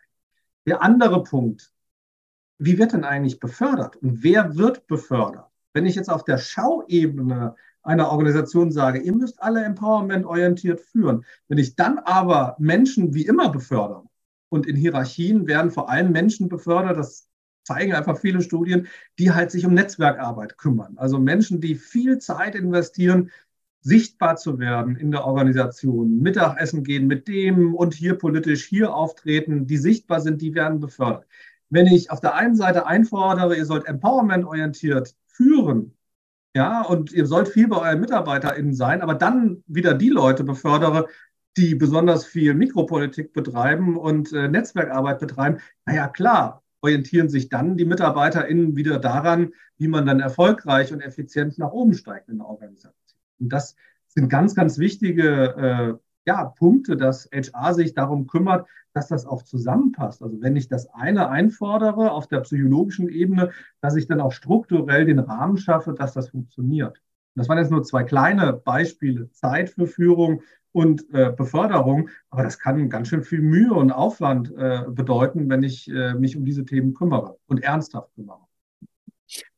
Der 0.67 0.81
andere 0.83 1.23
Punkt, 1.23 1.71
wie 2.57 2.77
wird 2.77 2.91
denn 2.91 3.05
eigentlich 3.05 3.39
befördert 3.39 3.95
und 3.95 4.21
wer 4.21 4.57
wird 4.57 4.85
befördert? 4.87 5.45
Wenn 5.71 5.85
ich 5.85 5.95
jetzt 5.95 6.09
auf 6.09 6.25
der 6.25 6.37
Schauebene 6.37 7.55
einer 7.81 8.11
Organisation 8.11 8.69
sage, 8.69 8.99
ihr 8.99 9.15
müsst 9.15 9.41
alle 9.41 9.63
empowerment-orientiert 9.63 10.81
führen, 10.81 11.23
wenn 11.47 11.57
ich 11.57 11.77
dann 11.77 11.99
aber 11.99 12.57
Menschen 12.59 13.13
wie 13.13 13.25
immer 13.25 13.49
befördere 13.49 14.03
und 14.49 14.67
in 14.67 14.75
Hierarchien 14.75 15.47
werden 15.47 15.71
vor 15.71 15.89
allem 15.89 16.11
Menschen 16.11 16.49
befördert, 16.49 16.97
das 16.97 17.29
zeigen 17.63 17.93
einfach 17.93 18.19
viele 18.19 18.41
Studien, 18.41 18.87
die 19.19 19.31
halt 19.31 19.51
sich 19.51 19.65
um 19.65 19.73
Netzwerkarbeit 19.73 20.57
kümmern. 20.57 20.97
Also 20.97 21.19
Menschen, 21.19 21.61
die 21.61 21.75
viel 21.75 22.19
Zeit 22.19 22.55
investieren, 22.55 23.31
sichtbar 23.81 24.37
zu 24.37 24.59
werden 24.59 24.95
in 24.95 25.11
der 25.11 25.25
Organisation, 25.25 26.21
Mittagessen 26.21 26.83
gehen 26.83 27.07
mit 27.07 27.27
dem 27.27 27.75
und 27.75 27.93
hier 27.93 28.17
politisch 28.17 28.65
hier 28.65 28.93
auftreten, 28.93 29.67
die 29.67 29.77
sichtbar 29.77 30.21
sind, 30.21 30.41
die 30.41 30.55
werden 30.55 30.79
befördert. 30.79 31.27
Wenn 31.69 31.87
ich 31.87 32.11
auf 32.11 32.21
der 32.21 32.35
einen 32.35 32.55
Seite 32.55 32.87
einfordere, 32.87 33.57
ihr 33.57 33.65
sollt 33.65 33.85
empowerment-orientiert 33.85 35.15
führen, 35.27 35.97
ja, 36.55 36.81
und 36.83 37.11
ihr 37.11 37.25
sollt 37.25 37.47
viel 37.49 37.67
bei 37.67 37.77
euren 37.77 37.99
MitarbeiterInnen 37.99 38.73
sein, 38.75 39.01
aber 39.01 39.15
dann 39.15 39.63
wieder 39.67 39.95
die 39.95 40.09
Leute 40.09 40.43
befördere, 40.43 41.07
die 41.57 41.75
besonders 41.75 42.25
viel 42.25 42.53
Mikropolitik 42.53 43.33
betreiben 43.33 43.97
und 43.97 44.31
äh, 44.33 44.47
Netzwerkarbeit 44.47 45.19
betreiben, 45.19 45.59
naja, 45.85 46.07
klar, 46.07 46.62
orientieren 46.83 47.29
sich 47.29 47.49
dann 47.49 47.77
die 47.77 47.85
MitarbeiterInnen 47.85 48.75
wieder 48.75 48.99
daran, 48.99 49.53
wie 49.77 49.87
man 49.87 50.05
dann 50.05 50.19
erfolgreich 50.19 50.91
und 50.91 51.01
effizient 51.01 51.57
nach 51.57 51.71
oben 51.71 51.93
steigt 51.93 52.29
in 52.29 52.37
der 52.39 52.47
Organisation. 52.47 52.93
Und 53.39 53.51
das 53.51 53.75
sind 54.07 54.29
ganz, 54.29 54.53
ganz 54.53 54.77
wichtige 54.77 55.55
äh, 55.55 55.93
ja, 56.25 56.45
Punkte, 56.45 56.97
dass 56.97 57.29
HR 57.31 57.73
sich 57.73 57.93
darum 57.93 58.27
kümmert, 58.27 58.67
dass 58.93 59.07
das 59.07 59.25
auch 59.25 59.43
zusammenpasst. 59.43 60.21
Also 60.21 60.41
wenn 60.41 60.57
ich 60.57 60.67
das 60.67 60.87
eine 60.93 61.29
einfordere 61.29 62.11
auf 62.11 62.27
der 62.27 62.41
psychologischen 62.41 63.07
Ebene, 63.07 63.51
dass 63.81 63.95
ich 63.95 64.07
dann 64.07 64.21
auch 64.21 64.33
strukturell 64.33 65.05
den 65.05 65.19
Rahmen 65.19 65.57
schaffe, 65.57 65.93
dass 65.93 66.13
das 66.13 66.29
funktioniert. 66.29 67.01
Das 67.35 67.49
waren 67.49 67.57
jetzt 67.57 67.71
nur 67.71 67.83
zwei 67.83 68.03
kleine 68.03 68.53
Beispiele, 68.53 69.31
Zeit 69.31 69.71
für 69.71 69.87
Führung 69.87 70.41
und 70.71 71.05
äh, 71.13 71.31
Beförderung, 71.35 72.09
aber 72.29 72.43
das 72.43 72.59
kann 72.59 72.89
ganz 72.89 73.07
schön 73.07 73.23
viel 73.23 73.41
Mühe 73.41 73.73
und 73.73 73.91
Aufwand 73.91 74.51
äh, 74.57 74.83
bedeuten, 74.89 75.49
wenn 75.49 75.63
ich 75.63 75.89
äh, 75.89 76.13
mich 76.15 76.35
um 76.35 76.45
diese 76.45 76.65
Themen 76.65 76.93
kümmere 76.93 77.37
und 77.47 77.63
ernsthaft 77.63 78.13
kümmere. 78.15 78.39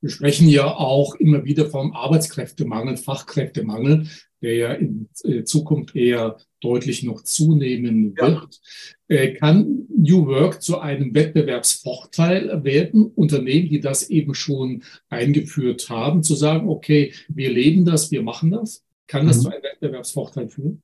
Wir 0.02 0.10
sprechen 0.10 0.48
ja 0.48 0.66
auch 0.66 1.16
immer 1.16 1.44
wieder 1.44 1.66
vom 1.66 1.94
Arbeitskräftemangel, 1.94 2.98
Fachkräftemangel, 2.98 4.08
der 4.46 4.56
ja 4.56 4.74
in 4.74 5.10
äh, 5.24 5.44
Zukunft 5.44 5.96
eher 5.96 6.38
deutlich 6.62 7.02
noch 7.02 7.24
zunehmen 7.24 8.16
wird. 8.16 8.62
Ja. 9.10 9.18
Äh, 9.18 9.34
kann 9.34 9.88
New 9.90 10.28
Work 10.28 10.62
zu 10.62 10.80
einem 10.80 11.16
Wettbewerbsvorteil 11.16 12.64
werden? 12.64 13.06
Unternehmen, 13.08 13.70
die 13.70 13.80
das 13.80 14.10
eben 14.12 14.36
schon 14.36 14.84
eingeführt 15.10 15.90
haben, 15.90 16.22
zu 16.22 16.36
sagen, 16.36 16.70
okay, 16.70 17.12
wir 17.28 17.52
leben 17.52 17.86
das, 17.86 18.12
wir 18.12 18.22
machen 18.22 18.52
das? 18.52 18.84
Kann 19.08 19.26
das 19.26 19.38
mhm. 19.38 19.42
zu 19.42 19.50
einem 19.50 19.64
Wettbewerbsvorteil 19.64 20.50
führen? 20.50 20.84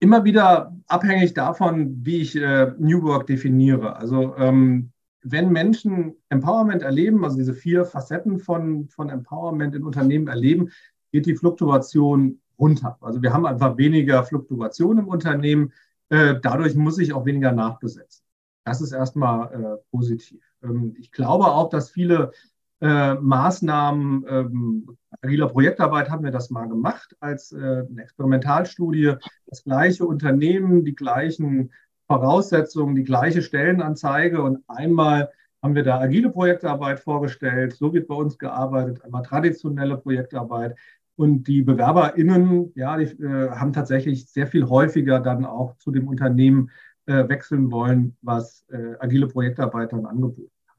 Immer 0.00 0.24
wieder 0.24 0.76
abhängig 0.86 1.32
davon, 1.32 2.04
wie 2.04 2.18
ich 2.18 2.36
äh, 2.36 2.72
New 2.78 3.02
Work 3.04 3.26
definiere. 3.26 3.96
Also 3.96 4.36
ähm, 4.36 4.92
wenn 5.22 5.50
Menschen 5.50 6.14
Empowerment 6.28 6.82
erleben, 6.82 7.24
also 7.24 7.38
diese 7.38 7.54
vier 7.54 7.86
Facetten 7.86 8.38
von, 8.38 8.88
von 8.88 9.08
Empowerment 9.08 9.74
in 9.74 9.84
Unternehmen 9.84 10.28
erleben, 10.28 10.70
geht 11.12 11.26
die 11.26 11.36
Fluktuation 11.36 12.40
runter. 12.58 12.98
Also 13.00 13.22
wir 13.22 13.32
haben 13.32 13.46
einfach 13.46 13.76
weniger 13.76 14.24
Fluktuation 14.24 14.98
im 14.98 15.08
Unternehmen. 15.08 15.72
Äh, 16.08 16.36
dadurch 16.42 16.74
muss 16.74 16.98
ich 16.98 17.12
auch 17.12 17.24
weniger 17.24 17.52
nachbesetzen. 17.52 18.24
Das 18.64 18.80
ist 18.80 18.92
erstmal 18.92 19.52
äh, 19.52 19.76
positiv. 19.90 20.40
Ähm, 20.62 20.94
ich 20.98 21.12
glaube 21.12 21.46
auch, 21.46 21.68
dass 21.68 21.90
viele 21.90 22.32
äh, 22.80 23.14
Maßnahmen, 23.14 24.24
ähm, 24.28 24.96
agiler 25.20 25.48
Projektarbeit 25.48 26.10
haben 26.10 26.24
wir 26.24 26.30
das 26.30 26.50
mal 26.50 26.68
gemacht 26.68 27.16
als 27.18 27.52
eine 27.52 27.88
Experimentalstudie. 27.96 29.14
Das 29.46 29.64
gleiche 29.64 30.04
Unternehmen, 30.04 30.84
die 30.84 30.94
gleichen 30.94 31.72
Voraussetzungen, 32.06 32.94
die 32.94 33.04
gleiche 33.04 33.42
Stellenanzeige 33.42 34.42
und 34.42 34.62
einmal 34.68 35.30
haben 35.62 35.74
wir 35.74 35.82
da 35.82 35.98
agile 36.00 36.30
Projektarbeit 36.30 37.00
vorgestellt. 37.00 37.74
So 37.74 37.92
wird 37.92 38.08
bei 38.08 38.14
uns 38.14 38.38
gearbeitet, 38.38 39.04
einmal 39.04 39.22
traditionelle 39.22 39.96
Projektarbeit. 39.96 40.76
Und 41.18 41.48
die 41.48 41.62
BewerberInnen, 41.62 42.70
ja, 42.76 42.96
die 42.96 43.06
äh, 43.20 43.50
haben 43.50 43.72
tatsächlich 43.72 44.30
sehr 44.30 44.46
viel 44.46 44.68
häufiger 44.68 45.18
dann 45.18 45.44
auch 45.44 45.76
zu 45.78 45.90
dem 45.90 46.06
Unternehmen 46.06 46.70
äh, 47.06 47.28
wechseln 47.28 47.72
wollen, 47.72 48.16
was 48.22 48.64
äh, 48.68 48.94
agile 49.00 49.26
Projektarbeit 49.26 49.92
dann 49.92 50.06
angeboten 50.06 50.52
hat. 50.68 50.76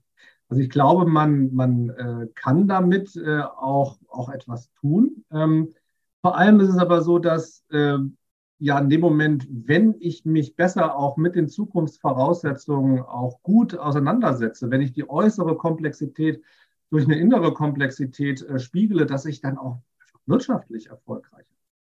Also 0.47 0.61
ich 0.61 0.69
glaube, 0.69 1.05
man, 1.05 1.53
man 1.53 1.89
äh, 1.89 2.27
kann 2.35 2.69
damit 2.69 3.17
äh, 3.17 3.41
auch, 3.41 3.99
auch 4.07 4.29
etwas 4.29 4.71
tun. 4.79 5.25
Ähm, 5.29 5.73
vor 6.21 6.37
allem 6.37 6.61
ist 6.61 6.69
es 6.69 6.77
aber 6.77 7.01
so, 7.01 7.19
dass 7.19 7.65
äh, 7.71 7.97
ja 8.59 8.79
in 8.79 8.89
dem 8.89 9.01
Moment, 9.01 9.45
wenn 9.49 9.93
ich 9.99 10.23
mich 10.23 10.55
besser 10.55 10.95
auch 10.95 11.17
mit 11.17 11.35
den 11.35 11.49
Zukunftsvoraussetzungen 11.49 13.01
auch 13.01 13.43
gut 13.43 13.77
auseinandersetze, 13.77 14.71
wenn 14.71 14.79
ich 14.79 14.93
die 14.93 15.09
äußere 15.09 15.57
Komplexität 15.57 16.41
durch 16.91 17.03
eine 17.03 17.19
innere 17.19 17.53
Komplexität 17.53 18.41
äh, 18.43 18.57
spiegele, 18.57 19.05
dass 19.05 19.25
ich 19.25 19.41
dann 19.41 19.57
auch 19.57 19.81
wirtschaftlich 20.29 20.87
erfolgreich. 20.87 21.45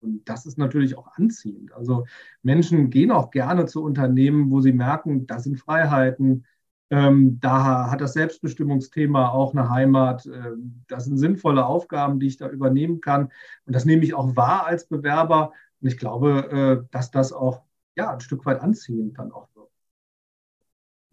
Und 0.02 0.28
das 0.28 0.46
ist 0.46 0.58
natürlich 0.58 0.98
auch 0.98 1.08
anziehend. 1.16 1.74
Also 1.74 2.06
Menschen 2.42 2.90
gehen 2.90 3.12
auch 3.12 3.32
gerne 3.32 3.66
zu 3.66 3.82
Unternehmen, 3.84 4.52
wo 4.52 4.60
sie 4.62 4.74
merken, 4.74 5.28
da 5.28 5.40
sind 5.40 5.58
Freiheiten, 5.58 6.46
ähm, 6.90 7.40
da 7.40 7.90
hat 7.90 8.02
das 8.02 8.14
Selbstbestimmungsthema 8.14 9.30
auch 9.30 9.54
eine 9.54 9.70
Heimat. 9.70 10.26
Äh, 10.28 10.52
das 10.88 11.06
sind 11.06 11.18
sinnvolle 11.18 11.66
Aufgaben, 11.66 12.20
die 12.20 12.28
ich 12.28 12.38
da 12.38 12.50
übernehmen 12.50 13.02
kann. 13.02 13.32
Und 13.66 13.76
das 13.76 13.86
nehme 13.86 14.04
ich 14.04 14.14
auch 14.14 14.36
wahr 14.36 14.66
als 14.68 14.86
Bewerber. 14.88 15.54
Und 15.82 15.88
ich 15.88 15.98
glaube, 15.98 16.84
äh, 16.86 16.88
dass 16.92 17.10
das 17.12 17.34
auch 17.34 17.64
ja, 17.96 18.12
ein 18.12 18.20
Stück 18.20 18.46
weit 18.46 18.62
anziehend 18.62 19.18
dann 19.18 19.32
auch 19.32 19.48
wird. 19.56 19.70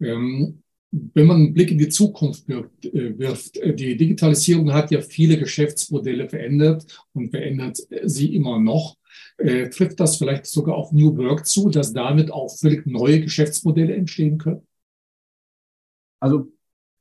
Ähm, 0.01 0.63
wenn 0.91 1.25
man 1.25 1.37
einen 1.37 1.53
Blick 1.53 1.71
in 1.71 1.77
die 1.77 1.89
Zukunft 1.89 2.47
wirft, 2.47 2.85
äh, 2.85 3.69
äh, 3.69 3.73
die 3.73 3.95
Digitalisierung 3.95 4.73
hat 4.73 4.91
ja 4.91 5.01
viele 5.01 5.37
Geschäftsmodelle 5.37 6.29
verändert 6.29 7.05
und 7.13 7.31
verändert 7.31 7.77
sie 8.03 8.35
immer 8.35 8.59
noch. 8.59 8.97
Äh, 9.37 9.69
trifft 9.69 9.99
das 9.99 10.17
vielleicht 10.17 10.45
sogar 10.45 10.75
auf 10.75 10.91
New 10.91 11.15
Work 11.17 11.45
zu, 11.45 11.69
dass 11.69 11.93
damit 11.93 12.31
auch 12.31 12.49
völlig 12.49 12.85
neue 12.85 13.21
Geschäftsmodelle 13.21 13.95
entstehen 13.95 14.37
können? 14.37 14.67
Also 16.19 16.51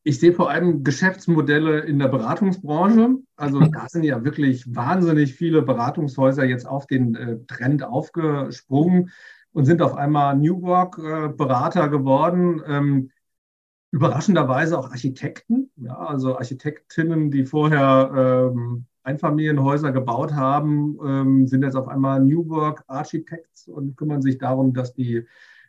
ich 0.03 0.19
sehe 0.19 0.33
vor 0.33 0.51
allem 0.51 0.83
Geschäftsmodelle 0.83 1.81
in 1.81 1.99
der 1.99 2.09
Beratungsbranche. 2.09 3.17
Also 3.37 3.61
da 3.61 3.89
sind 3.89 4.05
ja 4.05 4.25
wirklich 4.25 4.75
wahnsinnig 4.75 5.35
viele 5.35 5.63
Beratungshäuser 5.63 6.45
jetzt 6.45 6.67
auf 6.67 6.87
den 6.87 7.15
äh, 7.17 7.39
Trend 7.47 7.83
aufgesprungen 7.83 9.11
und 9.53 9.65
sind 9.67 9.83
auf 9.83 9.95
einmal 9.95 10.37
New 10.37 10.63
Work-Berater 10.63 11.87
äh, 11.87 11.91
geworden. 11.91 12.63
Ähm, 12.67 13.11
überraschenderweise 13.91 14.79
auch 14.79 14.91
Architekten, 14.91 15.71
ja, 15.77 15.97
also 15.97 16.37
Architektinnen, 16.37 17.31
die 17.31 17.45
vorher 17.45 18.53
ähm, 18.55 18.87
Einfamilienhäuser 19.03 19.93
gebaut 19.93 20.33
haben, 20.33 20.99
ähm, 21.05 21.47
sind 21.47 21.63
jetzt 21.63 21.75
auf 21.75 21.89
einmal 21.89 22.21
New 22.21 22.49
Work 22.49 22.85
Architects 22.87 23.67
und 23.67 23.97
kümmern 23.97 24.23
sich 24.23 24.39
darum, 24.39 24.75
dass 24.75 24.95
die 24.95 25.27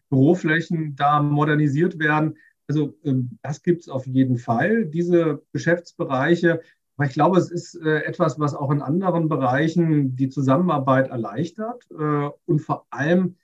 Büroflächen 0.09 0.95
da 0.95 1.21
modernisiert 1.21 1.97
werden. 1.97 2.37
Also 2.67 2.93
ähm, 3.03 3.39
das 3.41 3.63
gibt 3.63 3.81
es 3.81 3.89
auf 3.89 4.05
jeden 4.05 4.37
Fall, 4.37 4.85
diese 4.85 5.41
Geschäftsbereiche. 5.53 6.61
Aber 6.97 7.07
ich 7.07 7.13
glaube, 7.13 7.39
es 7.39 7.49
ist 7.49 7.75
äh, 7.75 8.03
etwas, 8.03 8.39
was 8.39 8.53
auch 8.53 8.69
in 8.69 8.81
anderen 8.81 9.29
Bereichen 9.29 10.15
die 10.15 10.29
Zusammenarbeit 10.29 11.09
erleichtert 11.09 11.87
äh, 11.97 12.29
und 12.45 12.59
vor 12.59 12.85
allem 12.91 13.37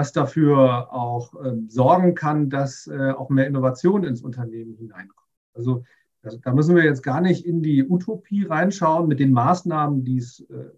was 0.00 0.12
dafür 0.12 0.90
auch 0.94 1.34
äh, 1.44 1.52
sorgen 1.68 2.14
kann, 2.14 2.48
dass 2.48 2.86
äh, 2.86 3.10
auch 3.10 3.28
mehr 3.28 3.46
Innovation 3.46 4.02
ins 4.04 4.22
Unternehmen 4.22 4.74
hineinkommt. 4.74 5.28
Also 5.52 5.84
da 6.42 6.54
müssen 6.54 6.74
wir 6.74 6.84
jetzt 6.84 7.02
gar 7.02 7.20
nicht 7.20 7.44
in 7.44 7.62
die 7.62 7.84
Utopie 7.86 8.44
reinschauen 8.44 9.08
mit 9.08 9.20
den 9.20 9.32
Maßnahmen, 9.32 10.02
die 10.02 10.16
es 10.16 10.40
äh, 10.40 10.70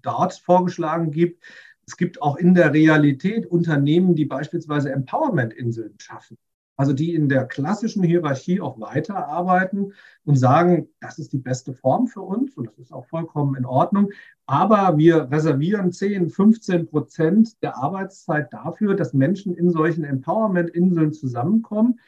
dort 0.00 0.32
vorgeschlagen 0.32 1.10
gibt. 1.10 1.44
Es 1.86 1.98
gibt 1.98 2.22
auch 2.22 2.36
in 2.36 2.54
der 2.54 2.72
Realität 2.72 3.44
Unternehmen, 3.44 4.14
die 4.14 4.24
beispielsweise 4.24 4.90
Empowerment-Inseln 4.92 5.96
schaffen 5.98 6.38
also 6.80 6.94
die 6.94 7.14
in 7.14 7.28
der 7.28 7.44
klassischen 7.44 8.02
Hierarchie 8.02 8.58
auch 8.62 8.80
weiterarbeiten 8.80 9.92
und 10.24 10.36
sagen, 10.36 10.88
das 10.98 11.18
ist 11.18 11.30
die 11.34 11.38
beste 11.38 11.74
Form 11.74 12.06
für 12.06 12.22
uns 12.22 12.56
und 12.56 12.68
das 12.68 12.78
ist 12.78 12.90
auch 12.90 13.04
vollkommen 13.04 13.54
in 13.54 13.66
Ordnung. 13.66 14.12
Aber 14.46 14.96
wir 14.96 15.30
reservieren 15.30 15.92
10, 15.92 16.30
15 16.30 16.86
Prozent 16.86 17.62
der 17.62 17.76
Arbeitszeit 17.76 18.50
dafür, 18.50 18.94
dass 18.94 19.12
Menschen 19.12 19.54
in 19.54 19.68
solchen 19.68 20.04
Empowerment-Inseln 20.04 21.12
zusammenkommen. 21.12 22.00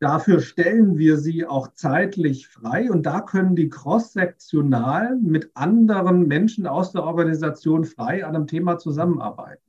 Dafür 0.00 0.40
stellen 0.40 0.98
wir 0.98 1.16
sie 1.16 1.46
auch 1.46 1.68
zeitlich 1.74 2.48
frei 2.48 2.90
und 2.90 3.06
da 3.06 3.20
können 3.20 3.54
die 3.54 3.68
cross-sektional 3.68 5.14
mit 5.14 5.52
anderen 5.54 6.26
Menschen 6.26 6.66
aus 6.66 6.90
der 6.90 7.04
Organisation 7.04 7.84
frei 7.84 8.26
an 8.26 8.34
einem 8.34 8.48
Thema 8.48 8.78
zusammenarbeiten. 8.78 9.62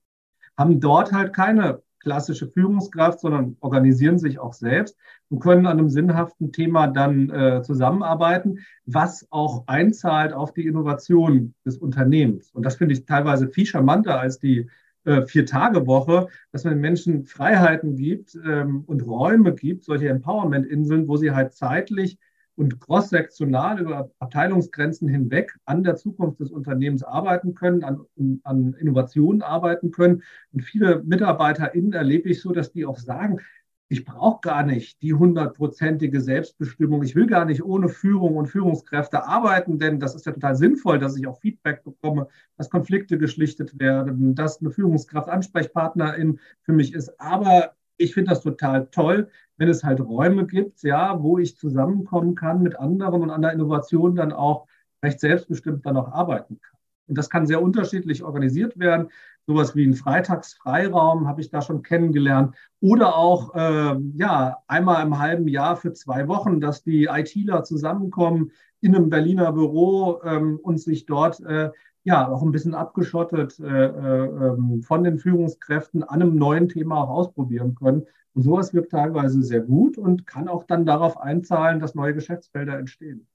Haben 0.57 0.79
dort 0.79 1.11
halt 1.11 1.33
keine 1.33 1.83
klassische 1.99 2.47
Führungskraft, 2.47 3.19
sondern 3.19 3.57
organisieren 3.59 4.17
sich 4.17 4.39
auch 4.39 4.53
selbst 4.53 4.97
und 5.29 5.39
können 5.39 5.65
an 5.65 5.79
einem 5.79 5.89
sinnhaften 5.89 6.51
Thema 6.51 6.87
dann 6.87 7.29
äh, 7.29 7.61
zusammenarbeiten, 7.61 8.59
was 8.85 9.27
auch 9.29 9.63
einzahlt 9.67 10.33
auf 10.33 10.53
die 10.53 10.65
Innovation 10.65 11.53
des 11.65 11.77
Unternehmens. 11.77 12.51
Und 12.51 12.65
das 12.65 12.75
finde 12.75 12.93
ich 12.93 13.05
teilweise 13.05 13.47
viel 13.47 13.65
charmanter 13.65 14.19
als 14.19 14.39
die 14.39 14.69
äh, 15.05 15.21
Vier-Tage-Woche, 15.23 16.27
dass 16.51 16.63
man 16.63 16.73
den 16.73 16.81
Menschen 16.81 17.25
Freiheiten 17.25 17.95
gibt 17.95 18.37
ähm, 18.45 18.83
und 18.85 19.05
Räume 19.05 19.53
gibt, 19.53 19.83
solche 19.85 20.09
Empowerment-Inseln, 20.09 21.07
wo 21.07 21.17
sie 21.17 21.31
halt 21.31 21.53
zeitlich 21.53 22.17
und 22.59 22.81
cross-sektional 22.81 23.79
über 23.79 24.11
Abteilungsgrenzen 24.19 25.07
hinweg 25.07 25.55
an 25.65 25.81
der 25.83 25.95
Zukunft 25.95 26.41
des 26.41 26.51
Unternehmens 26.51 27.03
arbeiten 27.03 27.55
können, 27.55 27.85
an, 27.85 28.01
an 28.43 28.73
Innovationen 28.73 29.41
arbeiten 29.41 29.91
können. 29.91 30.23
Und 30.51 30.61
viele 30.61 31.01
MitarbeiterInnen 31.03 31.93
erlebe 31.93 32.29
ich 32.29 32.41
so, 32.41 32.51
dass 32.51 32.73
die 32.73 32.85
auch 32.85 32.97
sagen, 32.97 33.39
ich 33.87 34.03
brauche 34.05 34.41
gar 34.41 34.63
nicht 34.63 35.01
die 35.01 35.13
hundertprozentige 35.13 36.19
Selbstbestimmung. 36.19 37.01
Ich 37.01 37.15
will 37.15 37.27
gar 37.27 37.45
nicht 37.45 37.63
ohne 37.63 37.87
Führung 37.87 38.35
und 38.35 38.47
Führungskräfte 38.47 39.23
arbeiten, 39.23 39.79
denn 39.79 39.99
das 39.99 40.13
ist 40.13 40.25
ja 40.25 40.33
total 40.33 40.55
sinnvoll, 40.55 40.99
dass 40.99 41.17
ich 41.17 41.25
auch 41.27 41.39
Feedback 41.39 41.83
bekomme, 41.83 42.27
dass 42.57 42.69
Konflikte 42.69 43.17
geschlichtet 43.17 43.79
werden, 43.79 44.35
dass 44.35 44.59
eine 44.59 44.69
Führungskraft 44.69 45.29
Ansprechpartnerin 45.29 46.39
für 46.61 46.73
mich 46.73 46.93
ist. 46.93 47.19
Aber 47.19 47.73
ich 47.99 48.13
finde 48.13 48.31
das 48.31 48.41
total 48.41 48.87
toll, 48.87 49.29
wenn 49.57 49.69
es 49.69 49.83
halt 49.83 49.99
Räume 49.99 50.47
gibt, 50.47 50.81
ja, 50.83 51.21
wo 51.21 51.37
ich 51.37 51.57
zusammenkommen 51.57 52.33
kann 52.33 52.63
mit 52.63 52.79
anderen 52.79 53.21
und 53.21 53.29
an 53.29 53.41
der 53.41 53.51
Innovation 53.51 54.15
dann 54.15 54.31
auch 54.31 54.67
recht 55.03 55.19
selbstbestimmt 55.19 55.85
dann 55.85 55.97
auch 55.97 56.11
arbeiten 56.11 56.59
kann. 56.59 56.79
Und 57.07 57.17
das 57.17 57.29
kann 57.29 57.47
sehr 57.47 57.61
unterschiedlich 57.61 58.23
organisiert 58.23 58.77
werden. 58.79 59.09
Sowas 59.47 59.75
wie 59.75 59.85
ein 59.85 59.95
Freitagsfreiraum 59.95 61.27
habe 61.27 61.41
ich 61.41 61.49
da 61.49 61.61
schon 61.61 61.81
kennengelernt. 61.81 62.55
Oder 62.81 63.15
auch 63.15 63.55
äh, 63.55 63.95
ja, 64.15 64.57
einmal 64.67 65.03
im 65.05 65.17
halben 65.17 65.47
Jahr 65.47 65.75
für 65.75 65.91
zwei 65.93 66.27
Wochen, 66.27 66.61
dass 66.61 66.83
die 66.83 67.05
ITler 67.05 67.63
zusammenkommen 67.63 68.51
in 68.79 68.95
einem 68.95 69.09
Berliner 69.09 69.51
Büro 69.51 70.21
ähm, 70.23 70.59
und 70.61 70.79
sich 70.79 71.05
dort 71.05 71.41
äh, 71.41 71.71
ja 72.03 72.27
auch 72.27 72.41
ein 72.41 72.51
bisschen 72.51 72.73
abgeschottet 72.75 73.59
äh, 73.59 73.63
äh, 73.65 74.25
ähm, 74.25 74.81
von 74.83 75.03
den 75.03 75.19
Führungskräften 75.19 76.03
an 76.03 76.21
einem 76.21 76.35
neuen 76.35 76.69
Thema 76.69 77.03
auch 77.03 77.09
ausprobieren 77.09 77.75
können. 77.75 78.05
Und 78.33 78.43
sowas 78.43 78.73
wirkt 78.73 78.91
teilweise 78.91 79.43
sehr 79.43 79.61
gut 79.61 79.97
und 79.97 80.25
kann 80.25 80.47
auch 80.47 80.63
dann 80.63 80.85
darauf 80.85 81.17
einzahlen, 81.17 81.79
dass 81.79 81.95
neue 81.95 82.13
Geschäftsfelder 82.13 82.77
entstehen. 82.77 83.27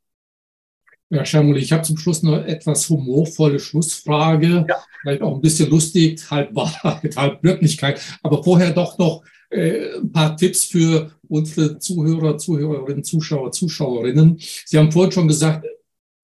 Ja, 1.10 1.24
Schermuli, 1.24 1.60
ich 1.60 1.72
habe 1.72 1.82
zum 1.82 1.98
Schluss 1.98 2.22
noch 2.22 2.42
etwas 2.44 2.88
humorvolle 2.88 3.60
Schlussfrage, 3.60 4.64
ja. 4.66 4.76
vielleicht 5.02 5.22
auch 5.22 5.34
ein 5.34 5.40
bisschen 5.40 5.70
lustig, 5.70 6.28
halb 6.30 6.54
Wahrheit, 6.54 7.16
halb 7.16 7.42
Wirklichkeit, 7.42 8.00
aber 8.22 8.42
vorher 8.42 8.72
doch 8.72 8.98
noch 8.98 9.22
äh, 9.50 9.96
ein 9.98 10.10
paar 10.10 10.36
Tipps 10.36 10.64
für 10.64 11.12
unsere 11.28 11.78
Zuhörer, 11.78 12.38
Zuhörerinnen, 12.38 13.04
Zuschauer, 13.04 13.52
Zuschauerinnen. 13.52 14.38
Sie 14.38 14.78
haben 14.78 14.90
vorhin 14.90 15.12
schon 15.12 15.28
gesagt, 15.28 15.66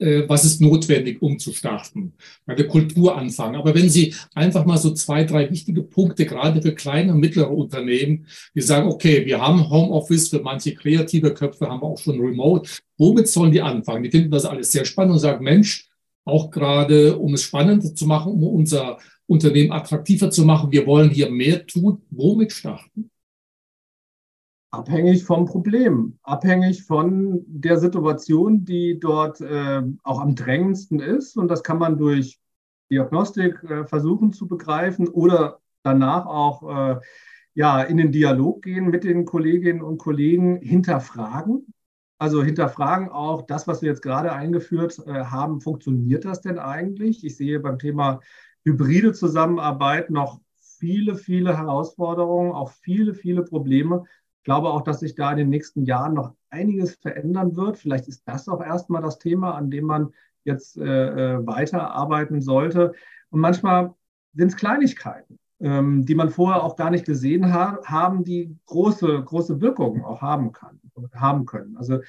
was 0.01 0.45
ist 0.45 0.61
notwendig, 0.63 1.21
um 1.21 1.39
zu 1.39 1.53
starten, 1.53 2.15
bei 2.47 2.55
der 2.55 2.67
Kultur 2.67 3.17
anfangen. 3.17 3.57
Aber 3.57 3.75
wenn 3.75 3.91
Sie 3.91 4.15
einfach 4.35 4.65
mal 4.65 4.79
so 4.79 4.93
zwei, 4.95 5.25
drei 5.25 5.51
wichtige 5.51 5.83
Punkte, 5.83 6.25
gerade 6.25 6.63
für 6.63 6.75
kleine 6.75 7.13
und 7.13 7.21
mittlere 7.21 7.51
Unternehmen, 7.51 8.27
die 8.55 8.63
sagen, 8.63 8.89
okay, 8.89 9.27
wir 9.27 9.41
haben 9.41 9.69
Homeoffice, 9.69 10.29
für 10.29 10.41
manche 10.41 10.75
kreative 10.75 11.35
Köpfe 11.35 11.69
haben 11.69 11.83
wir 11.83 11.87
auch 11.87 11.99
schon 11.99 12.19
Remote. 12.19 12.71
Womit 12.97 13.29
sollen 13.29 13.53
die 13.53 13.61
anfangen? 13.61 14.03
Die 14.03 14.11
finden 14.11 14.31
das 14.31 14.47
alles 14.47 14.73
sehr 14.73 14.87
spannend 14.87 15.13
und 15.13 15.21
sagen, 15.21 15.45
Mensch, 15.45 15.89
auch 16.25 16.51
gerade, 16.51 17.19
um 17.19 17.35
es 17.35 17.43
spannender 17.43 17.95
zu 17.95 18.07
machen, 18.07 18.33
um 18.33 18.43
unser 18.43 18.99
Unternehmen 19.27 19.73
attraktiver 19.73 20.31
zu 20.31 20.45
machen, 20.45 20.73
wir 20.73 20.87
wollen 20.87 21.11
hier 21.11 21.31
mehr 21.31 21.67
tun. 21.67 22.03
Womit 22.11 22.53
starten? 22.53 23.11
Abhängig 24.73 25.25
vom 25.25 25.47
Problem, 25.47 26.18
abhängig 26.23 26.85
von 26.85 27.43
der 27.47 27.79
Situation, 27.79 28.64
die 28.64 29.01
dort 29.01 29.41
äh, 29.41 29.83
auch 30.05 30.21
am 30.21 30.37
drängendsten 30.37 31.01
ist. 31.01 31.37
Und 31.37 31.49
das 31.49 31.64
kann 31.64 31.79
man 31.79 31.99
durch 31.99 32.39
Diagnostik 32.91 33.62
äh, 33.64 33.85
versuchen 33.85 34.33
zu 34.33 34.47
begreifen 34.47 35.09
oder 35.09 35.61
danach 35.83 36.27
auch 36.27 36.95
äh, 36.95 37.01
ja, 37.55 37.83
in 37.83 37.97
den 37.97 38.12
Dialog 38.12 38.62
gehen 38.62 38.91
mit 38.91 39.05
den 39.05 39.25
Kolleginnen 39.25 39.83
und 39.83 39.99
Kollegen, 39.99 40.61
hinterfragen. 40.61 41.75
Also 42.18 42.43
hinterfragen 42.43 43.09
auch 43.09 43.43
das, 43.43 43.66
was 43.66 43.83
wir 43.83 43.89
jetzt 43.89 44.03
gerade 44.03 44.33
eingeführt 44.33 45.01
äh, 45.07 45.25
haben, 45.25 45.61
funktioniert 45.61 46.25
das 46.25 46.43
denn 46.43 46.59
eigentlich? 46.59 47.25
Ich 47.25 47.37
sehe 47.37 47.61
beim 47.61 47.79
Thema 47.79 48.21
hybride 48.64 49.12
Zusammenarbeit 49.14 50.11
noch 50.11 50.41
viele, 50.61 51.16
viele 51.16 51.57
Herausforderungen, 51.57 52.53
auch 52.53 52.71
viele, 52.71 53.14
viele 53.14 53.43
Probleme, 53.43 54.05
ich 54.41 54.45
glaube 54.45 54.70
auch, 54.70 54.80
dass 54.80 55.01
sich 55.01 55.14
da 55.14 55.30
in 55.32 55.36
den 55.36 55.51
nächsten 55.51 55.84
Jahren 55.84 56.14
noch 56.14 56.32
einiges 56.49 56.95
verändern 56.95 57.57
wird. 57.57 57.76
Vielleicht 57.76 58.09
ist 58.09 58.26
das 58.26 58.49
auch 58.49 58.62
erstmal 58.62 59.03
das 59.03 59.18
Thema, 59.18 59.55
an 59.55 59.70
dem 59.70 59.84
man 59.84 60.14
jetzt 60.45 60.78
äh, 60.78 61.34
äh 61.34 61.47
weiterarbeiten 61.47 62.41
sollte. 62.41 62.95
Und 63.28 63.41
manchmal 63.41 63.95
sind 64.32 64.49
es 64.49 64.57
Kleinigkeiten, 64.57 65.38
ähm, 65.61 66.07
die 66.07 66.14
man 66.14 66.30
vorher 66.30 66.64
auch 66.64 66.76
gar 66.76 66.88
nicht 66.88 67.05
gesehen 67.05 67.53
ha 67.53 67.80
haben, 67.84 68.24
die 68.24 68.57
große, 68.64 69.22
große 69.22 69.61
Wirkungen 69.61 70.03
auch 70.03 70.22
haben, 70.22 70.53
kann, 70.53 70.80
haben 71.12 71.45
können. 71.45 71.76
Also 71.76 72.01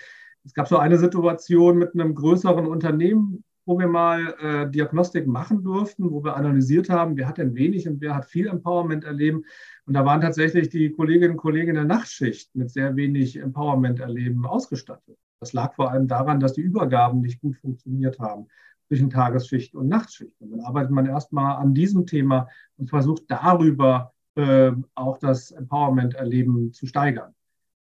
es 0.46 0.54
gab 0.54 0.70
so 0.70 0.78
eine 0.78 0.98
Situation 0.98 1.80
mit 1.80 1.94
einem 1.94 2.16
größeren 2.16 2.66
Unternehmen, 2.66 3.44
wo 3.66 3.78
wir 3.78 3.88
mal 3.88 4.36
äh, 4.40 4.72
Diagnostik 4.72 5.28
machen 5.28 5.64
durften, 5.64 6.12
wo 6.12 6.24
wir 6.24 6.36
analysiert 6.36 6.90
haben, 6.90 7.16
wer 7.16 7.28
hat 7.28 7.38
denn 7.38 7.56
wenig 7.56 7.88
und 7.88 8.02
wer 8.02 8.16
hat 8.16 8.26
viel 8.26 8.48
Empowerment 8.48 9.04
erleben. 9.04 9.46
Und 9.86 9.94
da 9.94 10.06
waren 10.06 10.22
tatsächlich 10.22 10.70
die 10.70 10.92
Kolleginnen 10.92 11.32
und 11.32 11.38
Kollegen 11.38 11.70
in 11.70 11.76
der 11.76 11.86
Nachtschicht 11.86 12.56
mit 12.56 12.72
sehr 12.72 12.96
wenig 12.96 13.38
Empowerment 13.38 14.00
erleben 14.00 14.46
ausgestattet. 14.46 15.18
Das 15.40 15.54
lag 15.54 15.74
vor 15.74 15.92
allem 15.92 16.08
daran, 16.08 16.40
dass 16.40 16.54
die 16.54 16.62
Übergaben 16.62 17.22
nicht 17.22 17.42
gut 17.42 17.58
funktioniert 17.58 18.20
haben 18.20 18.48
zwischen 18.88 19.10
Tagesschicht 19.10 19.74
und 19.74 19.88
Nachtschicht. 19.88 20.40
Und 20.40 20.52
dann 20.52 20.60
arbeitet 20.62 20.92
man 20.92 21.06
erstmal 21.06 21.56
an 21.56 21.74
diesem 21.74 22.06
Thema 22.06 22.50
und 22.78 22.90
versucht 22.90 23.24
darüber 23.28 24.14
äh, 24.36 24.72
auch 24.96 25.18
das 25.18 25.52
Empowerment-Erleben 25.52 26.74
zu 26.74 26.86
steigern. 26.88 27.34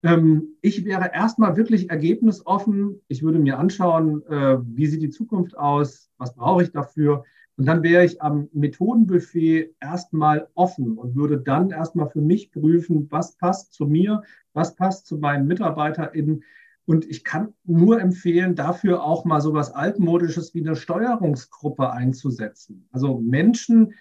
Ähm, 0.05 0.57
ich 0.61 0.85
wäre 0.85 1.11
erstmal 1.15 1.57
wirklich 1.57 1.91
ergebnisoffen. 1.91 3.01
Ich 3.09 3.23
würde 3.23 3.39
mir 3.39 3.59
anschauen, 3.59 4.23
äh, 4.29 4.59
wie 4.63 4.87
sieht 4.87 5.03
die 5.03 5.11
Zukunft 5.11 5.57
aus, 5.57 6.11
was 6.19 6.35
brauche 6.35 6.63
ich 6.63 6.73
dafür. 6.73 7.25
Und 7.57 7.67
dann 7.67 7.83
wäre 7.83 8.05
ich 8.05 8.21
am 8.21 8.49
Methodenbuffet 8.53 9.75
erstmal 9.81 10.49
offen 10.55 10.99
und 10.99 11.15
würde 11.15 11.39
dann 11.39 11.71
erstmal 11.71 12.11
für 12.11 12.21
mich 12.21 12.53
prüfen, 12.53 13.07
was 13.11 13.37
passt 13.37 13.73
zu 13.73 13.87
mir, 13.87 14.23
was 14.53 14.75
passt 14.77 15.07
zu 15.07 15.19
meinen 15.19 15.47
MitarbeiterInnen. 15.47 16.43
Und 16.85 17.07
ich 17.09 17.25
kann 17.25 17.55
nur 17.65 18.01
empfehlen, 18.01 18.57
dafür 18.57 19.05
auch 19.05 19.25
mal 19.25 19.41
so 19.41 19.55
was 19.55 19.73
Altmodisches 19.73 20.53
wie 20.55 20.61
eine 20.61 20.77
Steuerungsgruppe 20.77 21.91
einzusetzen. 21.91 22.89
Also 22.93 23.19
Menschen, 23.21 23.95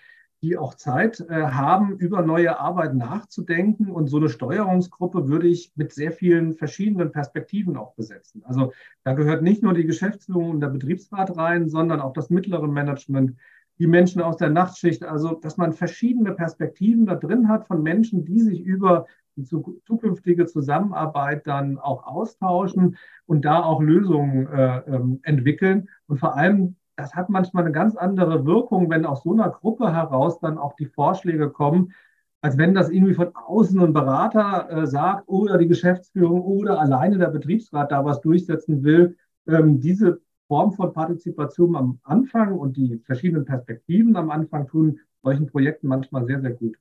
die 0.43 0.57
auch 0.57 0.73
Zeit 0.75 1.21
äh, 1.21 1.33
haben, 1.33 1.97
über 1.97 2.21
neue 2.21 2.59
Arbeit 2.59 2.93
nachzudenken. 2.93 3.89
Und 3.89 4.07
so 4.07 4.17
eine 4.17 4.27
Steuerungsgruppe 4.27 5.29
würde 5.29 5.47
ich 5.47 5.71
mit 5.75 5.93
sehr 5.93 6.11
vielen 6.11 6.53
verschiedenen 6.53 7.13
Perspektiven 7.13 7.77
auch 7.77 7.95
besetzen. 7.95 8.43
Also 8.45 8.73
da 9.05 9.13
gehört 9.13 9.41
nicht 9.41 9.63
nur 9.63 9.73
die 9.73 9.85
Geschäftsführung 9.85 10.49
und 10.49 10.59
der 10.59 10.67
Betriebsrat 10.67 11.37
rein, 11.37 11.69
sondern 11.69 12.01
auch 12.01 12.11
das 12.11 12.29
mittlere 12.29 12.67
Management, 12.67 13.37
die 13.79 13.87
Menschen 13.87 14.21
aus 14.21 14.35
der 14.35 14.49
Nachtschicht. 14.49 15.05
Also 15.05 15.33
dass 15.35 15.55
man 15.55 15.71
verschiedene 15.71 16.33
Perspektiven 16.33 17.05
da 17.05 17.15
drin 17.15 17.47
hat 17.47 17.65
von 17.65 17.81
Menschen, 17.81 18.25
die 18.25 18.41
sich 18.41 18.59
über 18.59 19.07
die 19.37 19.45
zukünftige 19.45 20.45
Zusammenarbeit 20.45 21.47
dann 21.47 21.79
auch 21.79 22.05
austauschen 22.05 22.97
und 23.25 23.45
da 23.45 23.63
auch 23.63 23.81
Lösungen 23.81 24.47
äh, 24.47 24.79
ähm, 24.87 25.21
entwickeln 25.23 25.89
und 26.07 26.19
vor 26.19 26.35
allem 26.35 26.75
das 26.95 27.15
hat 27.15 27.29
manchmal 27.29 27.63
eine 27.63 27.73
ganz 27.73 27.95
andere 27.95 28.45
Wirkung, 28.45 28.89
wenn 28.89 29.05
aus 29.05 29.23
so 29.23 29.33
einer 29.33 29.49
Gruppe 29.49 29.91
heraus 29.93 30.39
dann 30.39 30.57
auch 30.57 30.75
die 30.75 30.85
Vorschläge 30.85 31.49
kommen, 31.49 31.93
als 32.41 32.57
wenn 32.57 32.73
das 32.73 32.89
irgendwie 32.89 33.13
von 33.13 33.33
außen 33.33 33.79
ein 33.79 33.93
Berater 33.93 34.69
äh, 34.69 34.87
sagt 34.87 35.27
oder 35.27 35.57
die 35.57 35.67
Geschäftsführung 35.67 36.41
oder 36.41 36.79
alleine 36.79 37.17
der 37.17 37.29
Betriebsrat 37.29 37.91
da 37.91 38.03
was 38.03 38.21
durchsetzen 38.21 38.83
will. 38.83 39.17
Ähm, 39.47 39.79
diese 39.79 40.21
Form 40.47 40.73
von 40.73 40.93
Partizipation 40.93 41.75
am 41.75 41.99
Anfang 42.03 42.53
und 42.53 42.75
die 42.75 42.99
verschiedenen 43.05 43.45
Perspektiven 43.45 44.15
am 44.17 44.29
Anfang 44.29 44.67
tun 44.67 44.99
solchen 45.23 45.47
Projekten 45.47 45.87
manchmal 45.87 46.25
sehr, 46.25 46.41
sehr 46.41 46.51
gut. 46.51 46.75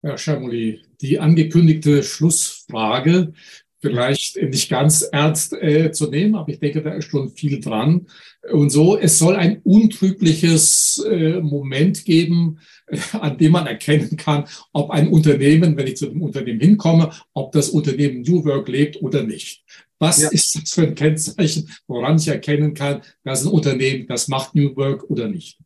Herr 0.00 0.18
Schamoli, 0.18 0.82
die 1.00 1.20
angekündigte 1.20 2.02
Schlussfrage 2.02 3.34
vielleicht 3.82 4.40
nicht 4.40 4.70
ganz 4.70 5.02
ernst 5.02 5.52
äh, 5.54 5.90
zu 5.90 6.08
nehmen, 6.08 6.36
aber 6.36 6.48
ich 6.48 6.60
denke, 6.60 6.82
da 6.82 6.94
ist 6.94 7.10
schon 7.10 7.30
viel 7.30 7.60
dran. 7.60 8.06
Und 8.50 8.70
so, 8.70 8.96
es 8.96 9.18
soll 9.18 9.36
ein 9.36 9.60
untrügliches 9.62 11.04
äh, 11.10 11.40
Moment 11.40 12.04
geben, 12.04 12.60
äh, 12.86 12.98
an 13.12 13.36
dem 13.36 13.52
man 13.52 13.66
erkennen 13.66 14.16
kann, 14.16 14.44
ob 14.72 14.90
ein 14.90 15.08
Unternehmen, 15.08 15.76
wenn 15.76 15.88
ich 15.88 15.96
zu 15.96 16.06
dem 16.06 16.22
Unternehmen 16.22 16.60
hinkomme, 16.60 17.10
ob 17.34 17.52
das 17.52 17.70
Unternehmen 17.70 18.22
New 18.22 18.44
Work 18.44 18.68
lebt 18.68 19.02
oder 19.02 19.24
nicht. 19.24 19.64
Was 19.98 20.22
ja. 20.22 20.30
ist 20.30 20.54
das 20.54 20.72
für 20.72 20.82
ein 20.82 20.94
Kennzeichen, 20.94 21.68
woran 21.86 22.16
ich 22.16 22.28
erkennen 22.28 22.74
kann, 22.74 23.02
dass 23.24 23.44
ein 23.44 23.52
Unternehmen 23.52 24.06
das 24.06 24.28
macht 24.28 24.54
New 24.54 24.74
Work 24.76 25.10
oder 25.10 25.28
nicht? 25.28 25.58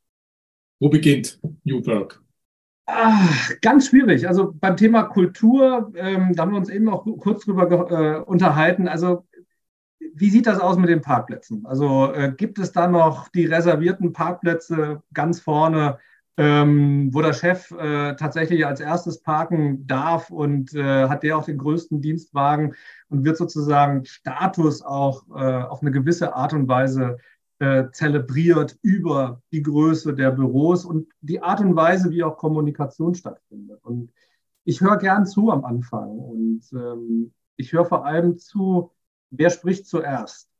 Wo 0.80 0.88
beginnt 0.88 1.38
New 1.64 1.84
Work? 1.86 2.22
Ach, 2.86 3.50
ganz 3.62 3.88
schwierig. 3.88 4.28
Also 4.28 4.52
beim 4.54 4.76
Thema 4.76 5.04
Kultur, 5.04 5.92
ähm, 5.96 6.34
da 6.34 6.42
haben 6.42 6.52
wir 6.52 6.58
uns 6.58 6.68
eben 6.68 6.88
auch 6.88 7.04
kurz 7.18 7.44
drüber 7.44 7.68
äh, 7.90 8.20
unterhalten. 8.22 8.86
Also 8.86 9.26
wie 10.14 10.30
sieht 10.30 10.46
das 10.46 10.60
aus 10.60 10.78
mit 10.78 10.88
den 10.88 11.00
Parkplätzen? 11.00 11.66
Also 11.66 12.12
äh, 12.12 12.32
gibt 12.36 12.58
es 12.58 12.72
da 12.72 12.86
noch 12.86 13.28
die 13.28 13.46
reservierten 13.46 14.12
Parkplätze 14.12 15.02
ganz 15.12 15.40
vorne, 15.40 15.98
ähm, 16.36 17.10
wo 17.12 17.22
der 17.22 17.32
Chef 17.32 17.70
äh, 17.72 18.14
tatsächlich 18.14 18.64
als 18.66 18.80
erstes 18.80 19.20
parken 19.20 19.86
darf 19.86 20.30
und 20.30 20.74
äh, 20.74 21.08
hat 21.08 21.22
der 21.22 21.38
auch 21.38 21.44
den 21.44 21.58
größten 21.58 22.00
Dienstwagen 22.00 22.74
und 23.08 23.24
wird 23.24 23.36
sozusagen 23.36 24.04
Status 24.04 24.82
auch 24.82 25.24
äh, 25.30 25.62
auf 25.62 25.82
eine 25.82 25.90
gewisse 25.90 26.34
Art 26.36 26.52
und 26.52 26.68
Weise 26.68 27.16
äh, 27.58 27.84
zelebriert 27.92 28.78
über 28.82 29.42
die 29.52 29.62
Größe 29.62 30.14
der 30.14 30.30
Büros 30.30 30.84
und 30.84 31.08
die 31.20 31.42
Art 31.42 31.60
und 31.60 31.74
Weise, 31.76 32.10
wie 32.10 32.22
auch 32.22 32.36
Kommunikation 32.36 33.14
stattfindet. 33.14 33.82
Und 33.82 34.12
ich 34.64 34.80
höre 34.80 34.98
gern 34.98 35.26
zu 35.26 35.50
am 35.50 35.64
Anfang 35.64 36.10
und 36.10 36.62
ähm, 36.72 37.32
ich 37.56 37.72
höre 37.72 37.86
vor 37.86 38.04
allem 38.04 38.38
zu, 38.38 38.92
wer 39.30 39.50
spricht 39.50 39.86
zuerst 39.86 40.50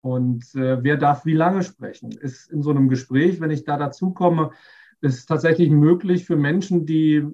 und 0.00 0.54
äh, 0.54 0.82
wer 0.82 0.96
darf 0.96 1.26
wie 1.26 1.34
lange 1.34 1.62
sprechen. 1.62 2.12
Ist 2.12 2.50
in 2.50 2.62
so 2.62 2.70
einem 2.70 2.88
Gespräch, 2.88 3.40
wenn 3.40 3.50
ich 3.50 3.64
da 3.64 3.76
dazu 3.76 4.12
komme, 4.12 4.52
ist 5.00 5.26
tatsächlich 5.26 5.70
möglich 5.70 6.24
für 6.24 6.36
Menschen, 6.36 6.86
die 6.86 7.26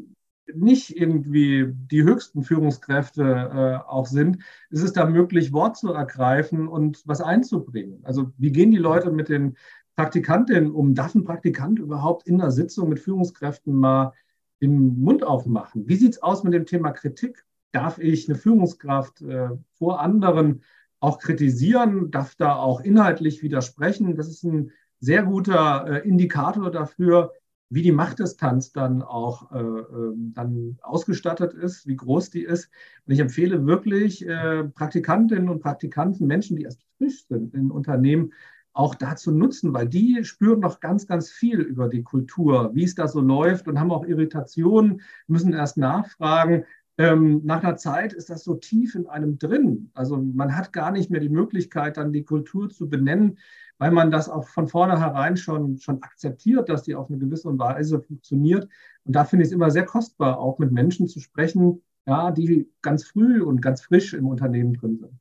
nicht 0.57 0.96
irgendwie 0.96 1.66
die 1.68 2.03
höchsten 2.03 2.42
Führungskräfte 2.42 3.22
äh, 3.22 3.88
auch 3.88 4.07
sind, 4.07 4.38
ist 4.70 4.82
es 4.82 4.92
da 4.92 5.07
möglich, 5.07 5.53
Wort 5.53 5.76
zu 5.76 5.92
ergreifen 5.92 6.68
und 6.68 7.03
was 7.07 7.20
einzubringen. 7.20 8.00
Also 8.05 8.32
wie 8.38 8.53
gehen 8.53 8.70
die 8.70 8.78
Leute 8.78 9.11
mit 9.11 9.28
den 9.28 9.57
Praktikantinnen 9.96 10.72
um? 10.72 10.94
Darf 10.94 11.14
ein 11.14 11.24
Praktikant 11.24 11.78
überhaupt 11.78 12.26
in 12.26 12.38
der 12.38 12.50
Sitzung 12.50 12.88
mit 12.88 13.00
Führungskräften 13.00 13.74
mal 13.74 14.12
den 14.61 15.00
Mund 15.03 15.24
aufmachen? 15.24 15.88
Wie 15.88 15.96
sieht 15.96 16.12
es 16.12 16.22
aus 16.22 16.44
mit 16.44 16.55
dem 16.55 16.66
Thema 16.66 16.92
Kritik? 16.92 17.44
Darf 17.72 17.98
ich 17.98 18.28
eine 18.28 18.38
Führungskraft 18.38 19.22
äh, 19.22 19.50
vor 19.74 20.00
anderen 20.00 20.62
auch 21.00 21.18
kritisieren? 21.18 22.11
Darf 22.11 22.34
da 22.36 22.57
auch 22.57 22.80
inhaltlich 22.80 23.42
widersprechen? 23.42 24.16
Das 24.16 24.28
ist 24.28 24.44
ein 24.44 24.70
sehr 25.00 25.24
guter 25.24 25.86
äh, 25.88 26.09
Indikator 26.09 26.70
dafür, 26.70 27.32
wie 27.72 27.80
die 27.80 27.92
Machtdistanz 27.92 28.72
dann 28.72 29.00
auch 29.00 29.50
äh, 29.50 29.58
ähm, 29.58 30.32
dann 30.34 30.76
ausgestattet 30.82 31.54
ist, 31.54 31.86
wie 31.86 31.96
groß 31.96 32.28
die 32.28 32.42
ist. 32.42 32.68
Und 33.06 33.14
ich 33.14 33.20
empfehle 33.20 33.66
wirklich 33.66 34.26
äh, 34.28 34.64
Praktikantinnen 34.64 35.48
und 35.48 35.62
Praktikanten, 35.62 36.26
Menschen, 36.26 36.56
die 36.56 36.64
erst 36.64 36.84
frisch 36.98 37.26
sind 37.26 37.54
in 37.54 37.70
Unternehmen, 37.70 38.34
auch 38.74 38.94
dazu 38.94 39.30
nutzen, 39.30 39.72
weil 39.72 39.88
die 39.88 40.22
spüren 40.24 40.60
noch 40.60 40.80
ganz, 40.80 41.06
ganz 41.06 41.30
viel 41.30 41.60
über 41.60 41.88
die 41.88 42.02
Kultur, 42.02 42.72
wie 42.74 42.84
es 42.84 42.94
da 42.94 43.08
so 43.08 43.22
läuft 43.22 43.66
und 43.68 43.80
haben 43.80 43.90
auch 43.90 44.04
Irritationen, 44.04 45.00
müssen 45.26 45.54
erst 45.54 45.78
nachfragen. 45.78 46.64
Ähm, 46.98 47.40
nach 47.44 47.62
einer 47.62 47.76
Zeit 47.76 48.12
ist 48.12 48.28
das 48.28 48.44
so 48.44 48.54
tief 48.54 48.94
in 48.94 49.06
einem 49.06 49.38
drin. 49.38 49.90
Also 49.94 50.18
man 50.18 50.54
hat 50.54 50.74
gar 50.74 50.90
nicht 50.90 51.10
mehr 51.10 51.20
die 51.20 51.30
Möglichkeit, 51.30 51.96
dann 51.96 52.12
die 52.12 52.24
Kultur 52.24 52.68
zu 52.68 52.90
benennen 52.90 53.38
weil 53.83 53.91
man 53.91 54.12
das 54.12 54.28
auch 54.28 54.47
von 54.47 54.68
vornherein 54.68 55.37
schon, 55.37 55.76
schon 55.80 56.01
akzeptiert, 56.05 56.68
dass 56.68 56.85
die 56.85 56.95
auf 56.95 57.11
eine 57.11 57.18
gewisse 57.18 57.59
Weise 57.59 58.01
funktioniert. 58.01 58.68
Und 59.03 59.16
da 59.16 59.24
finde 59.24 59.43
ich 59.43 59.49
es 59.49 59.53
immer 59.53 59.72
sehr 59.72 59.85
kostbar, 59.85 60.39
auch 60.39 60.61
mit 60.61 60.70
Menschen 60.70 61.09
zu 61.09 61.18
sprechen, 61.18 61.83
ja, 62.07 62.30
die 62.30 62.68
ganz 62.80 63.03
früh 63.03 63.43
und 63.43 63.61
ganz 63.61 63.83
frisch 63.83 64.14
im 64.14 64.28
Unternehmen 64.28 64.74
drin 64.74 64.99
sind. 64.99 65.18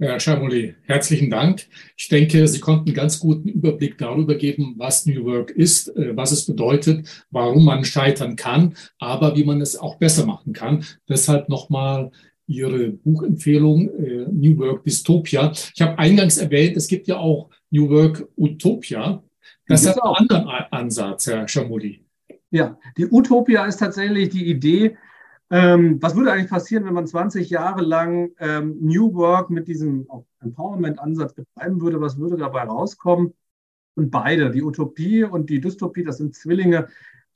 Herr 0.00 0.18
Charoli, 0.18 0.74
herzlichen 0.82 1.30
Dank. 1.30 1.68
Ich 1.96 2.08
denke, 2.08 2.48
Sie 2.48 2.58
konnten 2.58 2.88
einen 2.88 2.96
ganz 2.96 3.20
guten 3.20 3.48
Überblick 3.48 3.98
darüber 3.98 4.34
geben, 4.34 4.74
was 4.76 5.06
New 5.06 5.24
Work 5.26 5.50
ist, 5.50 5.94
äh, 5.94 6.16
was 6.16 6.32
es 6.32 6.46
bedeutet, 6.46 7.24
warum 7.30 7.64
man 7.64 7.84
scheitern 7.84 8.34
kann, 8.34 8.74
aber 8.98 9.36
wie 9.36 9.44
man 9.44 9.60
es 9.60 9.76
auch 9.76 9.96
besser 9.98 10.26
machen 10.26 10.54
kann. 10.54 10.84
Deshalb 11.08 11.48
nochmal 11.48 12.10
Ihre 12.50 12.90
Buchempfehlung 12.90 13.88
äh, 13.88 14.26
New 14.30 14.58
Work 14.58 14.84
Dystopia. 14.84 15.52
Ich 15.74 15.80
habe 15.80 15.98
eingangs 15.98 16.38
erwähnt, 16.38 16.76
es 16.76 16.88
gibt 16.88 17.06
ja 17.06 17.16
auch 17.18 17.48
New 17.70 17.88
Work 17.88 18.28
Utopia. 18.36 19.22
Das 19.68 19.84
ist 19.84 20.02
ein 20.02 20.14
anderer 20.14 20.72
Ansatz, 20.72 21.28
Herr 21.28 21.46
Schamudi. 21.46 22.04
Ja, 22.50 22.76
die 22.96 23.06
Utopia 23.06 23.64
ist 23.66 23.76
tatsächlich 23.76 24.30
die 24.30 24.50
Idee, 24.50 24.96
ähm, 25.52 26.00
was 26.00 26.14
würde 26.14 26.32
eigentlich 26.32 26.50
passieren, 26.50 26.84
wenn 26.84 26.94
man 26.94 27.06
20 27.06 27.50
Jahre 27.50 27.82
lang 27.82 28.30
ähm, 28.38 28.78
New 28.80 29.14
Work 29.14 29.50
mit 29.50 29.66
diesem 29.66 30.08
Empowerment-Ansatz 30.40 31.34
betreiben 31.34 31.80
würde? 31.80 32.00
Was 32.00 32.18
würde 32.18 32.36
dabei 32.36 32.62
rauskommen? 32.62 33.34
Und 33.96 34.10
beide, 34.10 34.50
die 34.50 34.62
Utopie 34.62 35.24
und 35.24 35.50
die 35.50 35.60
Dystopie, 35.60 36.04
das 36.04 36.18
sind 36.18 36.36
Zwillinge, 36.36 36.88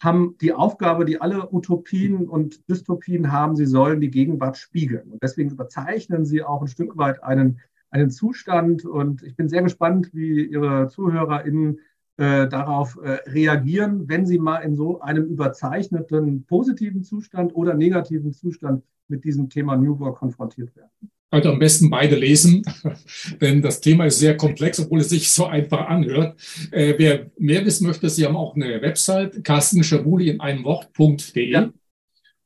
haben 0.05 0.37
die 0.41 0.53
Aufgabe, 0.53 1.05
die 1.05 1.21
alle 1.21 1.53
Utopien 1.53 2.29
und 2.29 2.69
Dystopien 2.69 3.33
haben, 3.33 3.57
sie 3.57 3.67
sollen 3.67 4.01
die 4.01 4.11
Gegenwart 4.11 4.57
spiegeln. 4.57 5.11
Und 5.11 5.23
deswegen 5.23 5.51
überzeichnen 5.51 6.25
sie 6.25 6.43
auch 6.43 6.61
ein 6.61 6.69
Stück 6.69 6.97
weit 6.97 7.23
einen 7.23 7.61
einen 7.95 8.11
Zustand. 8.11 8.85
Und 8.85 9.23
ich 9.23 9.37
bin 9.37 9.49
sehr 9.49 9.63
gespannt, 9.63 10.11
wie 10.13 10.45
Ihre 10.45 10.89
ZuhörerInnen 10.89 11.79
äh, 12.17 12.49
darauf 12.49 12.99
äh, 13.03 13.19
reagieren, 13.31 14.09
wenn 14.09 14.27
sie 14.27 14.39
mal 14.39 14.59
in 14.59 14.75
so 14.75 15.01
einem 15.01 15.25
überzeichneten 15.25 16.45
positiven 16.45 17.03
Zustand 17.03 17.55
oder 17.55 17.75
negativen 17.75 18.33
Zustand 18.33 18.85
mit 19.09 19.25
diesem 19.25 19.49
Thema 19.49 19.77
New 19.77 19.99
Work 20.01 20.19
konfrontiert 20.19 20.75
werden. 20.77 20.91
Also 21.35 21.51
am 21.51 21.59
besten 21.59 21.91
beide 21.91 22.15
lesen, 22.15 22.63
denn 23.41 23.61
das 23.61 23.81
Thema 23.81 24.05
ist 24.07 24.21
sehr 24.21 24.37
komplex, 24.37 24.79
obwohl 24.79 25.01
es 25.01 25.09
sich 25.09 25.33
so 25.33 25.47
einfach 25.47 25.89
anhört. 25.89 26.41
Äh, 26.71 26.95
wer 26.97 27.29
mehr 27.39 27.67
wissen 27.67 27.89
möchte, 27.89 28.09
Sie 28.09 28.25
haben 28.25 28.37
auch 28.37 28.55
eine 28.55 28.81
Website, 28.81 29.43
carstenschabuli 29.43 30.29
in 30.29 30.41
einem 30.41 30.63
Wort.de. 30.63 31.51
Ja. 31.51 31.71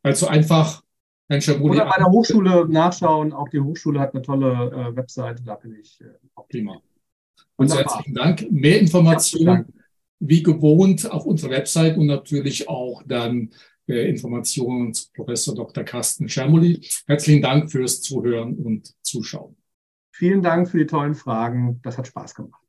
Also 0.03 0.27
einfach 0.27 0.83
Herrn 1.29 1.43
Schabuli. 1.43 1.77
Oder 1.77 1.85
bei 1.85 1.99
der 1.99 2.07
Hochschule 2.07 2.67
nachschauen. 2.67 3.35
Auch 3.35 3.51
die 3.51 3.61
Hochschule 3.61 4.01
hat 4.01 4.15
eine 4.15 4.23
tolle 4.23 4.53
äh, 4.53 4.97
Webseite, 4.97 5.43
da 5.43 5.57
bin 5.57 5.77
ich 5.79 6.01
äh, 6.01 6.07
Prima. 6.49 6.81
Und 7.57 7.77
herzlichen 7.77 8.15
Dank. 8.15 8.51
Mehr 8.51 8.81
Informationen 8.81 9.67
wie 10.19 10.43
gewohnt 10.43 11.11
auf 11.11 11.27
unserer 11.27 11.51
Website 11.51 11.99
und 11.99 12.07
natürlich 12.07 12.71
auch 12.71 13.03
dann 13.07 13.51
Informationen 13.95 14.93
zu 14.93 15.11
Professor 15.13 15.55
Dr. 15.55 15.85
Carsten 15.85 16.29
Schermoli. 16.29 16.87
Herzlichen 17.07 17.43
Dank 17.43 17.71
fürs 17.71 18.03
Zuhören 18.03 18.57
und 18.57 18.95
Zuschauen. 19.03 19.57
Vielen 20.11 20.43
Dank 20.43 20.69
für 20.69 20.79
die 20.79 20.87
tollen 20.87 21.15
Fragen. 21.15 21.81
Das 21.83 21.97
hat 21.97 22.07
Spaß 22.07 22.35
gemacht. 22.35 22.68